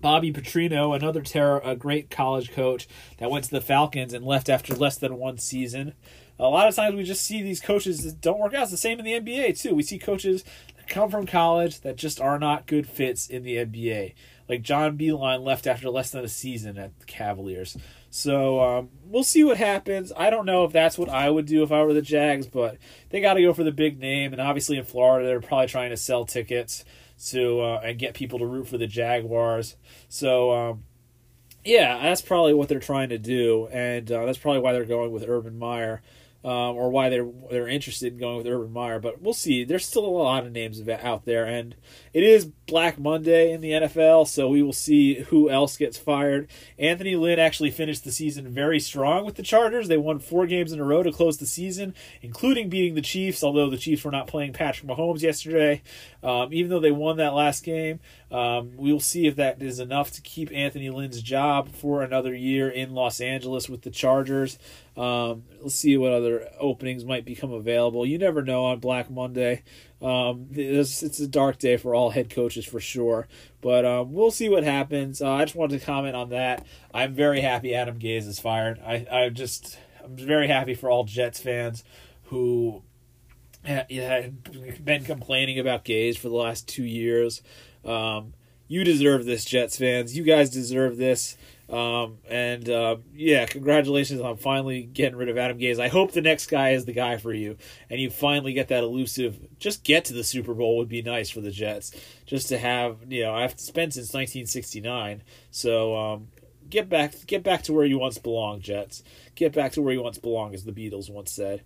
Bobby 0.00 0.32
Petrino, 0.32 0.94
another 0.94 1.22
terror, 1.22 1.60
a 1.64 1.74
great 1.74 2.08
college 2.08 2.52
coach 2.52 2.86
that 3.18 3.30
went 3.30 3.44
to 3.46 3.50
the 3.50 3.60
Falcons 3.60 4.14
and 4.14 4.24
left 4.24 4.48
after 4.48 4.74
less 4.74 4.96
than 4.96 5.18
one 5.18 5.38
season. 5.38 5.94
A 6.38 6.44
lot 6.44 6.68
of 6.68 6.76
times 6.76 6.94
we 6.94 7.02
just 7.02 7.24
see 7.24 7.42
these 7.42 7.60
coaches 7.60 8.04
that 8.04 8.20
don't 8.20 8.38
work 8.38 8.54
out. 8.54 8.62
It's 8.62 8.70
the 8.70 8.76
same 8.76 9.00
in 9.00 9.04
the 9.04 9.20
NBA 9.20 9.60
too. 9.60 9.74
We 9.74 9.82
see 9.82 9.98
coaches 9.98 10.44
that 10.76 10.88
come 10.88 11.10
from 11.10 11.26
college 11.26 11.80
that 11.80 11.96
just 11.96 12.20
are 12.20 12.38
not 12.38 12.66
good 12.66 12.86
fits 12.86 13.26
in 13.26 13.42
the 13.42 13.56
NBA. 13.56 14.14
Like 14.48 14.62
John 14.62 14.96
Beilein 14.96 15.44
left 15.44 15.66
after 15.66 15.90
less 15.90 16.10
than 16.10 16.24
a 16.24 16.28
season 16.28 16.78
at 16.78 16.98
the 17.00 17.06
Cavaliers. 17.06 17.76
So 18.10 18.60
um, 18.60 18.88
we'll 19.04 19.24
see 19.24 19.44
what 19.44 19.58
happens. 19.58 20.12
I 20.16 20.30
don't 20.30 20.46
know 20.46 20.64
if 20.64 20.72
that's 20.72 20.96
what 20.96 21.08
I 21.08 21.28
would 21.28 21.46
do 21.46 21.62
if 21.62 21.70
I 21.70 21.82
were 21.82 21.92
the 21.92 22.02
Jags, 22.02 22.46
but 22.46 22.78
they 23.10 23.20
got 23.20 23.34
to 23.34 23.42
go 23.42 23.52
for 23.52 23.64
the 23.64 23.72
big 23.72 23.98
name. 23.98 24.32
And 24.32 24.40
obviously 24.40 24.78
in 24.78 24.84
Florida, 24.84 25.26
they're 25.26 25.40
probably 25.40 25.66
trying 25.66 25.90
to 25.90 25.96
sell 25.96 26.24
tickets 26.24 26.84
to 27.30 27.60
uh, 27.60 27.80
and 27.84 27.98
get 27.98 28.14
people 28.14 28.38
to 28.38 28.46
root 28.46 28.68
for 28.68 28.78
the 28.78 28.86
Jaguars. 28.86 29.76
So 30.08 30.52
um, 30.52 30.84
yeah, 31.64 31.98
that's 32.02 32.22
probably 32.22 32.54
what 32.54 32.68
they're 32.68 32.80
trying 32.80 33.10
to 33.10 33.18
do, 33.18 33.68
and 33.70 34.10
uh, 34.10 34.24
that's 34.24 34.38
probably 34.38 34.60
why 34.60 34.72
they're 34.72 34.84
going 34.84 35.12
with 35.12 35.28
Urban 35.28 35.58
Meyer 35.58 36.02
um, 36.44 36.76
or 36.76 36.90
why 36.90 37.08
they're 37.08 37.28
they're 37.50 37.68
interested 37.68 38.12
in 38.12 38.18
going 38.18 38.38
with 38.38 38.46
Urban 38.46 38.72
Meyer. 38.72 39.00
But 39.00 39.20
we'll 39.20 39.34
see. 39.34 39.64
There's 39.64 39.84
still 39.84 40.06
a 40.06 40.08
lot 40.08 40.46
of 40.46 40.52
names 40.52 40.80
out 40.88 41.24
there, 41.24 41.44
and 41.44 41.74
it 42.12 42.22
is 42.22 42.52
Black 42.68 42.98
Monday 42.98 43.50
in 43.52 43.60
the 43.62 43.72
NFL, 43.72 44.28
so 44.28 44.48
we 44.48 44.62
will 44.62 44.72
see 44.72 45.22
who 45.22 45.50
else 45.50 45.76
gets 45.76 45.96
fired. 45.96 46.48
Anthony 46.78 47.16
Lynn 47.16 47.38
actually 47.38 47.70
finished 47.70 48.04
the 48.04 48.12
season 48.12 48.46
very 48.48 48.78
strong 48.78 49.24
with 49.24 49.36
the 49.36 49.42
Chargers. 49.42 49.88
They 49.88 49.96
won 49.96 50.18
four 50.18 50.46
games 50.46 50.70
in 50.70 50.78
a 50.78 50.84
row 50.84 51.02
to 51.02 51.10
close 51.10 51.38
the 51.38 51.46
season, 51.46 51.94
including 52.22 52.68
beating 52.68 52.94
the 52.94 53.00
Chiefs. 53.00 53.42
Although 53.42 53.70
the 53.70 53.78
Chiefs 53.78 54.04
were 54.04 54.10
not 54.10 54.26
playing 54.26 54.52
Patrick 54.52 54.86
Mahomes 54.86 55.22
yesterday, 55.22 55.82
um, 56.22 56.52
even 56.52 56.70
though 56.70 56.78
they 56.78 56.92
won 56.92 57.16
that 57.16 57.34
last 57.34 57.64
game, 57.64 58.00
um, 58.30 58.72
we'll 58.76 59.00
see 59.00 59.26
if 59.26 59.36
that 59.36 59.62
is 59.62 59.80
enough 59.80 60.10
to 60.12 60.20
keep 60.20 60.52
Anthony 60.52 60.90
Lynn's 60.90 61.22
job 61.22 61.70
for 61.70 62.02
another 62.02 62.34
year 62.34 62.68
in 62.68 62.94
Los 62.94 63.20
Angeles 63.20 63.68
with 63.68 63.82
the 63.82 63.90
Chargers. 63.90 64.58
Um, 64.96 65.44
let's 65.62 65.76
see 65.76 65.96
what 65.96 66.12
other 66.12 66.48
openings 66.58 67.04
might 67.04 67.24
become 67.24 67.52
available. 67.52 68.04
You 68.04 68.18
never 68.18 68.42
know 68.42 68.66
on 68.66 68.80
Black 68.80 69.10
Monday. 69.10 69.62
Um, 70.00 70.46
it's, 70.52 71.02
it's, 71.02 71.18
a 71.18 71.26
dark 71.26 71.58
day 71.58 71.76
for 71.76 71.92
all 71.92 72.10
head 72.10 72.30
coaches 72.30 72.64
for 72.64 72.78
sure, 72.78 73.26
but 73.60 73.84
um, 73.84 74.12
we'll 74.12 74.30
see 74.30 74.48
what 74.48 74.62
happens. 74.62 75.20
Uh, 75.20 75.32
I 75.32 75.44
just 75.44 75.56
wanted 75.56 75.80
to 75.80 75.84
comment 75.84 76.14
on 76.14 76.28
that. 76.28 76.64
I'm 76.94 77.14
very 77.14 77.40
happy 77.40 77.74
Adam 77.74 77.98
Gase 77.98 78.28
is 78.28 78.38
fired. 78.38 78.78
I 78.78 79.06
I 79.10 79.28
just 79.30 79.76
I'm 80.04 80.16
very 80.16 80.46
happy 80.46 80.74
for 80.74 80.88
all 80.88 81.02
Jets 81.02 81.40
fans 81.40 81.82
who 82.24 82.82
had 83.64 84.84
been 84.84 85.04
complaining 85.04 85.58
about 85.58 85.84
Gase 85.84 86.16
for 86.16 86.28
the 86.28 86.36
last 86.36 86.68
two 86.68 86.84
years. 86.84 87.42
Um, 87.84 88.34
you 88.68 88.84
deserve 88.84 89.24
this, 89.24 89.44
Jets 89.44 89.78
fans. 89.78 90.16
You 90.16 90.22
guys 90.22 90.50
deserve 90.50 90.96
this. 90.96 91.36
Um, 91.70 92.18
and 92.30 92.68
uh, 92.68 92.96
yeah, 93.14 93.44
congratulations 93.44 94.22
on 94.22 94.38
finally 94.38 94.82
getting 94.82 95.16
rid 95.16 95.28
of 95.28 95.36
Adam 95.36 95.58
Gase. 95.58 95.78
I 95.78 95.88
hope 95.88 96.12
the 96.12 96.22
next 96.22 96.46
guy 96.46 96.70
is 96.70 96.86
the 96.86 96.94
guy 96.94 97.18
for 97.18 97.32
you, 97.32 97.58
and 97.90 98.00
you 98.00 98.08
finally 98.08 98.54
get 98.54 98.68
that 98.68 98.82
elusive. 98.82 99.38
Just 99.58 99.84
get 99.84 100.06
to 100.06 100.14
the 100.14 100.24
Super 100.24 100.54
Bowl 100.54 100.78
would 100.78 100.88
be 100.88 101.02
nice 101.02 101.28
for 101.28 101.42
the 101.42 101.50
Jets. 101.50 101.92
Just 102.24 102.48
to 102.48 102.58
have, 102.58 102.98
you 103.08 103.22
know, 103.22 103.34
I've 103.34 103.60
spent 103.60 103.94
since 103.94 104.14
1969, 104.14 105.22
so 105.50 105.94
um, 105.94 106.28
get 106.70 106.88
back, 106.88 107.14
get 107.26 107.42
back 107.42 107.62
to 107.64 107.74
where 107.74 107.84
you 107.84 107.98
once 107.98 108.16
belonged, 108.16 108.62
Jets. 108.62 109.02
Get 109.34 109.52
back 109.52 109.72
to 109.72 109.82
where 109.82 109.92
you 109.92 110.02
once 110.02 110.18
belonged, 110.18 110.54
as 110.54 110.64
the 110.64 110.72
Beatles 110.72 111.10
once 111.10 111.30
said. 111.30 111.62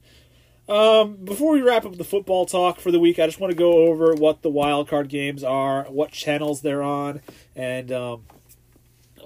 Um, 0.73 1.17
before 1.17 1.53
we 1.53 1.61
wrap 1.61 1.85
up 1.85 1.99
the 1.99 2.05
football 2.05 2.47
talk 2.47 2.81
for 2.81 2.91
the 2.91 2.99
week, 2.99 3.19
I 3.19 3.27
just 3.27 3.39
want 3.39 3.51
to 3.51 3.57
go 3.57 3.89
over 3.89 4.15
what 4.15 4.41
the 4.41 4.49
wild 4.49 4.89
card 4.89 5.11
games 5.11 5.45
are, 5.45 5.85
what 5.85 6.13
channels 6.13 6.63
they're 6.63 6.83
on, 6.83 7.21
and 7.55 7.93
um, 7.93 8.25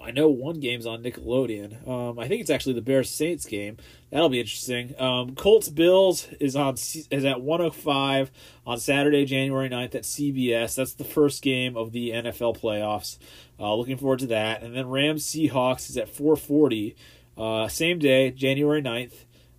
I 0.02 0.10
know 0.10 0.28
one 0.28 0.58
game's 0.58 0.86
on 0.86 1.04
Nickelodeon. 1.04 1.86
Um, 1.86 2.18
I 2.18 2.26
think 2.26 2.40
it's 2.40 2.50
actually 2.50 2.72
the 2.72 2.82
Bears 2.82 3.10
Saints 3.10 3.46
game. 3.46 3.76
That'll 4.10 4.28
be 4.28 4.40
interesting. 4.40 5.00
Um, 5.00 5.36
Colts 5.36 5.68
Bills 5.68 6.26
is 6.40 6.56
on 6.56 6.74
is 6.74 7.24
at 7.24 7.40
105 7.40 8.32
on 8.66 8.80
Saturday, 8.80 9.24
January 9.24 9.68
9th 9.68 9.94
at 9.94 10.02
CBS. 10.02 10.74
That's 10.74 10.94
the 10.94 11.04
first 11.04 11.42
game 11.42 11.76
of 11.76 11.92
the 11.92 12.10
NFL 12.10 12.60
playoffs. 12.60 13.18
Uh, 13.56 13.72
looking 13.76 13.98
forward 13.98 14.18
to 14.18 14.26
that. 14.26 14.64
And 14.64 14.74
then 14.74 14.88
Rams 14.88 15.24
Seahawks 15.24 15.90
is 15.90 15.96
at 15.96 16.08
440. 16.08 16.96
Uh, 17.38 17.68
same 17.68 18.00
day, 18.00 18.32
January 18.32 18.82
9th. 18.82 19.12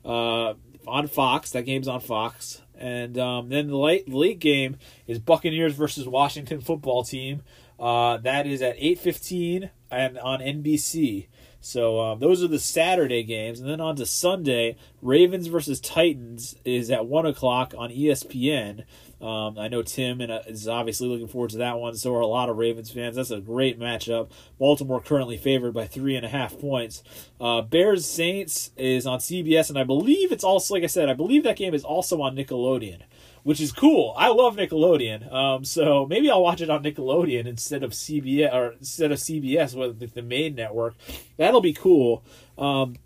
Uh, 0.03 0.53
on 0.87 1.07
Fox. 1.07 1.51
That 1.51 1.63
game's 1.63 1.87
on 1.87 1.99
Fox. 1.99 2.61
And 2.77 3.17
um, 3.17 3.49
then 3.49 3.67
the 3.67 3.77
late 3.77 4.07
late 4.07 4.39
game 4.39 4.77
is 5.07 5.19
Buccaneers 5.19 5.73
versus 5.73 6.07
Washington 6.07 6.61
football 6.61 7.03
team. 7.03 7.41
Uh, 7.79 8.17
that 8.17 8.45
is 8.47 8.61
at 8.61 8.77
8:15 8.77 9.69
and 9.91 10.17
on 10.19 10.39
NBC. 10.39 11.27
So 11.59 11.99
um, 11.99 12.19
those 12.19 12.43
are 12.43 12.47
the 12.47 12.59
Saturday 12.59 13.23
games, 13.23 13.59
and 13.59 13.69
then 13.69 13.81
on 13.81 13.95
to 13.97 14.05
Sunday, 14.05 14.77
Ravens 15.01 15.47
versus 15.47 15.81
Titans 15.81 16.55
is 16.63 16.91
at 16.91 17.07
one 17.07 17.25
o'clock 17.25 17.73
on 17.77 17.89
ESPN. 17.89 18.83
Um, 19.21 19.57
I 19.57 19.67
know 19.67 19.81
Tim 19.81 20.21
and 20.21 20.31
uh, 20.31 20.41
is 20.47 20.67
obviously 20.67 21.07
looking 21.07 21.27
forward 21.27 21.51
to 21.51 21.57
that 21.57 21.79
one. 21.79 21.95
So 21.95 22.13
are 22.15 22.21
a 22.21 22.27
lot 22.27 22.49
of 22.49 22.57
Ravens 22.57 22.91
fans. 22.91 23.15
That's 23.15 23.31
a 23.31 23.39
great 23.39 23.79
matchup. 23.79 24.29
Baltimore 24.59 25.01
currently 25.01 25.37
favored 25.37 25.73
by 25.73 25.87
three 25.87 26.15
and 26.15 26.25
a 26.25 26.29
half 26.29 26.59
points. 26.59 27.03
Uh, 27.39 27.61
Bears 27.61 28.05
Saints 28.05 28.71
is 28.77 29.07
on 29.07 29.19
CBS, 29.19 29.69
and 29.69 29.77
I 29.77 29.83
believe 29.83 30.31
it's 30.31 30.43
also 30.43 30.73
like 30.73 30.83
I 30.83 30.87
said. 30.87 31.09
I 31.09 31.13
believe 31.13 31.43
that 31.43 31.57
game 31.57 31.73
is 31.73 31.83
also 31.83 32.21
on 32.21 32.35
Nickelodeon 32.35 33.01
which 33.47 33.61
is 33.61 33.71
cool. 33.71 34.13
I 34.17 34.27
love 34.27 34.57
Nickelodeon. 34.57 35.31
Um, 35.31 35.63
so 35.63 36.05
maybe 36.05 36.29
I'll 36.29 36.43
watch 36.43 36.59
it 36.59 36.69
on 36.69 36.83
Nickelodeon 36.83 37.45
instead 37.45 37.81
of 37.81 37.91
CBS 37.91 38.53
or 38.53 38.73
instead 38.73 39.13
of 39.13 39.19
CBS 39.19 39.73
with 39.73 40.13
the 40.13 40.21
main 40.21 40.53
network. 40.53 40.95
That'll 41.37 41.61
be 41.61 41.71
cool. 41.71 42.25
Um, 42.57 42.97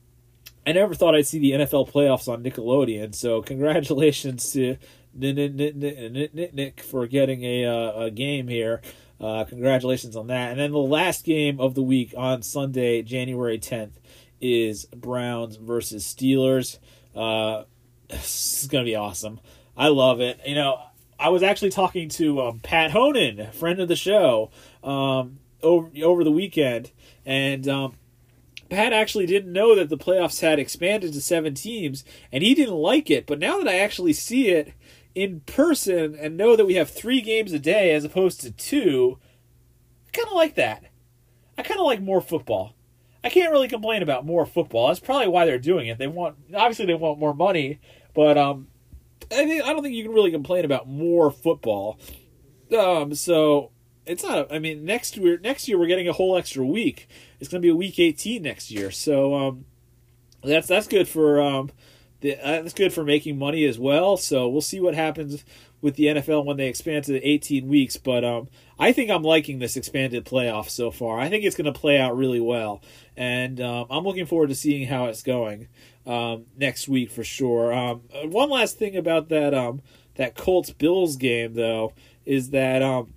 I 0.65 0.71
never 0.71 0.95
thought 0.95 1.13
I'd 1.13 1.27
see 1.27 1.37
the 1.37 1.51
NFL 1.51 1.91
playoffs 1.91 2.27
on 2.27 2.43
Nickelodeon. 2.43 3.13
So 3.13 3.43
congratulations 3.43 4.51
to 4.53 4.77
Nick 5.13 6.81
for 6.81 7.07
getting 7.07 7.43
a 7.43 7.65
uh, 7.65 8.05
a 8.05 8.11
game 8.11 8.47
here. 8.47 8.81
Uh, 9.19 9.43
congratulations 9.45 10.15
on 10.15 10.27
that. 10.27 10.51
And 10.51 10.59
then 10.59 10.71
the 10.71 10.79
last 10.79 11.23
game 11.23 11.59
of 11.59 11.75
the 11.75 11.83
week 11.83 12.13
on 12.17 12.41
Sunday, 12.41 13.03
January 13.03 13.59
10th, 13.59 13.91
is 14.41 14.85
Browns 14.85 15.57
versus 15.57 16.03
Steelers. 16.03 16.79
Uh, 17.15 17.65
this 18.09 18.63
is 18.63 18.67
going 18.67 18.83
to 18.83 18.89
be 18.89 18.95
awesome. 18.95 19.39
I 19.77 19.89
love 19.89 20.21
it. 20.21 20.39
You 20.45 20.55
know, 20.55 20.81
I 21.19 21.29
was 21.29 21.43
actually 21.43 21.69
talking 21.69 22.09
to 22.09 22.41
um, 22.41 22.59
Pat 22.59 22.91
Honan, 22.91 23.51
friend 23.51 23.79
of 23.79 23.87
the 23.87 23.95
show, 23.95 24.49
um, 24.83 25.37
over 25.61 25.91
over 26.03 26.23
the 26.23 26.31
weekend, 26.31 26.91
and 27.23 27.67
um, 27.67 27.95
Pat 28.71 28.91
actually 28.91 29.27
didn't 29.27 29.53
know 29.53 29.75
that 29.75 29.89
the 29.89 29.97
playoffs 29.97 30.41
had 30.41 30.57
expanded 30.57 31.13
to 31.13 31.21
seven 31.21 31.53
teams, 31.53 32.03
and 32.31 32.43
he 32.43 32.55
didn't 32.55 32.73
like 32.73 33.11
it. 33.11 33.27
But 33.27 33.37
now 33.37 33.59
that 33.59 33.67
I 33.67 33.77
actually 33.77 34.13
see 34.13 34.49
it 34.49 34.73
in 35.15 35.41
person 35.41 36.15
and 36.15 36.37
know 36.37 36.55
that 36.55 36.65
we 36.65 36.75
have 36.75 36.89
three 36.89 37.21
games 37.21 37.51
a 37.53 37.59
day 37.59 37.93
as 37.93 38.03
opposed 38.03 38.41
to 38.41 38.51
two, 38.51 39.19
I 40.07 40.11
kind 40.11 40.27
of 40.27 40.33
like 40.33 40.55
that. 40.55 40.85
I 41.57 41.63
kind 41.63 41.79
of 41.79 41.85
like 41.85 42.01
more 42.01 42.21
football. 42.21 42.75
I 43.23 43.29
can't 43.29 43.51
really 43.51 43.67
complain 43.67 44.01
about 44.01 44.25
more 44.25 44.45
football. 44.45 44.87
That's 44.87 44.99
probably 44.99 45.27
why 45.27 45.45
they're 45.45 45.59
doing 45.59 45.87
it. 45.87 45.97
They 45.97 46.07
want 46.07 46.37
obviously 46.55 46.85
they 46.85 46.95
want 46.95 47.19
more 47.19 47.35
money, 47.35 47.79
but 48.15 48.37
um, 48.37 48.67
I 49.31 49.45
think 49.45 49.63
I 49.63 49.73
don't 49.73 49.83
think 49.83 49.95
you 49.95 50.03
can 50.03 50.13
really 50.13 50.31
complain 50.31 50.65
about 50.65 50.87
more 50.87 51.29
football. 51.29 51.99
Um, 52.75 53.13
so 53.13 53.71
it's 54.05 54.23
not. 54.23 54.51
I 54.51 54.59
mean, 54.59 54.85
next 54.85 55.17
year 55.17 55.39
next 55.39 55.67
year 55.67 55.77
we're 55.77 55.87
getting 55.87 56.07
a 56.07 56.13
whole 56.13 56.35
extra 56.35 56.65
week. 56.65 57.07
It's 57.39 57.49
going 57.49 57.61
to 57.61 57.65
be 57.65 57.69
a 57.71 57.75
week 57.75 57.99
eighteen 57.99 58.41
next 58.41 58.71
year. 58.71 58.89
So 58.89 59.35
um, 59.35 59.65
that's 60.43 60.67
that's 60.67 60.87
good 60.87 61.07
for 61.07 61.41
um, 61.41 61.69
that's 62.21 62.73
good 62.73 62.93
for 62.93 63.03
making 63.03 63.37
money 63.37 63.65
as 63.65 63.79
well. 63.79 64.17
So 64.17 64.47
we'll 64.47 64.61
see 64.61 64.79
what 64.79 64.95
happens 64.95 65.43
with 65.81 65.95
the 65.95 66.05
NFL 66.05 66.45
when 66.45 66.57
they 66.57 66.67
expand 66.67 67.05
to 67.05 67.21
18 67.21 67.67
weeks. 67.67 67.97
But 67.97 68.23
um, 68.23 68.47
I 68.79 68.91
think 68.91 69.09
I'm 69.09 69.23
liking 69.23 69.59
this 69.59 69.75
expanded 69.75 70.25
playoff 70.25 70.69
so 70.69 70.91
far. 70.91 71.19
I 71.19 71.29
think 71.29 71.43
it's 71.43 71.55
going 71.55 71.71
to 71.71 71.79
play 71.79 71.99
out 71.99 72.15
really 72.15 72.39
well, 72.39 72.81
and 73.17 73.59
um, 73.59 73.87
I'm 73.89 74.03
looking 74.03 74.25
forward 74.25 74.49
to 74.49 74.55
seeing 74.55 74.87
how 74.87 75.05
it's 75.05 75.23
going 75.23 75.67
um, 76.05 76.45
next 76.57 76.87
week 76.87 77.11
for 77.11 77.23
sure. 77.23 77.73
Um, 77.73 78.01
one 78.25 78.49
last 78.49 78.77
thing 78.77 78.95
about 78.95 79.29
that 79.29 79.53
um, 79.53 79.81
that 80.15 80.35
Colts 80.35 80.71
Bills 80.71 81.15
game 81.15 81.53
though 81.53 81.93
is 82.25 82.51
that 82.51 82.81
um, 82.81 83.13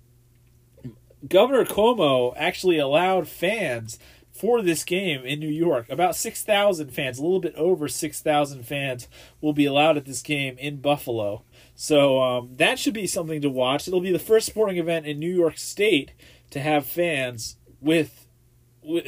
Governor 1.27 1.65
Cuomo 1.65 2.33
actually 2.37 2.77
allowed 2.77 3.27
fans 3.27 3.99
for 4.35 4.61
this 4.61 4.83
game 4.83 5.25
in 5.25 5.39
New 5.39 5.47
York. 5.47 5.89
About 5.89 6.15
6,000 6.15 6.89
fans, 6.89 7.17
a 7.17 7.23
little 7.23 7.39
bit 7.39 7.55
over 7.55 7.87
6,000 7.87 8.63
fans, 8.63 9.07
will 9.39 9.53
be 9.53 9.65
allowed 9.65 9.95
at 9.95 10.05
this 10.05 10.21
game 10.21 10.57
in 10.57 10.81
Buffalo. 10.81 11.43
So 11.73 12.21
um, 12.21 12.49
that 12.57 12.77
should 12.77 12.93
be 12.93 13.07
something 13.07 13.41
to 13.41 13.49
watch. 13.49 13.87
It'll 13.87 14.01
be 14.01 14.11
the 14.11 14.19
first 14.19 14.47
sporting 14.47 14.77
event 14.77 15.05
in 15.05 15.19
New 15.19 15.33
York 15.33 15.57
State 15.57 16.11
to 16.49 16.59
have 16.59 16.85
fans 16.85 17.55
with 17.79 18.27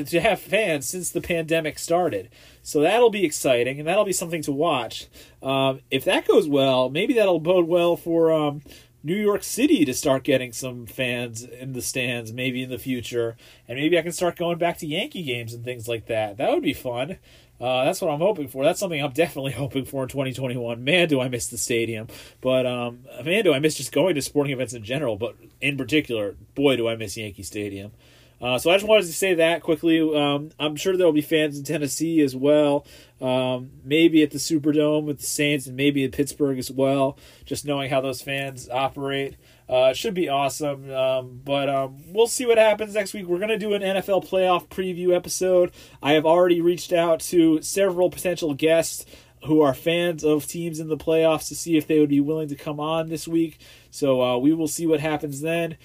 to 0.08 0.20
have 0.20 0.40
fans 0.40 0.90
since 0.90 1.12
the 1.12 1.22
pandemic 1.22 1.78
started. 1.78 2.30
So 2.64 2.82
that'll 2.82 3.12
be 3.12 3.24
exciting 3.24 3.78
and 3.78 3.88
that'll 3.88 4.06
be 4.06 4.14
something 4.14 4.42
to 4.44 4.52
watch. 4.52 5.08
Um, 5.44 5.82
if 5.92 6.04
that 6.06 6.28
goes 6.28 6.48
well, 6.48 6.90
maybe 6.90 7.14
that'll 7.14 7.40
bode 7.40 7.68
well 7.68 7.96
for 7.96 8.32
um, 8.32 8.64
New 9.04 9.16
York 9.16 9.44
City 9.44 9.86
to 9.86 9.94
start 9.94 10.24
getting 10.24 10.52
some 10.52 10.86
fans 10.86 11.44
in 11.44 11.74
the 11.74 11.82
stands 11.82 12.34
maybe 12.34 12.64
in 12.64 12.70
the 12.70 12.78
future. 12.78 13.38
And 13.68 13.78
maybe 13.78 13.98
I 13.98 14.02
can 14.02 14.12
start 14.12 14.38
going 14.38 14.58
back 14.58 14.78
to 14.80 14.88
Yankee 14.88 15.24
games 15.24 15.54
and 15.54 15.64
things 15.64 15.88
like 15.88 16.08
that. 16.08 16.38
That 16.38 16.52
would 16.52 16.64
be 16.64 16.74
fun. 16.74 17.18
Uh, 17.60 17.86
that's 17.86 18.02
what 18.02 18.12
I'm 18.12 18.20
hoping 18.20 18.48
for. 18.48 18.64
That's 18.64 18.80
something 18.80 19.02
I'm 19.04 19.12
definitely 19.14 19.54
hoping 19.54 19.86
for 19.86 20.04
in 20.04 20.10
2021. 20.10 20.84
Man, 20.84 21.08
do 21.08 21.22
I 21.22 21.28
miss 21.28 21.48
the 21.48 21.58
stadium. 21.58 22.08
But 22.42 22.66
um, 22.66 23.06
man, 23.24 23.44
do 23.44 23.54
I 23.54 23.60
miss 23.60 23.76
just 23.76 23.92
going 23.92 24.16
to 24.16 24.22
sporting 24.22 24.54
events 24.54 24.74
in 24.74 24.84
general. 24.84 25.16
But 25.16 25.36
in 25.62 25.78
particular, 25.78 26.36
boy, 26.56 26.76
do 26.76 26.88
I 26.88 26.96
miss 26.96 27.18
Yankee 27.18 27.44
Stadium. 27.44 27.92
Uh, 28.40 28.58
so 28.58 28.70
I 28.70 28.76
just 28.76 28.88
wanted 28.88 29.06
to 29.06 29.14
say 29.14 29.34
that 29.36 29.64
quickly. 29.64 30.00
Um, 30.00 30.52
I'm 30.60 30.76
sure 30.76 30.96
there 30.96 31.08
will 31.08 31.14
be 31.14 31.22
fans 31.22 31.58
in 31.58 31.64
Tennessee 31.64 32.22
as 32.22 32.36
well. 32.36 32.86
Um, 33.20 33.72
maybe 33.84 34.22
at 34.22 34.30
the 34.32 34.38
Superdome 34.38 35.06
with 35.06 35.20
the 35.20 35.26
Saints, 35.26 35.66
and 35.66 35.76
maybe 35.76 36.04
in 36.04 36.12
Pittsburgh 36.12 36.60
as 36.60 36.70
well. 36.70 37.18
Just 37.46 37.66
knowing 37.66 37.90
how 37.90 38.00
those 38.00 38.22
fans 38.22 38.70
operate, 38.70 39.38
uh, 39.68 39.94
should 39.94 40.14
be 40.14 40.30
awesome. 40.30 40.92
Um, 40.92 41.42
but 41.44 41.68
um, 41.68 41.98
we'll 42.14 42.28
see 42.28 42.46
what 42.46 42.60
happens 42.60 42.94
next 42.94 43.14
week. 43.14 43.26
We're 43.26 43.40
gonna 43.40 43.58
do 43.58 43.74
an 43.74 43.82
NFL 43.82 44.30
playoff 44.30 44.68
preview 44.68 45.16
episode. 45.16 45.72
I 46.04 46.14
have 46.14 46.26
already 46.26 46.62
reached 46.62 46.94
out 46.94 47.20
to 47.22 47.62
several 47.64 48.12
potential 48.12 48.54
guests 48.54 49.06
who 49.46 49.62
are 49.62 49.74
fans 49.74 50.24
of 50.24 50.48
teams 50.48 50.80
in 50.80 50.88
the 50.90 50.98
playoffs 50.98 51.48
to 51.48 51.56
see 51.56 51.78
if 51.78 51.88
they 51.88 52.00
would 52.00 52.10
be 52.10 52.20
willing 52.20 52.50
to 52.50 52.56
come 52.56 52.80
on 52.80 53.08
this 53.10 53.28
week. 53.28 53.60
So 53.92 54.22
uh, 54.22 54.38
we 54.38 54.54
will 54.54 54.68
see 54.68 54.86
what 54.88 55.00
happens 55.00 55.42
then. 55.42 55.78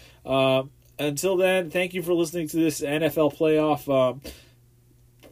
Until 1.03 1.36
then, 1.36 1.68
thank 1.68 1.94
you 1.94 2.03
for 2.03 2.14
listening 2.14 2.46
to 2.48 2.57
this 2.57 2.80
NFL 2.80 3.36
playoff 3.36 3.88
um, 3.92 4.20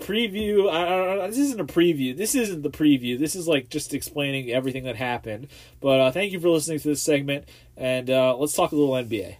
preview. 0.00 0.68
I, 0.68 1.22
I, 1.22 1.26
this 1.28 1.38
isn't 1.38 1.60
a 1.60 1.64
preview. 1.64 2.16
This 2.16 2.34
isn't 2.34 2.62
the 2.62 2.70
preview. 2.70 3.16
This 3.16 3.36
is 3.36 3.46
like 3.46 3.68
just 3.68 3.94
explaining 3.94 4.50
everything 4.50 4.82
that 4.84 4.96
happened. 4.96 5.46
But 5.80 6.00
uh, 6.00 6.10
thank 6.10 6.32
you 6.32 6.40
for 6.40 6.48
listening 6.48 6.80
to 6.80 6.88
this 6.88 7.02
segment, 7.02 7.48
and 7.76 8.10
uh, 8.10 8.36
let's 8.36 8.52
talk 8.52 8.72
a 8.72 8.76
little 8.76 8.94
NBA. 8.94 9.36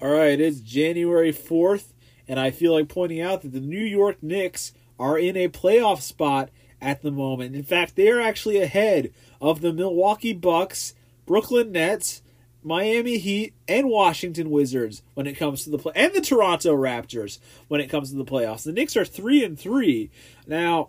All 0.00 0.08
right, 0.08 0.40
it's 0.40 0.60
January 0.60 1.32
4th, 1.32 1.92
and 2.30 2.38
I 2.38 2.52
feel 2.52 2.72
like 2.74 2.88
pointing 2.88 3.20
out 3.20 3.42
that 3.42 3.52
the 3.52 3.60
New 3.60 3.82
York 3.82 4.22
Knicks 4.22 4.72
are 5.00 5.18
in 5.18 5.36
a 5.36 5.48
playoff 5.48 6.00
spot 6.00 6.48
at 6.80 7.02
the 7.02 7.10
moment. 7.10 7.56
In 7.56 7.64
fact, 7.64 7.96
they 7.96 8.08
are 8.08 8.20
actually 8.20 8.60
ahead 8.60 9.12
of 9.40 9.60
the 9.60 9.72
Milwaukee 9.72 10.32
Bucks, 10.32 10.94
Brooklyn 11.26 11.72
Nets, 11.72 12.22
Miami 12.62 13.18
Heat, 13.18 13.54
and 13.66 13.88
Washington 13.88 14.48
Wizards 14.48 15.02
when 15.14 15.26
it 15.26 15.36
comes 15.36 15.64
to 15.64 15.70
the 15.70 15.78
play, 15.78 15.92
and 15.96 16.14
the 16.14 16.20
Toronto 16.20 16.76
Raptors 16.76 17.40
when 17.66 17.80
it 17.80 17.90
comes 17.90 18.10
to 18.10 18.16
the 18.16 18.24
playoffs. 18.24 18.62
The 18.62 18.72
Knicks 18.72 18.96
are 18.96 19.04
three 19.04 19.44
and 19.44 19.58
three 19.58 20.08
now. 20.46 20.88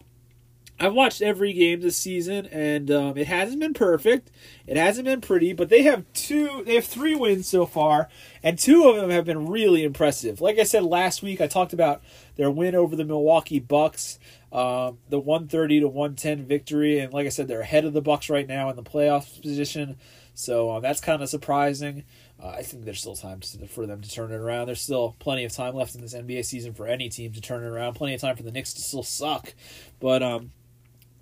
I've 0.81 0.95
watched 0.95 1.21
every 1.21 1.53
game 1.53 1.81
this 1.81 1.95
season, 1.95 2.47
and 2.47 2.89
um, 2.89 3.15
it 3.15 3.27
hasn't 3.27 3.59
been 3.59 3.75
perfect. 3.75 4.31
It 4.65 4.77
hasn't 4.77 5.05
been 5.05 5.21
pretty, 5.21 5.53
but 5.53 5.69
they 5.69 5.83
have 5.83 6.11
two. 6.13 6.63
They 6.65 6.73
have 6.73 6.85
three 6.85 7.13
wins 7.13 7.47
so 7.47 7.67
far, 7.67 8.09
and 8.41 8.57
two 8.57 8.89
of 8.89 8.95
them 8.95 9.11
have 9.11 9.23
been 9.23 9.45
really 9.45 9.83
impressive. 9.83 10.41
Like 10.41 10.57
I 10.57 10.63
said 10.63 10.83
last 10.83 11.21
week, 11.21 11.39
I 11.39 11.45
talked 11.45 11.71
about 11.71 12.01
their 12.35 12.49
win 12.49 12.73
over 12.73 12.95
the 12.95 13.05
Milwaukee 13.05 13.59
Bucks, 13.59 14.17
um, 14.51 14.97
the 15.07 15.19
one 15.19 15.47
thirty 15.47 15.79
to 15.79 15.87
one 15.87 16.15
ten 16.15 16.45
victory, 16.45 16.97
and 16.97 17.13
like 17.13 17.27
I 17.27 17.29
said, 17.29 17.47
they're 17.47 17.61
ahead 17.61 17.85
of 17.85 17.93
the 17.93 18.01
Bucks 18.01 18.27
right 18.27 18.47
now 18.47 18.67
in 18.71 18.75
the 18.75 18.81
playoff 18.81 19.39
position. 19.39 19.97
So 20.33 20.71
uh, 20.71 20.79
that's 20.79 20.99
kind 20.99 21.21
of 21.21 21.29
surprising. 21.29 22.05
Uh, 22.41 22.47
I 22.47 22.63
think 22.63 22.85
there's 22.85 23.01
still 23.01 23.15
time 23.15 23.41
to, 23.41 23.67
for 23.67 23.85
them 23.85 24.01
to 24.01 24.09
turn 24.09 24.31
it 24.31 24.37
around. 24.37 24.65
There's 24.65 24.81
still 24.81 25.15
plenty 25.19 25.43
of 25.43 25.51
time 25.51 25.75
left 25.75 25.93
in 25.93 26.01
this 26.01 26.15
NBA 26.15 26.43
season 26.43 26.73
for 26.73 26.87
any 26.87 27.07
team 27.07 27.33
to 27.33 27.41
turn 27.41 27.63
it 27.63 27.67
around. 27.67 27.93
Plenty 27.93 28.15
of 28.15 28.21
time 28.21 28.35
for 28.35 28.41
the 28.41 28.51
Knicks 28.51 28.73
to 28.73 28.81
still 28.81 29.03
suck, 29.03 29.53
but 29.99 30.23
um, 30.23 30.51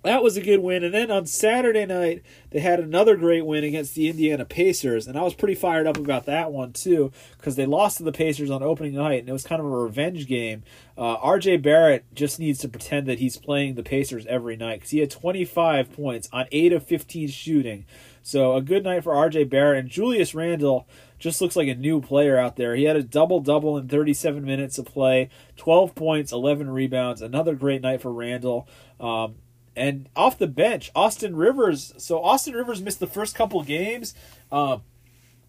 that 0.02 0.22
was 0.22 0.36
a 0.36 0.40
good 0.40 0.60
win. 0.60 0.82
And 0.82 0.94
then 0.94 1.10
on 1.10 1.26
Saturday 1.26 1.84
night, 1.84 2.22
they 2.50 2.60
had 2.60 2.80
another 2.80 3.16
great 3.16 3.44
win 3.44 3.64
against 3.64 3.94
the 3.94 4.08
Indiana 4.08 4.44
Pacers. 4.44 5.06
And 5.06 5.18
I 5.18 5.22
was 5.22 5.34
pretty 5.34 5.54
fired 5.54 5.86
up 5.86 5.98
about 5.98 6.26
that 6.26 6.52
one, 6.52 6.72
too, 6.72 7.12
because 7.36 7.56
they 7.56 7.66
lost 7.66 7.98
to 7.98 8.02
the 8.02 8.12
Pacers 8.12 8.50
on 8.50 8.62
opening 8.62 8.94
night, 8.94 9.20
and 9.20 9.28
it 9.28 9.32
was 9.32 9.44
kind 9.44 9.60
of 9.60 9.66
a 9.66 9.70
revenge 9.70 10.26
game. 10.26 10.62
Uh, 10.96 11.16
RJ 11.18 11.62
Barrett 11.62 12.04
just 12.14 12.38
needs 12.38 12.58
to 12.60 12.68
pretend 12.68 13.06
that 13.06 13.18
he's 13.18 13.36
playing 13.36 13.74
the 13.74 13.82
Pacers 13.82 14.26
every 14.26 14.56
night 14.56 14.80
because 14.80 14.90
he 14.90 14.98
had 15.00 15.10
25 15.10 15.92
points 15.92 16.28
on 16.32 16.46
8 16.50 16.72
of 16.72 16.86
15 16.86 17.28
shooting. 17.28 17.84
So 18.22 18.54
a 18.54 18.62
good 18.62 18.84
night 18.84 19.04
for 19.04 19.12
RJ 19.12 19.48
Barrett. 19.48 19.80
And 19.80 19.88
Julius 19.88 20.34
Randle 20.34 20.86
just 21.18 21.40
looks 21.40 21.56
like 21.56 21.68
a 21.68 21.74
new 21.74 22.00
player 22.00 22.38
out 22.38 22.56
there. 22.56 22.74
He 22.74 22.84
had 22.84 22.96
a 22.96 23.02
double 23.02 23.40
double 23.40 23.76
in 23.76 23.88
37 23.88 24.44
minutes 24.44 24.78
of 24.78 24.86
play, 24.86 25.28
12 25.56 25.94
points, 25.94 26.32
11 26.32 26.70
rebounds. 26.70 27.22
Another 27.22 27.54
great 27.54 27.82
night 27.82 28.00
for 28.00 28.12
Randle. 28.12 28.66
Um, 28.98 29.36
and 29.80 30.08
off 30.14 30.38
the 30.38 30.46
bench, 30.46 30.90
Austin 30.94 31.34
Rivers. 31.34 31.94
So 31.96 32.22
Austin 32.22 32.54
Rivers 32.54 32.82
missed 32.82 33.00
the 33.00 33.06
first 33.06 33.34
couple 33.34 33.62
games, 33.62 34.14
uh, 34.52 34.78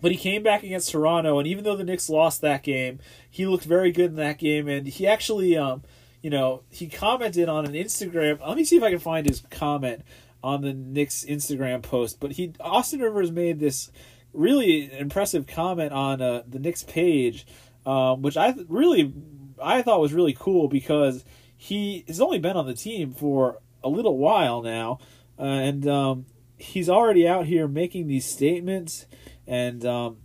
but 0.02 0.12
he 0.12 0.18
came 0.18 0.42
back 0.42 0.64
against 0.64 0.90
Toronto. 0.90 1.38
And 1.38 1.48
even 1.48 1.66
though 1.66 1.76
the 1.76 1.84
Knicks 1.84 2.10
lost 2.10 2.40
that 2.42 2.64
game, 2.64 3.00
he 3.30 3.46
looked 3.46 3.66
very 3.66 3.92
good 3.92 4.12
in 4.12 4.16
that 4.16 4.38
game. 4.38 4.70
And 4.70 4.88
he 4.88 5.06
actually, 5.06 5.58
um, 5.58 5.84
you 6.22 6.30
know, 6.30 6.64
he 6.70 6.88
commented 6.88 7.50
on 7.50 7.66
an 7.66 7.74
Instagram. 7.74 8.40
Let 8.40 8.56
me 8.56 8.64
see 8.64 8.78
if 8.78 8.84
I 8.84 8.90
can 8.90 9.00
find 9.00 9.28
his 9.28 9.44
comment 9.50 10.04
on 10.42 10.62
the 10.62 10.74
Knicks 10.74 11.26
Instagram 11.28 11.84
post. 11.84 12.22
But 12.22 12.32
he 12.32 12.54
Austin 12.62 13.02
Rivers 13.02 13.32
made 13.32 13.60
this 13.60 13.92
really 14.34 14.98
impressive 14.98 15.46
comment 15.46 15.92
on 15.92 16.22
uh, 16.22 16.44
the 16.48 16.58
Knicks 16.58 16.84
page, 16.84 17.46
um, 17.86 18.22
which 18.22 18.38
I 18.38 18.56
really 18.70 19.14
I 19.62 19.82
thought 19.82 20.00
was 20.00 20.14
really 20.14 20.34
cool 20.34 20.70
because 20.70 21.26
he 21.58 22.06
has 22.08 22.22
only 22.22 22.40
been 22.40 22.56
on 22.56 22.66
the 22.66 22.74
team 22.74 23.14
for 23.14 23.60
a 23.84 23.90
little 23.90 24.18
while 24.18 24.62
now, 24.62 25.00
uh, 25.40 25.44
and 25.44 25.88
um, 25.88 26.26
he's 26.58 26.90
already 26.90 27.28
out 27.28 27.46
here 27.46 27.68
making 27.68 28.08
these 28.08 28.26
statements. 28.26 29.06
And 29.48 29.86
um, 29.86 30.18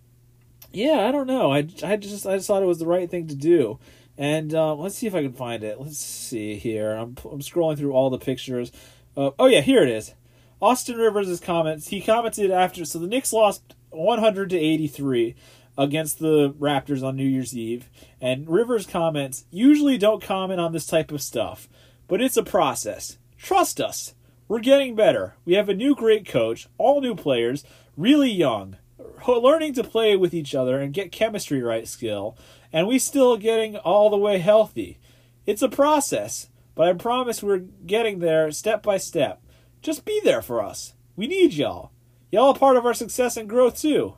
yeah, 0.72 1.06
I 1.08 1.12
don't 1.12 1.26
know. 1.26 1.52
I, 1.52 1.68
I 1.82 1.96
just 1.96 2.26
I 2.26 2.36
just 2.36 2.46
thought 2.46 2.62
it 2.62 2.66
was 2.66 2.78
the 2.78 2.86
right 2.86 3.10
thing 3.10 3.26
to 3.28 3.34
do. 3.34 3.78
And 4.18 4.54
uh, 4.54 4.74
let's 4.74 4.96
see 4.96 5.06
if 5.06 5.14
I 5.14 5.22
can 5.22 5.32
find 5.32 5.62
it. 5.62 5.80
Let's 5.80 5.98
see 5.98 6.56
here. 6.56 6.92
I'm 6.92 7.16
I'm 7.24 7.40
scrolling 7.40 7.78
through 7.78 7.92
all 7.92 8.10
the 8.10 8.18
pictures. 8.18 8.72
Uh, 9.16 9.30
oh 9.38 9.46
yeah, 9.46 9.60
here 9.60 9.82
it 9.82 9.88
is. 9.88 10.14
Austin 10.60 10.96
Rivers' 10.96 11.40
comments. 11.40 11.88
He 11.88 12.00
commented 12.00 12.50
after. 12.50 12.84
So 12.84 12.98
the 12.98 13.06
Knicks 13.06 13.32
lost 13.32 13.74
100 13.90 14.50
to 14.50 14.58
83 14.58 15.34
against 15.78 16.18
the 16.18 16.50
Raptors 16.52 17.02
on 17.02 17.16
New 17.16 17.28
Year's 17.28 17.56
Eve. 17.56 17.88
And 18.20 18.48
Rivers 18.48 18.86
comments 18.86 19.44
usually 19.50 19.98
don't 19.98 20.22
comment 20.22 20.60
on 20.60 20.72
this 20.72 20.86
type 20.86 21.12
of 21.12 21.20
stuff, 21.20 21.68
but 22.08 22.22
it's 22.22 22.36
a 22.36 22.42
process. 22.42 23.18
Trust 23.46 23.80
us. 23.80 24.12
We're 24.48 24.58
getting 24.58 24.96
better. 24.96 25.36
We 25.44 25.54
have 25.54 25.68
a 25.68 25.74
new 25.74 25.94
great 25.94 26.26
coach, 26.26 26.66
all 26.78 27.00
new 27.00 27.14
players, 27.14 27.62
really 27.96 28.28
young, 28.28 28.76
learning 29.24 29.74
to 29.74 29.84
play 29.84 30.16
with 30.16 30.34
each 30.34 30.52
other 30.52 30.80
and 30.80 30.92
get 30.92 31.12
chemistry 31.12 31.62
right 31.62 31.86
still, 31.86 32.36
and 32.72 32.88
we 32.88 32.98
still 32.98 33.36
getting 33.36 33.76
all 33.76 34.10
the 34.10 34.16
way 34.16 34.38
healthy. 34.38 34.98
It's 35.46 35.62
a 35.62 35.68
process, 35.68 36.48
but 36.74 36.88
I 36.88 36.94
promise 36.94 37.40
we're 37.40 37.58
getting 37.58 38.18
there 38.18 38.50
step 38.50 38.82
by 38.82 38.96
step. 38.96 39.40
Just 39.80 40.04
be 40.04 40.20
there 40.24 40.42
for 40.42 40.60
us. 40.60 40.94
We 41.14 41.28
need 41.28 41.54
y'all. 41.54 41.92
Y'all 42.32 42.48
are 42.48 42.58
part 42.58 42.76
of 42.76 42.84
our 42.84 42.94
success 42.94 43.36
and 43.36 43.48
growth 43.48 43.80
too. 43.80 44.16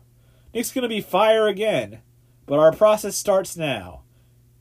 Knicks 0.55 0.73
gonna 0.73 0.89
be 0.89 1.03
fire 1.03 1.49
again, 1.49 2.01
but 2.47 2.59
our 2.59 2.73
process 2.73 3.15
starts 3.15 3.59
now. 3.59 4.05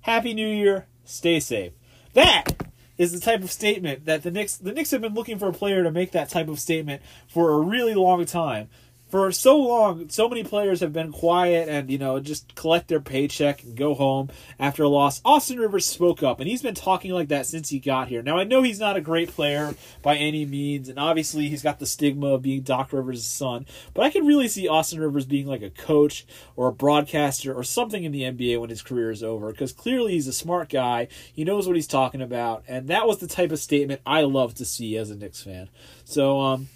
Happy 0.01 0.34
New 0.34 0.49
Year. 0.49 0.88
Stay 1.05 1.39
safe. 1.39 1.72
That 2.11 2.68
is 2.98 3.12
the 3.12 3.20
type 3.20 3.43
of 3.43 3.52
statement 3.52 4.06
that 4.06 4.24
the 4.24 4.32
Knicks 4.32 4.58
the 4.58 4.72
Knicks 4.72 4.91
have 4.91 5.02
been 5.02 5.14
looking 5.14 5.38
for 5.38 5.48
a 5.48 5.54
player 5.54 5.84
to 5.84 5.91
make 5.91 6.12
that 6.12 6.30
type 6.30 6.48
of 6.48 6.60
statement 6.60 7.02
for 7.28 7.52
a 7.52 7.60
really 7.60 7.95
long 7.95 8.26
time 8.26 8.70
for 9.10 9.32
so 9.32 9.58
long, 9.58 10.10
so 10.10 10.28
many 10.28 10.43
players 10.43 10.82
have 10.82 10.91
been 10.91 11.12
quiet 11.12 11.70
and, 11.70 11.89
you 11.89 11.97
know, 11.97 12.20
just 12.20 12.55
collect 12.55 12.89
their 12.89 12.99
paycheck 12.99 13.64
and 13.64 13.76
go 13.76 13.93
home 13.93 14.30
after 14.60 14.84
a 14.84 14.89
loss. 14.89 15.22
Austin 15.24 15.60
Rivers 15.60 15.86
spoke 15.86 16.22
up, 16.22 16.39
and 16.39 16.49
he's 16.49 16.62
been 16.62 16.76
talking 16.76 17.12
like 17.12 17.30
that 17.30 17.45
since 17.45 17.70
he 17.70 17.80
got 17.80 18.10
here. 18.10 18.22
Now, 18.22 18.38
I 18.38 18.43
know 18.43 18.64
he's 18.64 18.80
not 18.80 18.97
a 18.97 19.01
great 19.01 19.30
player 19.30 19.76
by 20.01 20.18
any 20.18 20.45
means, 20.45 20.89
and 20.89 20.99
obviously 20.99 21.47
he's 21.47 21.64
got 21.64 21.80
the 21.80 21.86
stigma 21.86 22.34
of 22.34 22.41
being 22.41 22.62
Doc 22.64 22.91
Rivers' 22.91 23.26
son, 23.26 23.66
but 23.93 24.03
I 24.03 24.10
can 24.10 24.26
really 24.26 24.49
see 24.49 24.68
Austin 24.68 24.99
Rivers 24.99 25.26
being 25.26 25.47
like 25.47 25.62
a 25.62 25.70
coach 25.70 26.26
or 26.58 26.68
a 26.68 26.74
broadcaster 26.74 27.53
or 27.53 27.64
something 27.64 28.03
in 28.03 28.12
the 28.12 28.24
NBA 28.24 28.60
when 28.60 28.70
his 28.70 28.82
career 28.82 29.10
is 29.10 29.24
over, 29.24 29.51
because 29.51 29.72
clearly 29.72 30.14
he's 30.14 30.28
a 30.28 30.34
smart 30.34 30.68
guy. 30.68 31.08
He 31.32 31.45
knows 31.45 31.66
what 31.66 31.78
he's 31.78 31.88
talking 31.88 32.22
about, 32.22 32.66
and 32.68 32.89
that 32.89 33.08
was 33.08 33.20
the 33.20 33.28
type 33.28 33.53
of 33.53 33.60
statement 33.60 34.01
I 34.05 34.22
love 34.22 34.55
to 34.55 34.66
see 34.66 34.97
as 34.97 35.10
a 35.10 35.16
Knicks 35.16 35.41
fan. 35.41 35.70
So, 36.03 36.41
um, 36.41 36.68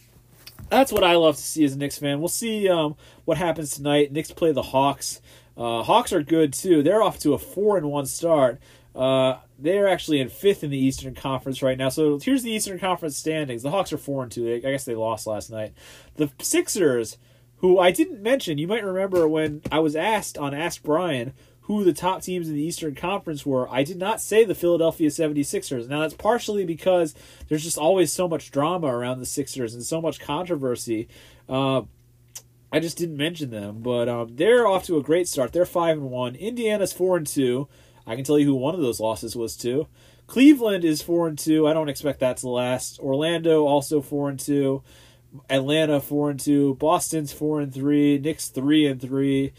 that's 0.72 0.92
what 0.92 1.04
I 1.04 1.16
love 1.16 1.36
to 1.36 1.42
see 1.42 1.64
as 1.64 1.74
a 1.74 1.78
Knicks 1.78 2.00
fan. 2.00 2.20
We'll 2.20 2.30
see 2.30 2.68
um, 2.70 2.96
what 3.26 3.38
happens 3.38 3.76
tonight. 3.76 4.12
Knicks 4.12 4.32
play 4.32 4.52
the 4.52 4.62
Hawks. 4.64 5.22
Uh, 5.58 5.84
Hawks 5.84 6.14
are 6.14 6.24
good 6.24 6.54
too. 6.54 6.82
They're 6.82 7.04
off 7.04 7.20
to 7.20 7.34
a 7.34 7.38
four 7.38 7.78
and 7.78 7.92
one 7.92 8.06
start. 8.06 8.60
Uh, 8.96 9.38
they're 9.60 9.88
actually 9.88 10.20
in 10.20 10.30
fifth 10.30 10.64
in 10.64 10.70
the 10.70 10.78
Eastern 10.78 11.14
Conference 11.14 11.62
right 11.62 11.78
now. 11.78 11.90
So 11.90 12.20
here's 12.20 12.44
the 12.44 12.52
Eastern 12.52 12.80
Conference 12.80 13.18
standings. 13.18 13.64
The 13.64 13.72
Hawks 13.72 13.94
are 13.94 13.98
four 13.98 14.24
and 14.24 14.32
two. 14.32 14.54
I 14.54 14.60
guess 14.60 14.86
they 14.86 14.96
lost 14.96 15.28
last 15.28 15.52
night. 15.52 15.74
The 16.16 16.32
Sixers, 16.40 17.18
who 17.58 17.78
I 17.78 17.92
didn't 17.92 18.22
mention, 18.22 18.58
you 18.58 18.68
might 18.68 18.84
remember 18.84 19.28
when 19.28 19.62
I 19.72 19.80
was 19.80 19.96
asked 19.96 20.38
on 20.38 20.54
Ask 20.54 20.84
Brian 20.84 21.34
who 21.72 21.86
the 21.86 21.94
top 21.94 22.22
teams 22.22 22.50
in 22.50 22.56
the 22.56 22.62
Eastern 22.62 22.96
Conference 22.96 23.46
were, 23.46 23.70
I 23.70 23.84
did 23.84 23.98
not 23.98 24.20
say 24.20 24.44
the 24.44 24.54
Philadelphia 24.54 25.10
76ers. 25.10 25.88
Now, 25.88 26.02
that's 26.02 26.14
partially 26.14 26.66
because 26.66 27.16
there's 27.48 27.64
just 27.64 27.78
always 27.78 28.12
so 28.12 28.28
much 28.28 28.52
drama 28.52 28.88
around 28.88 29.20
the 29.20 29.26
Sixers 29.26 29.74
and 29.74 29.84
so 29.84 30.02
much 30.02 30.20
controversy. 30.20 31.08
Uh, 31.48 31.84
I 32.74 32.80
just 32.80 32.98
didn't 32.98 33.16
mention 33.16 33.52
them, 33.52 33.82
but 33.82 34.10
um, 34.10 34.36
they're 34.36 34.68
off 34.68 34.86
to 34.86 34.98
a 34.98 35.04
great 35.04 35.28
start. 35.28 35.54
They're 35.54 35.66
5 35.66 35.98
and 35.98 36.12
1. 36.12 36.36
Indiana's 36.36 36.92
4 36.92 37.18
and 37.18 37.28
2. 37.28 37.68
I 38.06 38.16
can 38.16 38.26
tell 38.26 38.38
you 38.38 38.46
who 38.46 38.56
one 38.56 38.76
of 38.76 38.82
those 38.82 39.00
losses 39.00 39.36
was 39.36 39.56
to. 39.58 39.88
Cleveland 40.28 40.84
is 40.84 41.02
4 41.02 41.30
and 41.30 41.40
2. 41.40 41.68
I 41.68 41.74
don't 41.74 41.90
expect 41.90 42.20
that 42.20 42.38
to 42.38 42.50
last. 42.50 43.00
Orlando 43.00 43.66
also 43.66 44.02
4 44.02 44.30
and 44.30 44.40
2. 44.40 44.84
Atlanta 45.50 46.02
4 46.02 46.32
and 46.32 46.40
2. 46.40 46.76
Boston's 46.76 47.32
4 47.32 47.62
and 47.62 47.74
3. 47.74 48.20
Knicks 48.20 48.50
3 48.50 48.88
and 48.88 49.02
3. 49.02 49.54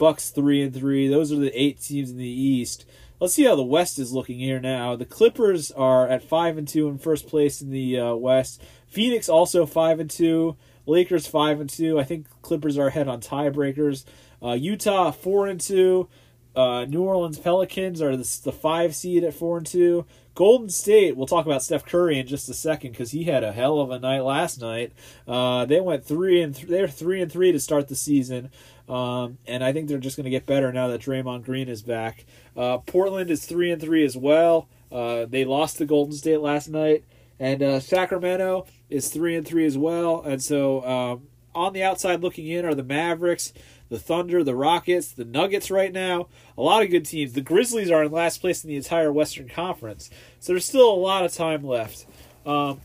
Bucks 0.00 0.30
three 0.30 0.62
and 0.62 0.74
three. 0.74 1.08
Those 1.08 1.30
are 1.30 1.36
the 1.36 1.52
eight 1.54 1.78
teams 1.78 2.10
in 2.10 2.16
the 2.16 2.24
East. 2.24 2.86
Let's 3.20 3.34
see 3.34 3.44
how 3.44 3.54
the 3.54 3.62
West 3.62 3.98
is 3.98 4.14
looking 4.14 4.38
here 4.38 4.58
now. 4.58 4.96
The 4.96 5.04
Clippers 5.04 5.70
are 5.70 6.08
at 6.08 6.24
five 6.24 6.56
and 6.56 6.66
two 6.66 6.88
in 6.88 6.96
first 6.96 7.28
place 7.28 7.60
in 7.60 7.70
the 7.70 8.00
uh, 8.00 8.14
West. 8.14 8.62
Phoenix 8.88 9.28
also 9.28 9.66
five 9.66 10.00
and 10.00 10.10
two. 10.10 10.56
Lakers 10.86 11.26
five 11.26 11.60
and 11.60 11.68
two. 11.68 12.00
I 12.00 12.04
think 12.04 12.26
Clippers 12.40 12.78
are 12.78 12.86
ahead 12.86 13.08
on 13.08 13.20
tiebreakers. 13.20 14.06
Uh, 14.42 14.52
Utah 14.52 15.10
four 15.10 15.46
and 15.46 15.60
two. 15.60 16.08
Uh, 16.56 16.86
New 16.86 17.02
Orleans 17.02 17.38
Pelicans 17.38 18.00
are 18.00 18.16
the, 18.16 18.40
the 18.42 18.52
five 18.52 18.96
seed 18.96 19.22
at 19.22 19.34
four 19.34 19.58
and 19.58 19.66
two. 19.66 20.06
Golden 20.34 20.70
State. 20.70 21.16
We'll 21.16 21.26
talk 21.26 21.44
about 21.44 21.62
Steph 21.62 21.84
Curry 21.84 22.18
in 22.18 22.26
just 22.26 22.48
a 22.48 22.54
second 22.54 22.92
because 22.92 23.10
he 23.10 23.24
had 23.24 23.44
a 23.44 23.52
hell 23.52 23.80
of 23.80 23.90
a 23.90 23.98
night 23.98 24.20
last 24.20 24.60
night. 24.60 24.92
Uh, 25.28 25.66
they 25.66 25.80
went 25.80 26.06
three 26.06 26.40
and 26.40 26.54
th- 26.54 26.68
they're 26.68 26.88
three 26.88 27.20
and 27.20 27.30
three 27.30 27.52
to 27.52 27.60
start 27.60 27.88
the 27.88 27.94
season. 27.94 28.50
Um, 28.90 29.38
and 29.46 29.62
I 29.62 29.72
think 29.72 29.88
they're 29.88 29.98
just 29.98 30.16
going 30.16 30.24
to 30.24 30.30
get 30.30 30.46
better 30.46 30.72
now 30.72 30.88
that 30.88 31.00
Draymond 31.00 31.44
Green 31.44 31.68
is 31.68 31.80
back. 31.80 32.26
Uh, 32.56 32.78
Portland 32.78 33.30
is 33.30 33.46
three 33.46 33.70
and 33.70 33.80
three 33.80 34.04
as 34.04 34.16
well. 34.16 34.68
Uh, 34.90 35.26
they 35.26 35.44
lost 35.44 35.78
to 35.78 35.86
Golden 35.86 36.12
State 36.12 36.40
last 36.40 36.68
night, 36.68 37.04
and 37.38 37.62
uh, 37.62 37.78
Sacramento 37.78 38.66
is 38.88 39.08
three 39.08 39.36
and 39.36 39.46
three 39.46 39.64
as 39.64 39.78
well. 39.78 40.22
And 40.22 40.42
so 40.42 40.84
um, 40.84 41.28
on 41.54 41.72
the 41.72 41.84
outside 41.84 42.20
looking 42.20 42.48
in 42.48 42.64
are 42.64 42.74
the 42.74 42.82
Mavericks, 42.82 43.52
the 43.90 43.98
Thunder, 44.00 44.42
the 44.42 44.56
Rockets, 44.56 45.12
the 45.12 45.24
Nuggets. 45.24 45.70
Right 45.70 45.92
now, 45.92 46.26
a 46.58 46.62
lot 46.62 46.82
of 46.82 46.90
good 46.90 47.04
teams. 47.04 47.34
The 47.34 47.42
Grizzlies 47.42 47.92
are 47.92 48.02
in 48.02 48.10
last 48.10 48.40
place 48.40 48.64
in 48.64 48.70
the 48.70 48.76
entire 48.76 49.12
Western 49.12 49.48
Conference, 49.48 50.10
so 50.40 50.52
there's 50.52 50.64
still 50.64 50.92
a 50.92 50.96
lot 50.96 51.24
of 51.24 51.32
time 51.32 51.62
left. 51.62 52.06
Um, 52.44 52.80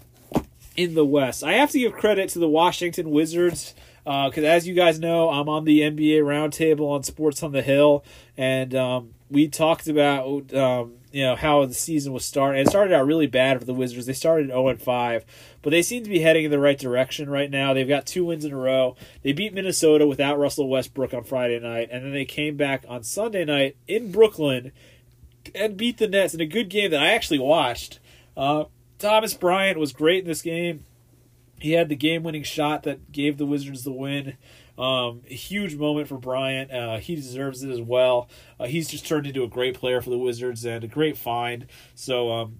in 0.75 0.93
the 0.93 1.05
West, 1.05 1.43
I 1.43 1.53
have 1.53 1.71
to 1.71 1.79
give 1.79 1.93
credit 1.93 2.29
to 2.29 2.39
the 2.39 2.49
Washington 2.49 3.09
Wizards 3.09 3.73
because 4.05 4.43
uh, 4.43 4.47
as 4.47 4.67
you 4.67 4.75
guys 4.75 4.99
know, 4.99 5.29
I'm 5.29 5.49
on 5.49 5.65
the 5.65 5.81
NBA 5.81 6.21
Roundtable 6.21 6.91
on 6.91 7.01
Sports 7.01 7.41
on 7.41 7.51
the 7.51 7.63
Hill, 7.63 8.05
and 8.37 8.75
um, 8.75 9.15
we 9.31 9.47
talked 9.47 9.87
about 9.87 10.53
um, 10.53 10.93
you 11.11 11.23
know 11.23 11.35
how 11.35 11.65
the 11.65 11.73
season 11.73 12.13
was 12.13 12.23
starting. 12.23 12.61
It 12.61 12.69
started 12.69 12.93
out 12.93 13.07
really 13.07 13.25
bad 13.25 13.57
for 13.57 13.65
the 13.65 13.73
Wizards. 13.73 14.05
They 14.05 14.13
started 14.13 14.49
0 14.49 14.67
and 14.67 14.81
5, 14.81 15.25
but 15.63 15.71
they 15.71 15.81
seem 15.81 16.03
to 16.03 16.09
be 16.09 16.19
heading 16.19 16.45
in 16.45 16.51
the 16.51 16.59
right 16.59 16.77
direction 16.77 17.31
right 17.31 17.49
now. 17.49 17.73
They've 17.73 17.87
got 17.87 18.05
two 18.05 18.25
wins 18.25 18.45
in 18.45 18.53
a 18.53 18.57
row. 18.57 18.95
They 19.23 19.31
beat 19.31 19.55
Minnesota 19.55 20.05
without 20.05 20.37
Russell 20.37 20.69
Westbrook 20.69 21.13
on 21.13 21.23
Friday 21.23 21.59
night, 21.59 21.89
and 21.91 22.05
then 22.05 22.13
they 22.13 22.25
came 22.25 22.57
back 22.57 22.85
on 22.87 23.01
Sunday 23.01 23.43
night 23.43 23.75
in 23.87 24.11
Brooklyn 24.11 24.71
and 25.55 25.77
beat 25.77 25.97
the 25.97 26.07
Nets 26.07 26.35
in 26.35 26.41
a 26.41 26.45
good 26.45 26.69
game 26.69 26.91
that 26.91 27.01
I 27.01 27.13
actually 27.13 27.39
watched. 27.39 27.99
Uh, 28.37 28.65
Thomas 28.99 29.33
Bryant 29.33 29.79
was 29.79 29.93
great 29.93 30.23
in 30.23 30.27
this 30.27 30.43
game. 30.43 30.85
He 31.59 31.71
had 31.71 31.89
the 31.89 31.95
game 31.95 32.23
winning 32.23 32.43
shot 32.43 32.83
that 32.83 33.11
gave 33.11 33.37
the 33.37 33.45
Wizards 33.45 33.83
the 33.83 33.91
win. 33.91 34.37
Um, 34.77 35.21
a 35.29 35.33
huge 35.33 35.75
moment 35.75 36.09
for 36.09 36.17
Bryant. 36.17 36.71
Uh, 36.71 36.97
he 36.97 37.15
deserves 37.15 37.63
it 37.63 37.71
as 37.71 37.81
well. 37.81 38.29
Uh, 38.59 38.65
he's 38.65 38.89
just 38.89 39.07
turned 39.07 39.25
into 39.25 39.43
a 39.43 39.47
great 39.47 39.75
player 39.75 40.01
for 40.01 40.09
the 40.09 40.17
Wizards 40.17 40.65
and 40.65 40.83
a 40.83 40.87
great 40.87 41.17
find. 41.17 41.67
So 41.93 42.31
um, 42.31 42.59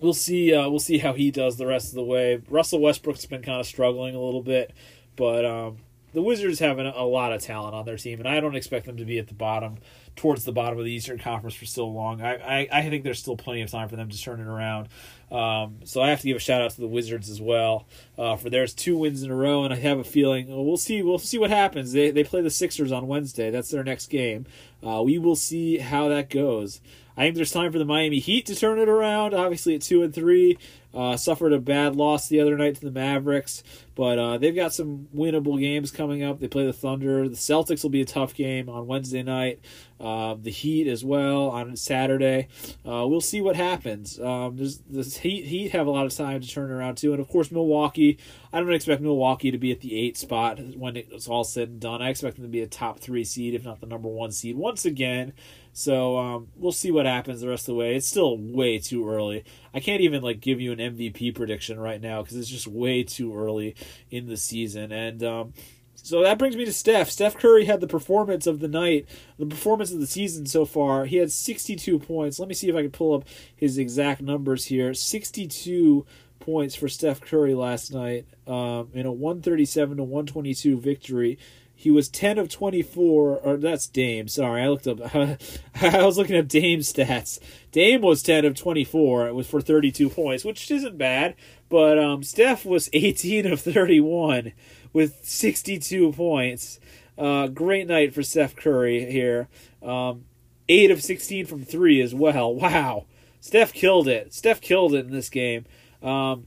we'll 0.00 0.12
see. 0.12 0.54
Uh, 0.54 0.68
we'll 0.68 0.80
see 0.80 0.98
how 0.98 1.14
he 1.14 1.30
does 1.30 1.56
the 1.56 1.66
rest 1.66 1.88
of 1.88 1.94
the 1.94 2.04
way. 2.04 2.42
Russell 2.48 2.80
Westbrook's 2.80 3.24
been 3.24 3.42
kind 3.42 3.60
of 3.60 3.66
struggling 3.66 4.14
a 4.14 4.20
little 4.20 4.42
bit, 4.42 4.74
but 5.16 5.46
um, 5.46 5.78
the 6.12 6.22
Wizards 6.22 6.58
have 6.58 6.78
an, 6.78 6.86
a 6.86 7.04
lot 7.04 7.32
of 7.32 7.40
talent 7.40 7.74
on 7.74 7.84
their 7.84 7.96
team, 7.96 8.18
and 8.18 8.28
I 8.28 8.40
don't 8.40 8.56
expect 8.56 8.86
them 8.86 8.96
to 8.96 9.04
be 9.04 9.18
at 9.18 9.28
the 9.28 9.34
bottom, 9.34 9.78
towards 10.16 10.44
the 10.44 10.52
bottom 10.52 10.78
of 10.78 10.84
the 10.84 10.92
Eastern 10.92 11.18
Conference 11.18 11.54
for 11.54 11.66
so 11.66 11.86
long. 11.86 12.20
I, 12.20 12.34
I, 12.62 12.68
I 12.72 12.88
think 12.88 13.04
there's 13.04 13.20
still 13.20 13.36
plenty 13.36 13.62
of 13.62 13.70
time 13.70 13.88
for 13.88 13.96
them 13.96 14.08
to 14.08 14.20
turn 14.20 14.40
it 14.40 14.46
around. 14.46 14.88
Um, 15.30 15.76
so 15.84 16.02
I 16.02 16.10
have 16.10 16.20
to 16.20 16.26
give 16.26 16.36
a 16.36 16.40
shout 16.40 16.60
out 16.60 16.72
to 16.72 16.80
the 16.80 16.88
Wizards 16.88 17.30
as 17.30 17.40
well 17.40 17.86
uh, 18.18 18.36
for 18.36 18.50
there's 18.50 18.74
two 18.74 18.96
wins 18.96 19.22
in 19.22 19.30
a 19.30 19.34
row, 19.34 19.64
and 19.64 19.72
I 19.72 19.76
have 19.76 19.98
a 19.98 20.04
feeling 20.04 20.48
well, 20.48 20.64
we'll 20.64 20.76
see 20.76 21.02
we'll 21.02 21.18
see 21.18 21.38
what 21.38 21.50
happens. 21.50 21.92
They 21.92 22.10
they 22.10 22.24
play 22.24 22.42
the 22.42 22.50
Sixers 22.50 22.92
on 22.92 23.06
Wednesday. 23.06 23.50
That's 23.50 23.70
their 23.70 23.84
next 23.84 24.06
game. 24.08 24.46
Uh, 24.84 25.02
we 25.02 25.18
will 25.18 25.36
see 25.36 25.78
how 25.78 26.08
that 26.08 26.30
goes. 26.30 26.80
I 27.20 27.24
think 27.24 27.36
there's 27.36 27.52
time 27.52 27.70
for 27.70 27.78
the 27.78 27.84
Miami 27.84 28.18
Heat 28.18 28.46
to 28.46 28.56
turn 28.56 28.78
it 28.78 28.88
around. 28.88 29.34
Obviously, 29.34 29.74
at 29.74 29.82
two 29.82 30.02
and 30.02 30.14
three, 30.14 30.56
uh, 30.94 31.18
suffered 31.18 31.52
a 31.52 31.58
bad 31.58 31.94
loss 31.94 32.28
the 32.28 32.40
other 32.40 32.56
night 32.56 32.76
to 32.76 32.80
the 32.80 32.90
Mavericks, 32.90 33.62
but 33.94 34.18
uh, 34.18 34.38
they've 34.38 34.54
got 34.54 34.72
some 34.72 35.06
winnable 35.14 35.60
games 35.60 35.90
coming 35.90 36.22
up. 36.22 36.40
They 36.40 36.48
play 36.48 36.64
the 36.64 36.72
Thunder. 36.72 37.28
The 37.28 37.36
Celtics 37.36 37.82
will 37.82 37.90
be 37.90 38.00
a 38.00 38.06
tough 38.06 38.32
game 38.32 38.70
on 38.70 38.86
Wednesday 38.86 39.22
night. 39.22 39.60
Uh, 40.00 40.34
the 40.40 40.50
Heat 40.50 40.88
as 40.88 41.04
well 41.04 41.50
on 41.50 41.76
Saturday. 41.76 42.48
Uh, 42.88 43.06
we'll 43.06 43.20
see 43.20 43.42
what 43.42 43.54
happens. 43.54 44.18
Um, 44.18 44.56
the 44.56 45.02
Heat. 45.02 45.44
Heat 45.44 45.72
have 45.72 45.86
a 45.86 45.90
lot 45.90 46.06
of 46.06 46.14
time 46.14 46.40
to 46.40 46.48
turn 46.48 46.70
around 46.70 46.96
too, 46.96 47.12
and 47.12 47.20
of 47.20 47.28
course 47.28 47.50
Milwaukee. 47.50 48.18
I 48.50 48.60
don't 48.60 48.72
expect 48.72 49.02
Milwaukee 49.02 49.50
to 49.50 49.58
be 49.58 49.72
at 49.72 49.80
the 49.80 49.94
eight 49.94 50.16
spot 50.16 50.58
when 50.74 50.96
it's 50.96 51.28
all 51.28 51.44
said 51.44 51.68
and 51.68 51.80
done. 51.80 52.00
I 52.00 52.08
expect 52.08 52.36
them 52.36 52.46
to 52.46 52.50
be 52.50 52.62
a 52.62 52.66
top 52.66 52.98
three 52.98 53.24
seed, 53.24 53.54
if 53.54 53.62
not 53.62 53.80
the 53.80 53.86
number 53.86 54.08
one 54.08 54.32
seed, 54.32 54.56
once 54.56 54.86
again. 54.86 55.34
So 55.72 56.18
um, 56.18 56.48
we'll 56.56 56.72
see 56.72 56.90
what 56.90 57.06
happens 57.06 57.40
the 57.40 57.48
rest 57.48 57.62
of 57.62 57.74
the 57.74 57.74
way. 57.74 57.96
It's 57.96 58.06
still 58.06 58.36
way 58.36 58.78
too 58.78 59.08
early. 59.08 59.44
I 59.72 59.80
can't 59.80 60.00
even 60.00 60.22
like 60.22 60.40
give 60.40 60.60
you 60.60 60.72
an 60.72 60.78
MVP 60.78 61.34
prediction 61.34 61.78
right 61.78 62.00
now 62.00 62.22
because 62.22 62.36
it's 62.36 62.48
just 62.48 62.66
way 62.66 63.02
too 63.02 63.34
early 63.36 63.74
in 64.10 64.26
the 64.26 64.36
season. 64.36 64.92
And 64.92 65.22
um, 65.22 65.52
So 65.94 66.22
that 66.22 66.38
brings 66.38 66.56
me 66.56 66.64
to 66.64 66.72
Steph. 66.72 67.10
Steph 67.10 67.36
Curry 67.36 67.66
had 67.66 67.80
the 67.80 67.86
performance 67.86 68.46
of 68.46 68.60
the 68.60 68.68
night, 68.68 69.06
the 69.38 69.46
performance 69.46 69.92
of 69.92 70.00
the 70.00 70.06
season 70.06 70.46
so 70.46 70.64
far. 70.64 71.04
He 71.04 71.16
had 71.16 71.30
62 71.30 71.98
points. 72.00 72.38
Let 72.38 72.48
me 72.48 72.54
see 72.54 72.68
if 72.68 72.76
I 72.76 72.82
can 72.82 72.90
pull 72.90 73.14
up 73.14 73.24
his 73.54 73.78
exact 73.78 74.20
numbers 74.20 74.66
here. 74.66 74.92
62 74.92 76.04
points 76.40 76.74
for 76.74 76.88
Steph 76.88 77.20
Curry 77.20 77.54
last 77.54 77.92
night 77.92 78.26
um, 78.46 78.88
in 78.94 79.06
a 79.06 79.12
137 79.12 79.98
to 79.98 80.02
122 80.02 80.80
victory. 80.80 81.38
He 81.80 81.90
was 81.90 82.10
10 82.10 82.36
of 82.36 82.50
24, 82.50 83.38
or 83.38 83.56
that's 83.56 83.86
Dame. 83.86 84.28
Sorry, 84.28 84.60
I 84.60 84.68
looked 84.68 84.86
up. 84.86 85.00
I 85.14 86.04
was 86.04 86.18
looking 86.18 86.36
up 86.36 86.46
Dame 86.46 86.80
stats. 86.80 87.38
Dame 87.72 88.02
was 88.02 88.22
10 88.22 88.44
of 88.44 88.54
24. 88.54 89.28
It 89.28 89.34
was 89.34 89.46
for 89.46 89.62
32 89.62 90.10
points, 90.10 90.44
which 90.44 90.70
isn't 90.70 90.98
bad. 90.98 91.36
But 91.70 91.98
um, 91.98 92.22
Steph 92.22 92.66
was 92.66 92.90
18 92.92 93.46
of 93.46 93.62
31 93.62 94.52
with 94.92 95.20
62 95.22 96.12
points. 96.12 96.80
Uh, 97.16 97.46
great 97.46 97.86
night 97.86 98.12
for 98.12 98.22
Steph 98.22 98.54
Curry 98.56 99.10
here. 99.10 99.48
Um, 99.82 100.26
8 100.68 100.90
of 100.90 101.02
16 101.02 101.46
from 101.46 101.64
3 101.64 102.02
as 102.02 102.14
well. 102.14 102.54
Wow. 102.60 103.06
Steph 103.40 103.72
killed 103.72 104.06
it. 104.06 104.34
Steph 104.34 104.60
killed 104.60 104.92
it 104.92 105.06
in 105.06 105.12
this 105.12 105.30
game. 105.30 105.64
Um, 106.02 106.46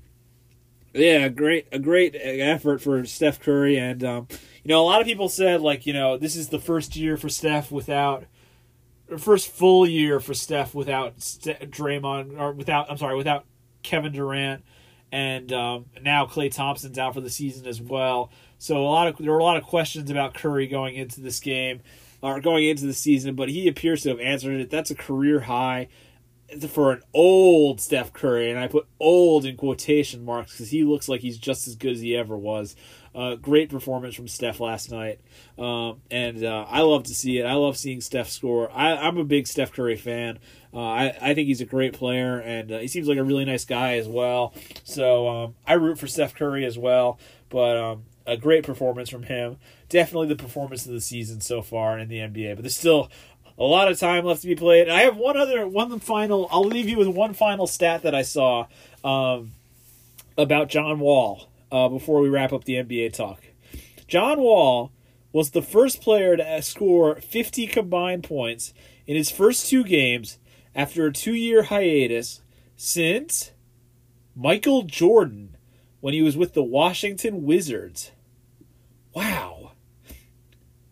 yeah, 0.94 1.28
great, 1.30 1.66
a 1.72 1.80
great 1.80 2.16
effort 2.16 2.82
for 2.84 3.04
Steph 3.06 3.40
Curry, 3.40 3.78
and 3.80 4.04
um, 4.04 4.28
you 4.64 4.70
know, 4.70 4.82
a 4.82 4.86
lot 4.86 5.02
of 5.02 5.08
people 5.08 5.30
said 5.30 5.62
like, 5.62 5.86
you 5.86 5.94
know, 5.94 6.18
this 6.18 6.36
is 6.36 6.50
the 6.50 6.60
first 6.60 6.96
year 6.96 7.18
for 7.18 7.30
Steph 7.30 7.72
without, 7.72 8.26
first 9.18 9.50
full 9.50 9.86
year 9.86 10.20
for 10.20 10.34
Steph 10.34 10.74
without 10.74 11.18
Draymond 11.18 12.40
or 12.40 12.54
without, 12.54 12.90
I'm 12.90 12.98
sorry, 12.98 13.16
without 13.16 13.46
Kevin 13.84 14.14
Durant, 14.14 14.64
and 15.12 15.52
um, 15.54 15.86
now 16.02 16.26
Klay 16.26 16.52
Thompson's 16.52 16.98
out 16.98 17.14
for 17.14 17.22
the 17.22 17.30
season 17.30 17.68
as 17.68 17.80
well. 17.82 18.32
So 18.58 18.78
a 18.78 18.88
lot 18.88 19.08
of 19.08 19.18
there 19.18 19.32
were 19.32 19.40
a 19.40 19.44
lot 19.44 19.58
of 19.58 19.64
questions 19.64 20.10
about 20.10 20.34
Curry 20.34 20.68
going 20.68 20.96
into 20.96 21.22
this 21.22 21.40
game 21.40 21.82
or 22.22 22.40
going 22.40 22.66
into 22.66 22.86
the 22.86 22.94
season, 22.94 23.36
but 23.36 23.50
he 23.50 23.68
appears 23.68 24.02
to 24.04 24.10
have 24.10 24.20
answered 24.20 24.60
it. 24.60 24.70
That's 24.70 24.90
a 24.90 24.96
career 24.96 25.42
high 25.42 25.90
for 26.70 26.92
an 26.92 27.02
old 27.14 27.82
Steph 27.82 28.14
Curry, 28.14 28.50
and 28.50 28.60
I 28.60 28.68
put 28.68 28.88
old 29.00 29.46
in 29.46 29.58
quotation 29.58 30.24
marks 30.24 30.54
because 30.54 30.70
he 30.70 30.84
looks 30.84 31.10
like 31.10 31.22
he's 31.22 31.38
just 31.38 31.68
as 31.68 31.76
good 31.76 31.94
as 31.94 32.02
he 32.02 32.16
ever 32.16 32.38
was. 32.38 32.76
Uh, 33.16 33.36
great 33.36 33.70
performance 33.70 34.16
from 34.16 34.28
Steph 34.28 34.60
last 34.60 34.92
night, 34.92 35.20
um, 35.60 36.02
and 36.10 36.44
uh, 36.44 36.66
I 36.68 36.82
love 36.82 37.04
to 37.04 37.14
see 37.14 37.38
it. 37.38 37.46
I 37.46 37.54
love 37.54 37.78
seeing 37.78 38.02
Steph 38.02 38.28
score. 38.28 38.72
I, 38.72 39.08
am 39.08 39.18
a 39.18 39.24
big 39.24 39.46
Steph 39.46 39.72
Curry 39.72 39.98
fan. 39.98 40.40
Uh, 40.74 40.80
I, 40.80 41.18
I 41.22 41.34
think 41.36 41.48
he's 41.48 41.62
a 41.62 41.66
great 41.66 41.94
player, 41.94 42.40
and 42.40 42.72
uh, 42.72 42.80
he 42.80 42.88
seems 42.88 43.08
like 43.08 43.20
a 43.20 43.24
really 43.24 43.46
nice 43.46 43.66
guy 43.66 43.98
as 43.98 44.08
well. 44.08 44.56
So 44.84 45.28
um, 45.28 45.56
I 45.68 45.74
root 45.74 46.00
for 46.00 46.08
Steph 46.08 46.34
Curry 46.34 46.66
as 46.66 46.76
well. 46.76 47.20
But 47.50 47.78
um, 47.78 48.06
a 48.26 48.38
great 48.38 48.64
performance 48.64 49.10
from 49.10 49.24
him. 49.24 49.58
Definitely 49.90 50.28
the 50.28 50.36
performance 50.36 50.86
of 50.86 50.92
the 50.92 51.02
season 51.02 51.42
so 51.42 51.62
far 51.62 51.98
in 52.00 52.10
the 52.10 52.18
NBA. 52.18 52.56
But 52.56 52.64
there's 52.64 52.76
still 52.76 53.12
a 53.58 53.64
lot 53.64 53.92
of 53.92 54.00
time 54.00 54.26
left 54.26 54.42
to 54.42 54.48
be 54.48 54.56
played. 54.56 54.90
I 54.90 55.02
have 55.02 55.18
one 55.18 55.38
other, 55.38 55.68
one 55.68 56.00
final. 56.00 56.48
I'll 56.52 56.64
leave 56.64 56.90
you 56.90 56.98
with 56.98 57.08
one 57.08 57.34
final 57.34 57.68
stat 57.68 58.04
that 58.04 58.16
I 58.16 58.24
saw 58.24 58.68
um, 59.04 59.52
about 60.38 60.70
John 60.70 61.00
Wall 61.00 61.48
uh, 61.74 61.90
before 61.90 62.22
we 62.22 62.30
wrap 62.30 62.54
up 62.54 62.64
the 62.64 62.76
NBA 62.76 63.14
talk. 63.14 63.42
John 64.08 64.40
Wall 64.40 64.94
was 65.34 65.50
the 65.50 65.62
first 65.64 66.02
player 66.02 66.38
to 66.38 66.62
score 66.62 67.16
50 67.16 67.66
combined 67.66 68.24
points 68.24 68.74
in 69.08 69.16
his 69.16 69.32
first 69.32 69.68
two 69.68 69.84
games 69.84 70.38
after 70.76 71.08
a 71.08 71.12
two-year 71.12 71.64
hiatus 71.64 72.42
since 72.78 73.52
Michael 74.36 74.84
Jordan 74.84 75.58
when 76.00 76.14
he 76.14 76.22
was 76.22 76.38
with 76.38 76.54
the 76.54 76.64
Washington 76.64 77.44
Wizards. 77.44 78.12
Wow. 79.16 79.72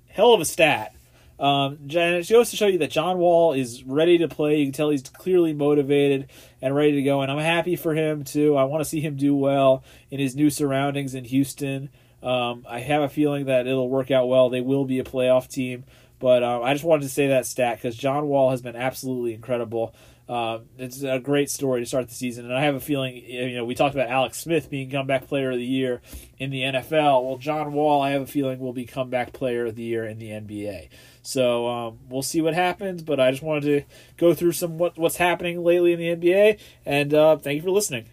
Hell 0.07 0.33
of 0.33 0.41
a 0.41 0.45
stat. 0.45 0.95
Um, 1.41 1.79
and 1.89 2.17
it 2.17 2.29
goes 2.29 2.51
to 2.51 2.55
show 2.55 2.67
you 2.67 2.77
that 2.77 2.91
John 2.91 3.17
Wall 3.17 3.53
is 3.53 3.83
ready 3.83 4.19
to 4.19 4.27
play. 4.27 4.59
You 4.59 4.65
can 4.67 4.73
tell 4.73 4.91
he's 4.91 5.01
clearly 5.01 5.53
motivated 5.53 6.29
and 6.61 6.75
ready 6.75 6.91
to 6.91 7.01
go, 7.01 7.21
and 7.21 7.31
I'm 7.31 7.39
happy 7.39 7.75
for 7.75 7.95
him 7.95 8.23
too. 8.23 8.55
I 8.55 8.65
want 8.65 8.81
to 8.81 8.89
see 8.89 9.01
him 9.01 9.15
do 9.15 9.35
well 9.35 9.83
in 10.11 10.19
his 10.19 10.35
new 10.35 10.51
surroundings 10.51 11.15
in 11.15 11.25
Houston. 11.25 11.89
Um, 12.21 12.63
I 12.69 12.79
have 12.81 13.01
a 13.01 13.09
feeling 13.09 13.45
that 13.45 13.65
it'll 13.65 13.89
work 13.89 14.11
out 14.11 14.27
well. 14.27 14.49
They 14.49 14.61
will 14.61 14.85
be 14.85 14.99
a 14.99 15.03
playoff 15.03 15.49
team, 15.49 15.83
but 16.19 16.43
um, 16.43 16.61
I 16.61 16.73
just 16.73 16.85
wanted 16.85 17.03
to 17.03 17.09
say 17.09 17.29
that 17.29 17.47
stat 17.47 17.77
because 17.77 17.95
John 17.95 18.27
Wall 18.27 18.51
has 18.51 18.61
been 18.61 18.75
absolutely 18.75 19.33
incredible. 19.33 19.95
Uh, 20.29 20.59
it's 20.77 21.03
a 21.03 21.19
great 21.19 21.49
story 21.49 21.81
to 21.81 21.85
start 21.85 22.07
the 22.07 22.15
season, 22.15 22.45
and 22.45 22.53
I 22.53 22.63
have 22.63 22.75
a 22.75 22.79
feeling. 22.79 23.17
You 23.17 23.55
know, 23.55 23.65
we 23.65 23.75
talked 23.75 23.95
about 23.95 24.09
Alex 24.09 24.39
Smith 24.39 24.69
being 24.69 24.89
comeback 24.89 25.27
player 25.27 25.51
of 25.51 25.57
the 25.57 25.65
year 25.65 26.01
in 26.37 26.51
the 26.51 26.61
NFL. 26.61 27.25
Well, 27.25 27.37
John 27.37 27.73
Wall, 27.73 28.01
I 28.01 28.11
have 28.11 28.21
a 28.21 28.27
feeling, 28.27 28.59
will 28.59 28.73
be 28.73 28.85
comeback 28.85 29.33
player 29.33 29.65
of 29.65 29.75
the 29.75 29.83
year 29.83 30.05
in 30.05 30.19
the 30.19 30.29
NBA. 30.29 30.89
So 31.21 31.67
um, 31.67 31.99
we'll 32.09 32.21
see 32.21 32.41
what 32.41 32.53
happens. 32.53 33.03
But 33.03 33.19
I 33.19 33.31
just 33.31 33.43
wanted 33.43 33.63
to 33.63 33.95
go 34.17 34.33
through 34.33 34.53
some 34.53 34.77
what, 34.77 34.97
what's 34.97 35.17
happening 35.17 35.63
lately 35.63 35.93
in 35.93 35.99
the 35.99 36.15
NBA. 36.15 36.59
And 36.85 37.13
uh, 37.13 37.37
thank 37.37 37.57
you 37.57 37.61
for 37.61 37.71
listening. 37.71 38.05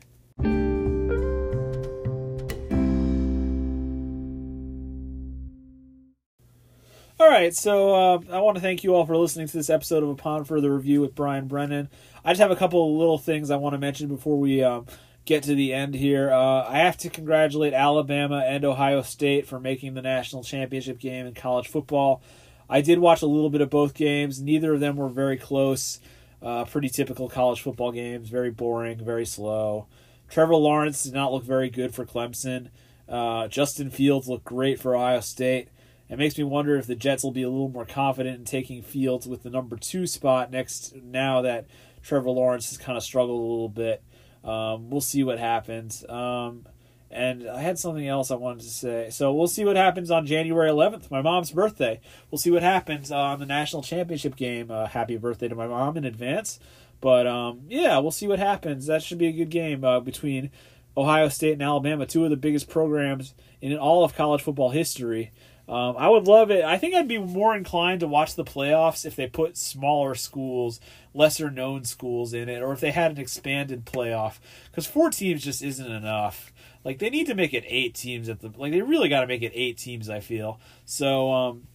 All 7.29 7.35
right, 7.35 7.55
so 7.55 7.95
uh, 7.95 8.20
I 8.33 8.41
want 8.41 8.55
to 8.55 8.62
thank 8.62 8.83
you 8.83 8.95
all 8.95 9.05
for 9.05 9.14
listening 9.14 9.49
to 9.49 9.57
this 9.59 9.68
episode 9.68 10.03
of 10.03 10.09
Upon 10.09 10.45
Further 10.45 10.74
Review 10.74 11.03
with 11.03 11.14
Brian 11.14 11.47
Brennan. 11.47 11.91
I 12.24 12.31
just 12.31 12.41
have 12.41 12.51
a 12.51 12.57
couple 12.57 12.83
of 12.83 12.99
little 12.99 13.18
things 13.18 13.51
I 13.51 13.57
want 13.57 13.74
to 13.74 13.79
mention 13.79 14.09
before 14.09 14.39
we 14.39 14.62
um, 14.62 14.87
get 15.26 15.43
to 15.43 15.55
the 15.55 15.74
end 15.74 15.95
here. 15.95 16.33
Uh, 16.33 16.66
I 16.66 16.79
have 16.79 16.97
to 16.97 17.11
congratulate 17.11 17.74
Alabama 17.74 18.43
and 18.47 18.64
Ohio 18.64 19.03
State 19.03 19.47
for 19.47 19.61
making 19.61 19.93
the 19.93 20.01
national 20.01 20.43
championship 20.43 20.99
game 21.01 21.26
in 21.26 21.35
college 21.35 21.68
football. 21.68 22.22
I 22.66 22.81
did 22.81 22.99
watch 22.99 23.20
a 23.20 23.26
little 23.26 23.51
bit 23.51 23.61
of 23.61 23.68
both 23.68 23.93
games. 23.93 24.41
Neither 24.41 24.72
of 24.72 24.81
them 24.81 24.97
were 24.97 25.11
very 25.11 25.37
close. 25.37 26.01
Uh, 26.41 26.64
pretty 26.64 26.89
typical 26.89 27.29
college 27.29 27.61
football 27.61 27.93
games. 27.93 28.31
Very 28.31 28.51
boring, 28.51 29.05
very 29.05 29.26
slow. 29.26 29.87
Trevor 30.31 30.57
Lawrence 30.57 31.03
did 31.03 31.12
not 31.12 31.31
look 31.31 31.45
very 31.45 31.68
good 31.68 31.95
for 31.95 32.07
Clemson. 32.07 32.70
Uh, 33.07 33.49
Justin 33.49 33.91
Fields 33.91 34.29
looked 34.29 34.47
great 34.47 34.81
for 34.81 34.97
Ohio 34.97 35.20
State. 35.20 35.68
It 36.09 36.18
makes 36.18 36.38
me 36.38 36.44
wonder 36.44 36.76
if 36.76 36.86
the 36.86 36.94
Jets 36.94 37.22
will 37.22 37.32
be 37.32 37.42
a 37.42 37.50
little 37.50 37.68
more 37.68 37.84
confident 37.84 38.38
in 38.38 38.44
taking 38.44 38.82
Fields 38.82 39.26
with 39.26 39.42
the 39.42 39.50
number 39.50 39.76
two 39.76 40.06
spot 40.06 40.50
next. 40.50 40.94
Now 40.96 41.42
that 41.42 41.66
Trevor 42.02 42.30
Lawrence 42.30 42.70
has 42.70 42.78
kind 42.78 42.96
of 42.96 43.04
struggled 43.04 43.40
a 43.40 43.42
little 43.42 43.68
bit, 43.68 44.02
um, 44.42 44.90
we'll 44.90 45.00
see 45.00 45.22
what 45.22 45.38
happens. 45.38 46.09
Um, 46.09 46.66
and 47.11 47.48
I 47.48 47.61
had 47.61 47.78
something 47.78 48.06
else 48.06 48.30
I 48.30 48.34
wanted 48.36 48.62
to 48.62 48.70
say. 48.70 49.11
So 49.11 49.32
we'll 49.32 49.48
see 49.48 49.64
what 49.64 49.76
happens 49.76 50.11
on 50.11 50.26
January 50.26 50.70
11th, 50.70 51.11
my 51.11 51.22
mom's 51.22 51.50
birthday. 51.50 52.00
We'll 52.30 52.38
see 52.38 52.50
what 52.50 52.62
happens 52.62 53.11
on 53.11 53.38
the 53.38 53.46
national 53.46 53.82
championship 53.82 54.36
game. 54.36 54.70
Uh, 54.70 54.86
happy 54.86 55.16
birthday 55.16 55.48
to 55.48 55.54
my 55.54 55.66
mom 55.66 55.96
in 55.96 56.04
advance. 56.04 56.59
But 57.00 57.26
um, 57.26 57.62
yeah, 57.68 57.98
we'll 57.98 58.11
see 58.11 58.28
what 58.28 58.38
happens. 58.38 58.86
That 58.86 59.02
should 59.02 59.18
be 59.18 59.28
a 59.28 59.32
good 59.32 59.50
game 59.50 59.84
uh, 59.84 60.00
between 60.00 60.50
Ohio 60.96 61.28
State 61.28 61.52
and 61.52 61.62
Alabama, 61.62 62.06
two 62.06 62.24
of 62.24 62.30
the 62.30 62.36
biggest 62.36 62.68
programs 62.68 63.34
in 63.61 63.76
all 63.76 64.04
of 64.04 64.14
college 64.14 64.42
football 64.42 64.70
history. 64.70 65.32
Um, 65.69 65.97
I 65.99 66.09
would 66.09 66.27
love 66.27 66.51
it. 66.51 66.64
I 66.64 66.79
think 66.79 66.95
I'd 66.95 67.09
be 67.09 67.19
more 67.19 67.55
inclined 67.55 68.01
to 68.01 68.07
watch 68.09 68.35
the 68.35 68.45
playoffs 68.45 69.05
if 69.05 69.16
they 69.16 69.27
put 69.27 69.59
smaller 69.59 70.14
schools, 70.14 70.81
lesser 71.12 71.51
known 71.51 71.85
schools 71.85 72.33
in 72.33 72.49
it, 72.49 72.62
or 72.62 72.73
if 72.73 72.81
they 72.81 72.91
had 72.91 73.11
an 73.12 73.19
expanded 73.19 73.85
playoff. 73.85 74.39
Because 74.71 74.87
four 74.87 75.11
teams 75.11 75.45
just 75.45 75.62
isn't 75.62 75.91
enough. 75.91 76.53
Like 76.85 77.01
they 77.01 77.11
need 77.11 77.27
to 77.27 77.35
make 77.35 77.53
it 77.53 77.64
eight 77.66 77.95
teams 77.95 78.31
at 78.31 78.41
the 78.41 78.51
like 78.57 78.73
they 78.73 78.81
really 78.81 79.11
got 79.11 79.21
to 79.21 79.27
make 79.27 79.43
it 79.43 79.53
eight 79.55 79.77
teams. 79.77 80.09
I 80.09 80.21
feel 80.21 80.59
so. 80.87 81.33
Um, 81.33 81.66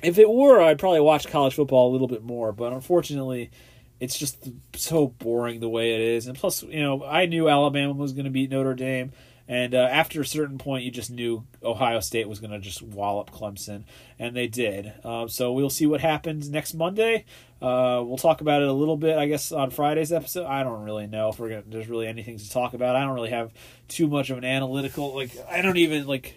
if 0.00 0.16
it 0.16 0.30
were, 0.30 0.60
I'd 0.60 0.78
probably 0.78 1.00
watch 1.00 1.26
college 1.26 1.54
football 1.54 1.90
a 1.90 1.92
little 1.92 2.06
bit 2.06 2.22
more. 2.22 2.52
But 2.52 2.72
unfortunately, 2.72 3.50
it's 3.98 4.16
just 4.16 4.48
so 4.74 5.08
boring 5.08 5.58
the 5.58 5.68
way 5.68 5.94
it 5.94 6.00
is. 6.00 6.28
And 6.28 6.38
plus, 6.38 6.62
you 6.62 6.82
know, 6.82 7.04
I 7.04 7.26
knew 7.26 7.48
Alabama 7.48 7.94
was 7.94 8.12
going 8.12 8.26
to 8.26 8.30
beat 8.30 8.50
Notre 8.50 8.74
Dame. 8.74 9.10
And 9.48 9.74
uh, 9.74 9.88
after 9.90 10.20
a 10.20 10.26
certain 10.26 10.58
point, 10.58 10.84
you 10.84 10.90
just 10.90 11.10
knew 11.10 11.46
Ohio 11.62 12.00
State 12.00 12.28
was 12.28 12.38
going 12.38 12.50
to 12.50 12.58
just 12.58 12.82
wallop 12.82 13.30
Clemson, 13.30 13.84
and 14.18 14.36
they 14.36 14.46
did. 14.46 14.92
Uh, 15.02 15.26
so 15.26 15.54
we'll 15.54 15.70
see 15.70 15.86
what 15.86 16.02
happens 16.02 16.50
next 16.50 16.74
Monday. 16.74 17.24
Uh, 17.62 18.04
we'll 18.04 18.18
talk 18.18 18.42
about 18.42 18.60
it 18.60 18.68
a 18.68 18.72
little 18.72 18.98
bit, 18.98 19.16
I 19.16 19.26
guess, 19.26 19.50
on 19.50 19.70
Friday's 19.70 20.12
episode. 20.12 20.46
I 20.46 20.62
don't 20.62 20.84
really 20.84 21.06
know 21.06 21.30
if 21.30 21.38
we're 21.38 21.48
gonna, 21.48 21.62
there's 21.66 21.88
really 21.88 22.06
anything 22.06 22.36
to 22.36 22.50
talk 22.50 22.74
about. 22.74 22.94
I 22.94 23.00
don't 23.00 23.14
really 23.14 23.30
have 23.30 23.50
too 23.88 24.06
much 24.06 24.28
of 24.28 24.36
an 24.36 24.44
analytical 24.44 25.14
like. 25.14 25.32
I 25.50 25.62
don't 25.62 25.78
even 25.78 26.06
like. 26.06 26.34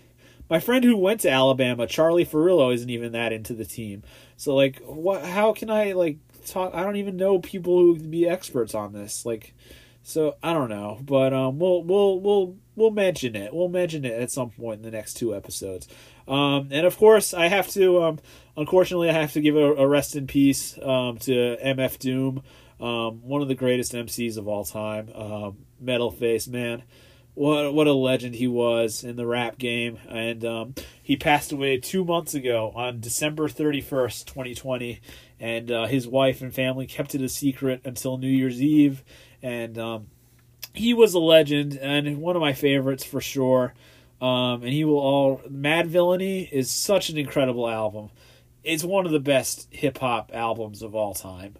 My 0.49 0.59
friend 0.59 0.83
who 0.83 0.97
went 0.97 1.21
to 1.21 1.29
Alabama, 1.29 1.87
Charlie 1.87 2.25
Ferrillo, 2.25 2.73
isn't 2.73 2.89
even 2.89 3.11
that 3.13 3.31
into 3.31 3.53
the 3.53 3.65
team. 3.65 4.03
So 4.37 4.55
like, 4.55 4.79
what? 4.79 5.23
How 5.23 5.53
can 5.53 5.69
I 5.69 5.91
like 5.91 6.17
talk? 6.47 6.73
I 6.73 6.83
don't 6.83 6.95
even 6.95 7.17
know 7.17 7.39
people 7.39 7.77
who 7.77 7.93
would 7.93 8.09
be 8.09 8.27
experts 8.27 8.73
on 8.73 8.93
this. 8.93 9.25
Like, 9.25 9.53
so 10.03 10.35
I 10.41 10.53
don't 10.53 10.69
know, 10.69 10.99
but 11.01 11.33
um, 11.33 11.59
we'll 11.59 11.83
we'll 11.83 12.19
we'll 12.19 12.55
we'll 12.75 12.91
mention 12.91 13.35
it. 13.35 13.53
We'll 13.53 13.69
mention 13.69 14.05
it 14.05 14.13
at 14.19 14.31
some 14.31 14.49
point 14.49 14.79
in 14.79 14.83
the 14.83 14.91
next 14.91 15.13
two 15.15 15.35
episodes. 15.35 15.87
Um, 16.27 16.69
and 16.71 16.85
of 16.85 16.97
course, 16.97 17.33
I 17.33 17.47
have 17.47 17.67
to. 17.69 18.03
Um, 18.03 18.19
unfortunately, 18.57 19.09
I 19.09 19.13
have 19.13 19.33
to 19.33 19.41
give 19.41 19.55
a, 19.55 19.73
a 19.73 19.87
rest 19.87 20.15
in 20.15 20.27
peace 20.27 20.77
um, 20.81 21.17
to 21.19 21.57
MF 21.63 21.99
Doom, 21.99 22.43
um, 22.79 23.21
one 23.21 23.41
of 23.41 23.47
the 23.47 23.55
greatest 23.55 23.93
MCs 23.93 24.37
of 24.37 24.47
all 24.47 24.65
time. 24.65 25.09
Um, 25.13 25.57
metal 25.79 26.11
face 26.11 26.47
man. 26.47 26.83
what 27.33 27.73
what 27.73 27.87
a 27.87 27.93
legend 27.93 28.35
he 28.35 28.47
was 28.47 29.03
in 29.03 29.15
the 29.15 29.25
rap 29.25 29.57
game, 29.57 29.97
and 30.09 30.43
um, 30.45 30.75
he 31.01 31.15
passed 31.15 31.51
away 31.51 31.77
two 31.77 32.03
months 32.03 32.33
ago 32.33 32.71
on 32.75 32.99
December 32.99 33.47
thirty 33.47 33.81
first, 33.81 34.27
twenty 34.27 34.53
twenty, 34.53 35.01
and 35.39 35.71
uh, 35.71 35.85
his 35.85 36.07
wife 36.07 36.41
and 36.41 36.53
family 36.53 36.85
kept 36.85 37.15
it 37.15 37.21
a 37.21 37.29
secret 37.29 37.81
until 37.85 38.17
New 38.17 38.27
Year's 38.27 38.61
Eve, 38.61 39.03
and 39.41 39.77
um, 39.77 40.07
he 40.73 40.93
was 40.93 41.13
a 41.13 41.19
legend 41.19 41.77
and 41.77 42.17
one 42.19 42.35
of 42.35 42.41
my 42.41 42.53
favorites 42.53 43.03
for 43.03 43.21
sure. 43.21 43.73
Um, 44.21 44.61
and 44.63 44.71
he 44.71 44.85
will 44.85 44.99
all 44.99 45.41
Madvillainy 45.49 46.49
is 46.51 46.69
such 46.69 47.09
an 47.09 47.17
incredible 47.17 47.67
album. 47.67 48.09
It's 48.63 48.83
one 48.83 49.07
of 49.07 49.11
the 49.11 49.19
best 49.19 49.67
hip 49.71 49.97
hop 49.97 50.31
albums 50.33 50.83
of 50.83 50.93
all 50.93 51.15
time. 51.15 51.55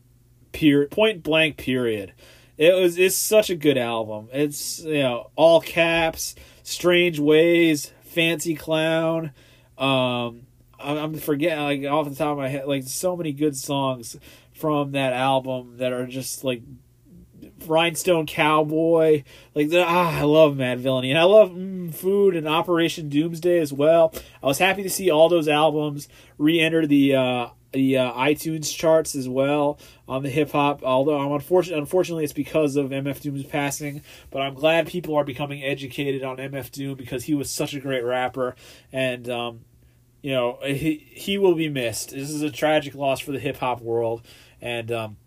Period. 0.52 0.92
Point 0.92 1.24
blank. 1.24 1.58
Period. 1.58 2.14
It 2.58 2.76
was. 2.76 3.00
It's 3.00 3.16
such 3.16 3.50
a 3.50 3.56
good 3.56 3.78
album. 3.78 4.30
It's 4.32 4.80
you 4.84 5.02
know 5.02 5.32
all 5.36 5.62
caps, 5.62 6.36
strange 6.62 7.20
ways, 7.20 7.92
fancy 8.04 8.54
clown. 8.54 9.32
Um, 9.80 10.46
I'm 10.80 11.16
forgetting 11.16 11.64
like 11.64 11.92
off 11.92 12.08
the 12.08 12.16
top 12.16 12.34
of 12.34 12.38
my 12.38 12.50
head 12.50 12.68
like 12.68 12.84
so 12.84 13.18
many 13.18 13.32
good 13.32 13.58
songs 13.58 14.18
from 14.54 14.92
that 14.92 15.14
album 15.14 15.78
that 15.78 15.94
are 15.94 16.06
just 16.06 16.44
like 16.44 16.62
Rhinestone 17.68 18.26
Cowboy. 18.26 19.24
Like 19.56 19.70
the, 19.70 19.84
ah, 19.84 20.20
I 20.20 20.24
love 20.24 20.56
Madvillainy. 20.56 21.10
and 21.10 21.20
I 21.20 21.24
love 21.24 21.52
mm, 21.52 21.94
Food 21.94 22.36
and 22.36 22.48
Operation 22.48 23.10
Doomsday 23.10 23.60
as 23.60 23.74
well. 23.74 24.14
I 24.42 24.48
was 24.48 24.60
happy 24.60 24.84
to 24.84 24.90
see 24.90 25.10
all 25.10 25.30
those 25.30 25.48
albums 25.48 26.08
re-enter 26.38 26.88
the 26.88 27.16
uh, 27.16 27.48
the 27.72 27.98
uh, 27.98 28.14
iTunes 28.14 28.76
charts 28.76 29.16
as 29.16 29.30
well 29.30 29.80
on 30.08 30.24
the 30.24 30.30
hip 30.30 30.52
hop. 30.52 30.84
Although 30.84 31.20
I'm 31.20 31.32
unfortunate, 31.32 31.78
unfortunately, 31.80 32.24
it's 32.24 32.34
because 32.34 32.76
of 32.76 32.90
MF 32.90 33.22
Doom's 33.22 33.46
passing. 33.46 34.02
But 34.30 34.42
I'm 34.42 34.54
glad 34.54 34.88
people 34.88 35.16
are 35.16 35.24
becoming 35.24 35.64
educated 35.64 36.24
on 36.24 36.38
MF 36.38 36.72
Doom 36.72 36.96
because 36.96 37.24
he 37.24 37.34
was 37.34 37.50
such 37.50 37.74
a 37.74 37.80
great 37.80 38.04
rapper, 38.04 38.56
and 38.92 39.30
um, 39.30 39.62
you 40.22 40.32
know 40.32 40.60
he 40.64 41.08
he 41.12 41.38
will 41.38 41.56
be 41.56 41.70
missed. 41.70 42.12
This 42.12 42.30
is 42.30 42.42
a 42.42 42.52
tragic 42.52 42.96
loss 42.96 43.20
for 43.20 43.32
the 43.32 43.40
hip 43.40 43.58
hop 43.58 43.82
world, 43.82 44.22
and 44.62 44.92
um, 44.92 45.18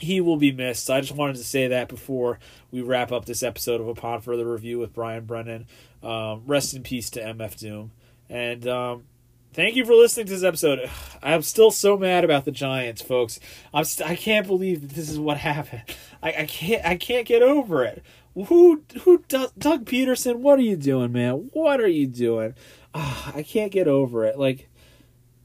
he 0.00 0.20
will 0.20 0.36
be 0.36 0.52
missed. 0.52 0.90
I 0.90 1.00
just 1.00 1.14
wanted 1.14 1.36
to 1.36 1.44
say 1.44 1.68
that 1.68 1.88
before 1.88 2.38
we 2.70 2.82
wrap 2.82 3.12
up 3.12 3.24
this 3.24 3.42
episode 3.42 3.80
of 3.80 3.88
Upon 3.88 4.20
Further 4.20 4.50
Review 4.50 4.78
with 4.78 4.92
Brian 4.92 5.24
Brennan. 5.24 5.66
Um, 6.02 6.42
rest 6.46 6.74
in 6.74 6.82
peace 6.82 7.10
to 7.10 7.20
MF 7.20 7.58
Doom. 7.58 7.92
And 8.28 8.66
um, 8.66 9.04
thank 9.52 9.76
you 9.76 9.84
for 9.84 9.94
listening 9.94 10.26
to 10.26 10.32
this 10.32 10.42
episode. 10.42 10.90
I'm 11.22 11.42
still 11.42 11.70
so 11.70 11.96
mad 11.96 12.24
about 12.24 12.44
the 12.44 12.50
Giants, 12.50 13.02
folks. 13.02 13.38
I'm 13.72 13.84
st- 13.84 14.08
I 14.08 14.16
can't 14.16 14.46
believe 14.46 14.82
that 14.82 14.94
this 14.94 15.08
is 15.08 15.18
what 15.18 15.36
happened. 15.38 15.82
I, 16.22 16.32
I 16.40 16.46
can't 16.46 16.84
I 16.84 16.96
can't 16.96 17.26
get 17.26 17.42
over 17.42 17.84
it. 17.84 18.02
Who 18.34 18.82
who 19.02 19.18
Doug, 19.28 19.84
Pederson? 19.84 20.36
What 20.36 20.58
are 20.58 20.62
you 20.62 20.76
doing, 20.76 21.12
man? 21.12 21.50
What 21.52 21.80
are 21.80 21.88
you 21.88 22.06
doing? 22.08 22.54
Oh, 22.92 23.32
I 23.34 23.42
can't 23.42 23.70
get 23.70 23.86
over 23.86 24.24
it. 24.24 24.38
Like, 24.38 24.68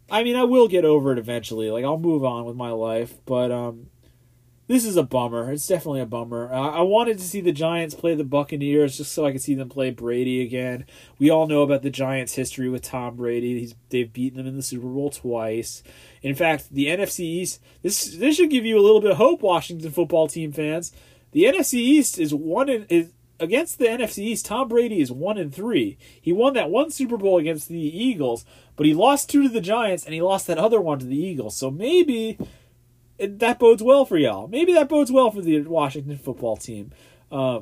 I 0.10 0.24
mean, 0.24 0.36
I 0.36 0.44
will 0.44 0.68
get 0.68 0.86
over 0.86 1.12
it 1.12 1.20
eventually. 1.20 1.70
Like, 1.70 1.86
I'll 1.86 2.00
move 2.00 2.24
on 2.24 2.46
with 2.46 2.56
my 2.56 2.72
life, 2.72 3.14
but 3.26 3.52
um, 3.52 3.88
this 4.70 4.86
is 4.86 4.98
a 4.98 5.04
bummer. 5.04 5.52
It's 5.52 5.66
definitely 5.66 6.02
a 6.02 6.06
bummer. 6.06 6.54
Uh, 6.54 6.70
I 6.70 6.82
wanted 6.82 7.18
to 7.18 7.24
see 7.24 7.42
the 7.42 7.52
Giants 7.52 7.96
play 7.96 8.14
the 8.14 8.24
Buccaneers 8.24 8.98
just 8.98 9.12
so 9.12 9.26
I 9.26 9.32
could 9.32 9.42
see 9.42 9.56
them 9.56 9.68
play 9.68 9.90
Brady 9.90 10.44
again. 10.44 10.86
We 11.18 11.32
all 11.32 11.48
know 11.48 11.64
about 11.64 11.82
the 11.82 11.90
Giants' 11.90 12.36
history 12.36 12.70
with 12.70 12.84
Tom 12.84 13.16
Brady. 13.16 13.60
He's, 13.62 13.74
they've 13.90 14.14
beaten 14.14 14.38
them 14.38 14.46
in 14.46 14.56
the 14.56 14.62
Super 14.62 14.86
Bowl 14.86 15.10
twice. 15.10 15.82
In 16.22 16.36
fact, 16.36 16.72
the 16.72 16.86
NFC 16.86 17.22
East. 17.22 17.60
This 17.82 18.16
this 18.16 18.36
should 18.36 18.52
give 18.52 18.64
you 18.64 18.78
a 18.78 18.86
little 18.86 19.02
bit 19.02 19.10
of 19.10 19.18
hope, 19.18 19.42
Washington 19.42 19.90
football 19.90 20.28
team 20.28 20.52
fans. 20.52 20.92
The 21.32 21.46
NFC 21.46 21.74
East 21.74 22.20
is 22.20 22.32
one 22.32 22.70
in, 22.70 22.86
is 22.90 23.12
against 23.40 23.80
the 23.80 23.86
NFC 23.86 24.20
East. 24.20 24.46
Tom 24.46 24.68
Brady 24.68 25.02
is 25.02 25.12
one 25.12 25.40
in 25.40 25.50
three. 25.50 25.98
He 26.22 26.32
won 26.32 26.54
that 26.54 26.70
one 26.70 26.92
Super 26.92 27.18
Bowl 27.18 27.40
against 27.40 27.70
the 27.70 27.80
Eagles, 27.80 28.46
but 28.76 28.86
he 28.86 28.94
lost 28.94 29.32
two 29.32 29.42
to 29.42 29.50
the 29.50 29.62
Giants 29.62 30.06
and 30.06 30.14
he 30.14 30.22
lost 30.22 30.46
that 30.46 30.60
other 30.60 30.80
one 30.80 31.00
to 31.00 31.08
the 31.08 31.18
Eagles. 31.18 31.58
So 31.58 31.72
maybe 31.72 32.38
it, 33.20 33.40
that 33.40 33.60
bodes 33.60 33.84
well 33.84 34.06
for 34.06 34.18
y'all. 34.18 34.48
Maybe 34.48 34.74
that 34.74 34.90
bodes 34.90 35.12
well 35.12 35.32
for 35.32 35.42
the 35.42 35.62
Washington 35.62 36.18
football 36.18 36.58
team. 36.58 36.92
Uh, 37.32 37.62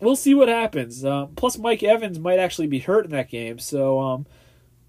we'll 0.00 0.16
see 0.16 0.34
what 0.34 0.48
happens. 0.48 1.04
Uh, 1.04 1.26
plus, 1.36 1.58
Mike 1.58 1.82
Evans 1.82 2.18
might 2.18 2.38
actually 2.38 2.66
be 2.66 2.78
hurt 2.78 3.04
in 3.04 3.10
that 3.10 3.28
game, 3.28 3.58
so 3.58 4.00
um, 4.00 4.26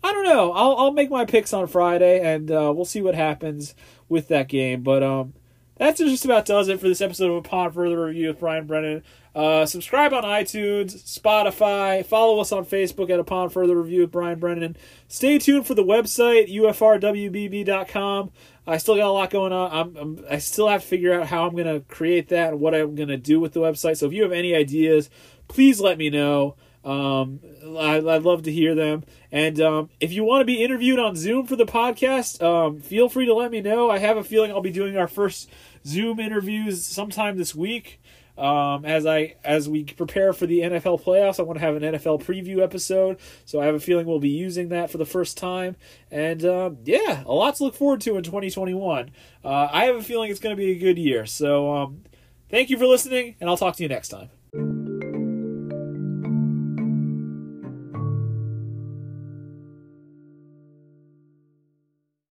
I 0.03 0.13
don't 0.13 0.25
know. 0.25 0.51
I'll 0.53 0.75
I'll 0.77 0.91
make 0.91 1.09
my 1.09 1.25
picks 1.25 1.53
on 1.53 1.67
Friday, 1.67 2.21
and 2.21 2.49
uh, 2.51 2.71
we'll 2.75 2.85
see 2.85 3.01
what 3.01 3.15
happens 3.15 3.75
with 4.07 4.27
that 4.29 4.47
game. 4.47 4.83
But 4.83 5.03
um, 5.03 5.33
that's 5.81 5.97
just 5.97 6.25
about 6.25 6.45
does 6.45 6.67
it 6.69 6.79
for 6.79 6.87
this 6.87 7.01
episode 7.01 7.31
of 7.31 7.37
Upon 7.37 7.71
Further 7.71 8.05
Review 8.05 8.27
with 8.27 8.39
Brian 8.39 8.67
Brennan. 8.67 9.01
Uh, 9.33 9.65
subscribe 9.65 10.13
on 10.13 10.23
iTunes, 10.23 10.95
Spotify. 10.95 12.05
Follow 12.05 12.39
us 12.39 12.51
on 12.51 12.67
Facebook 12.67 13.09
at 13.09 13.19
Upon 13.19 13.49
Further 13.49 13.75
Review 13.75 14.01
with 14.01 14.11
Brian 14.11 14.37
Brennan. 14.37 14.77
Stay 15.07 15.39
tuned 15.39 15.65
for 15.65 15.73
the 15.73 15.83
website, 15.83 16.53
ufrwbb.com. 16.53 18.31
I 18.67 18.77
still 18.77 18.95
got 18.95 19.07
a 19.07 19.11
lot 19.11 19.31
going 19.31 19.53
on. 19.53 19.71
I'm, 19.71 19.97
I'm, 19.97 20.25
i 20.29 20.37
still 20.37 20.67
have 20.67 20.83
to 20.83 20.87
figure 20.87 21.19
out 21.19 21.25
how 21.25 21.47
I'm 21.47 21.53
going 21.53 21.65
to 21.65 21.79
create 21.87 22.29
that 22.29 22.49
and 22.49 22.59
what 22.59 22.75
I'm 22.75 22.93
going 22.93 23.09
to 23.09 23.17
do 23.17 23.39
with 23.39 23.53
the 23.53 23.61
website. 23.61 23.97
So 23.97 24.05
if 24.05 24.13
you 24.13 24.21
have 24.21 24.31
any 24.31 24.53
ideas, 24.53 25.09
please 25.47 25.81
let 25.81 25.97
me 25.97 26.11
know. 26.11 26.57
Um, 26.83 27.39
I, 27.77 27.99
would 27.99 28.23
love 28.23 28.43
to 28.43 28.51
hear 28.51 28.73
them. 28.73 29.03
And 29.31 29.61
um, 29.61 29.89
if 29.99 30.11
you 30.11 30.23
want 30.23 30.41
to 30.41 30.45
be 30.45 30.63
interviewed 30.63 30.99
on 30.99 31.15
Zoom 31.15 31.45
for 31.45 31.55
the 31.55 31.65
podcast, 31.65 32.41
um, 32.41 32.79
feel 32.79 33.07
free 33.07 33.25
to 33.27 33.33
let 33.35 33.51
me 33.51 33.61
know. 33.61 33.89
I 33.89 33.99
have 33.99 34.17
a 34.17 34.23
feeling 34.23 34.51
I'll 34.51 34.61
be 34.61 34.71
doing 34.71 34.97
our 34.97 35.07
first 35.07 35.49
Zoom 35.85 36.19
interviews 36.19 36.85
sometime 36.85 37.37
this 37.37 37.55
week. 37.55 37.99
Um, 38.37 38.85
as 38.85 39.05
I 39.05 39.35
as 39.43 39.69
we 39.69 39.83
prepare 39.83 40.33
for 40.33 40.47
the 40.47 40.59
NFL 40.59 41.03
playoffs, 41.03 41.39
I 41.39 41.43
want 41.43 41.59
to 41.59 41.65
have 41.65 41.75
an 41.75 41.83
NFL 41.83 42.23
preview 42.23 42.63
episode, 42.63 43.19
so 43.45 43.59
I 43.61 43.65
have 43.65 43.75
a 43.75 43.79
feeling 43.79 44.07
we'll 44.07 44.19
be 44.19 44.29
using 44.29 44.69
that 44.69 44.89
for 44.89 44.97
the 44.97 45.05
first 45.05 45.37
time. 45.37 45.75
And 46.09 46.43
uh, 46.43 46.71
yeah, 46.83 47.23
a 47.25 47.33
lot 47.33 47.55
to 47.55 47.63
look 47.65 47.75
forward 47.75 48.01
to 48.01 48.17
in 48.17 48.23
2021. 48.23 49.11
Uh, 49.43 49.67
I 49.71 49.85
have 49.85 49.95
a 49.95 50.03
feeling 50.03 50.31
it's 50.31 50.39
going 50.39 50.55
to 50.55 50.59
be 50.59 50.71
a 50.71 50.79
good 50.79 50.97
year. 50.97 51.25
So 51.25 51.73
um, 51.73 52.03
thank 52.49 52.69
you 52.69 52.77
for 52.77 52.87
listening, 52.87 53.35
and 53.39 53.49
I'll 53.49 53.57
talk 53.57 53.75
to 53.75 53.83
you 53.83 53.89
next 53.89 54.09
time. 54.09 54.29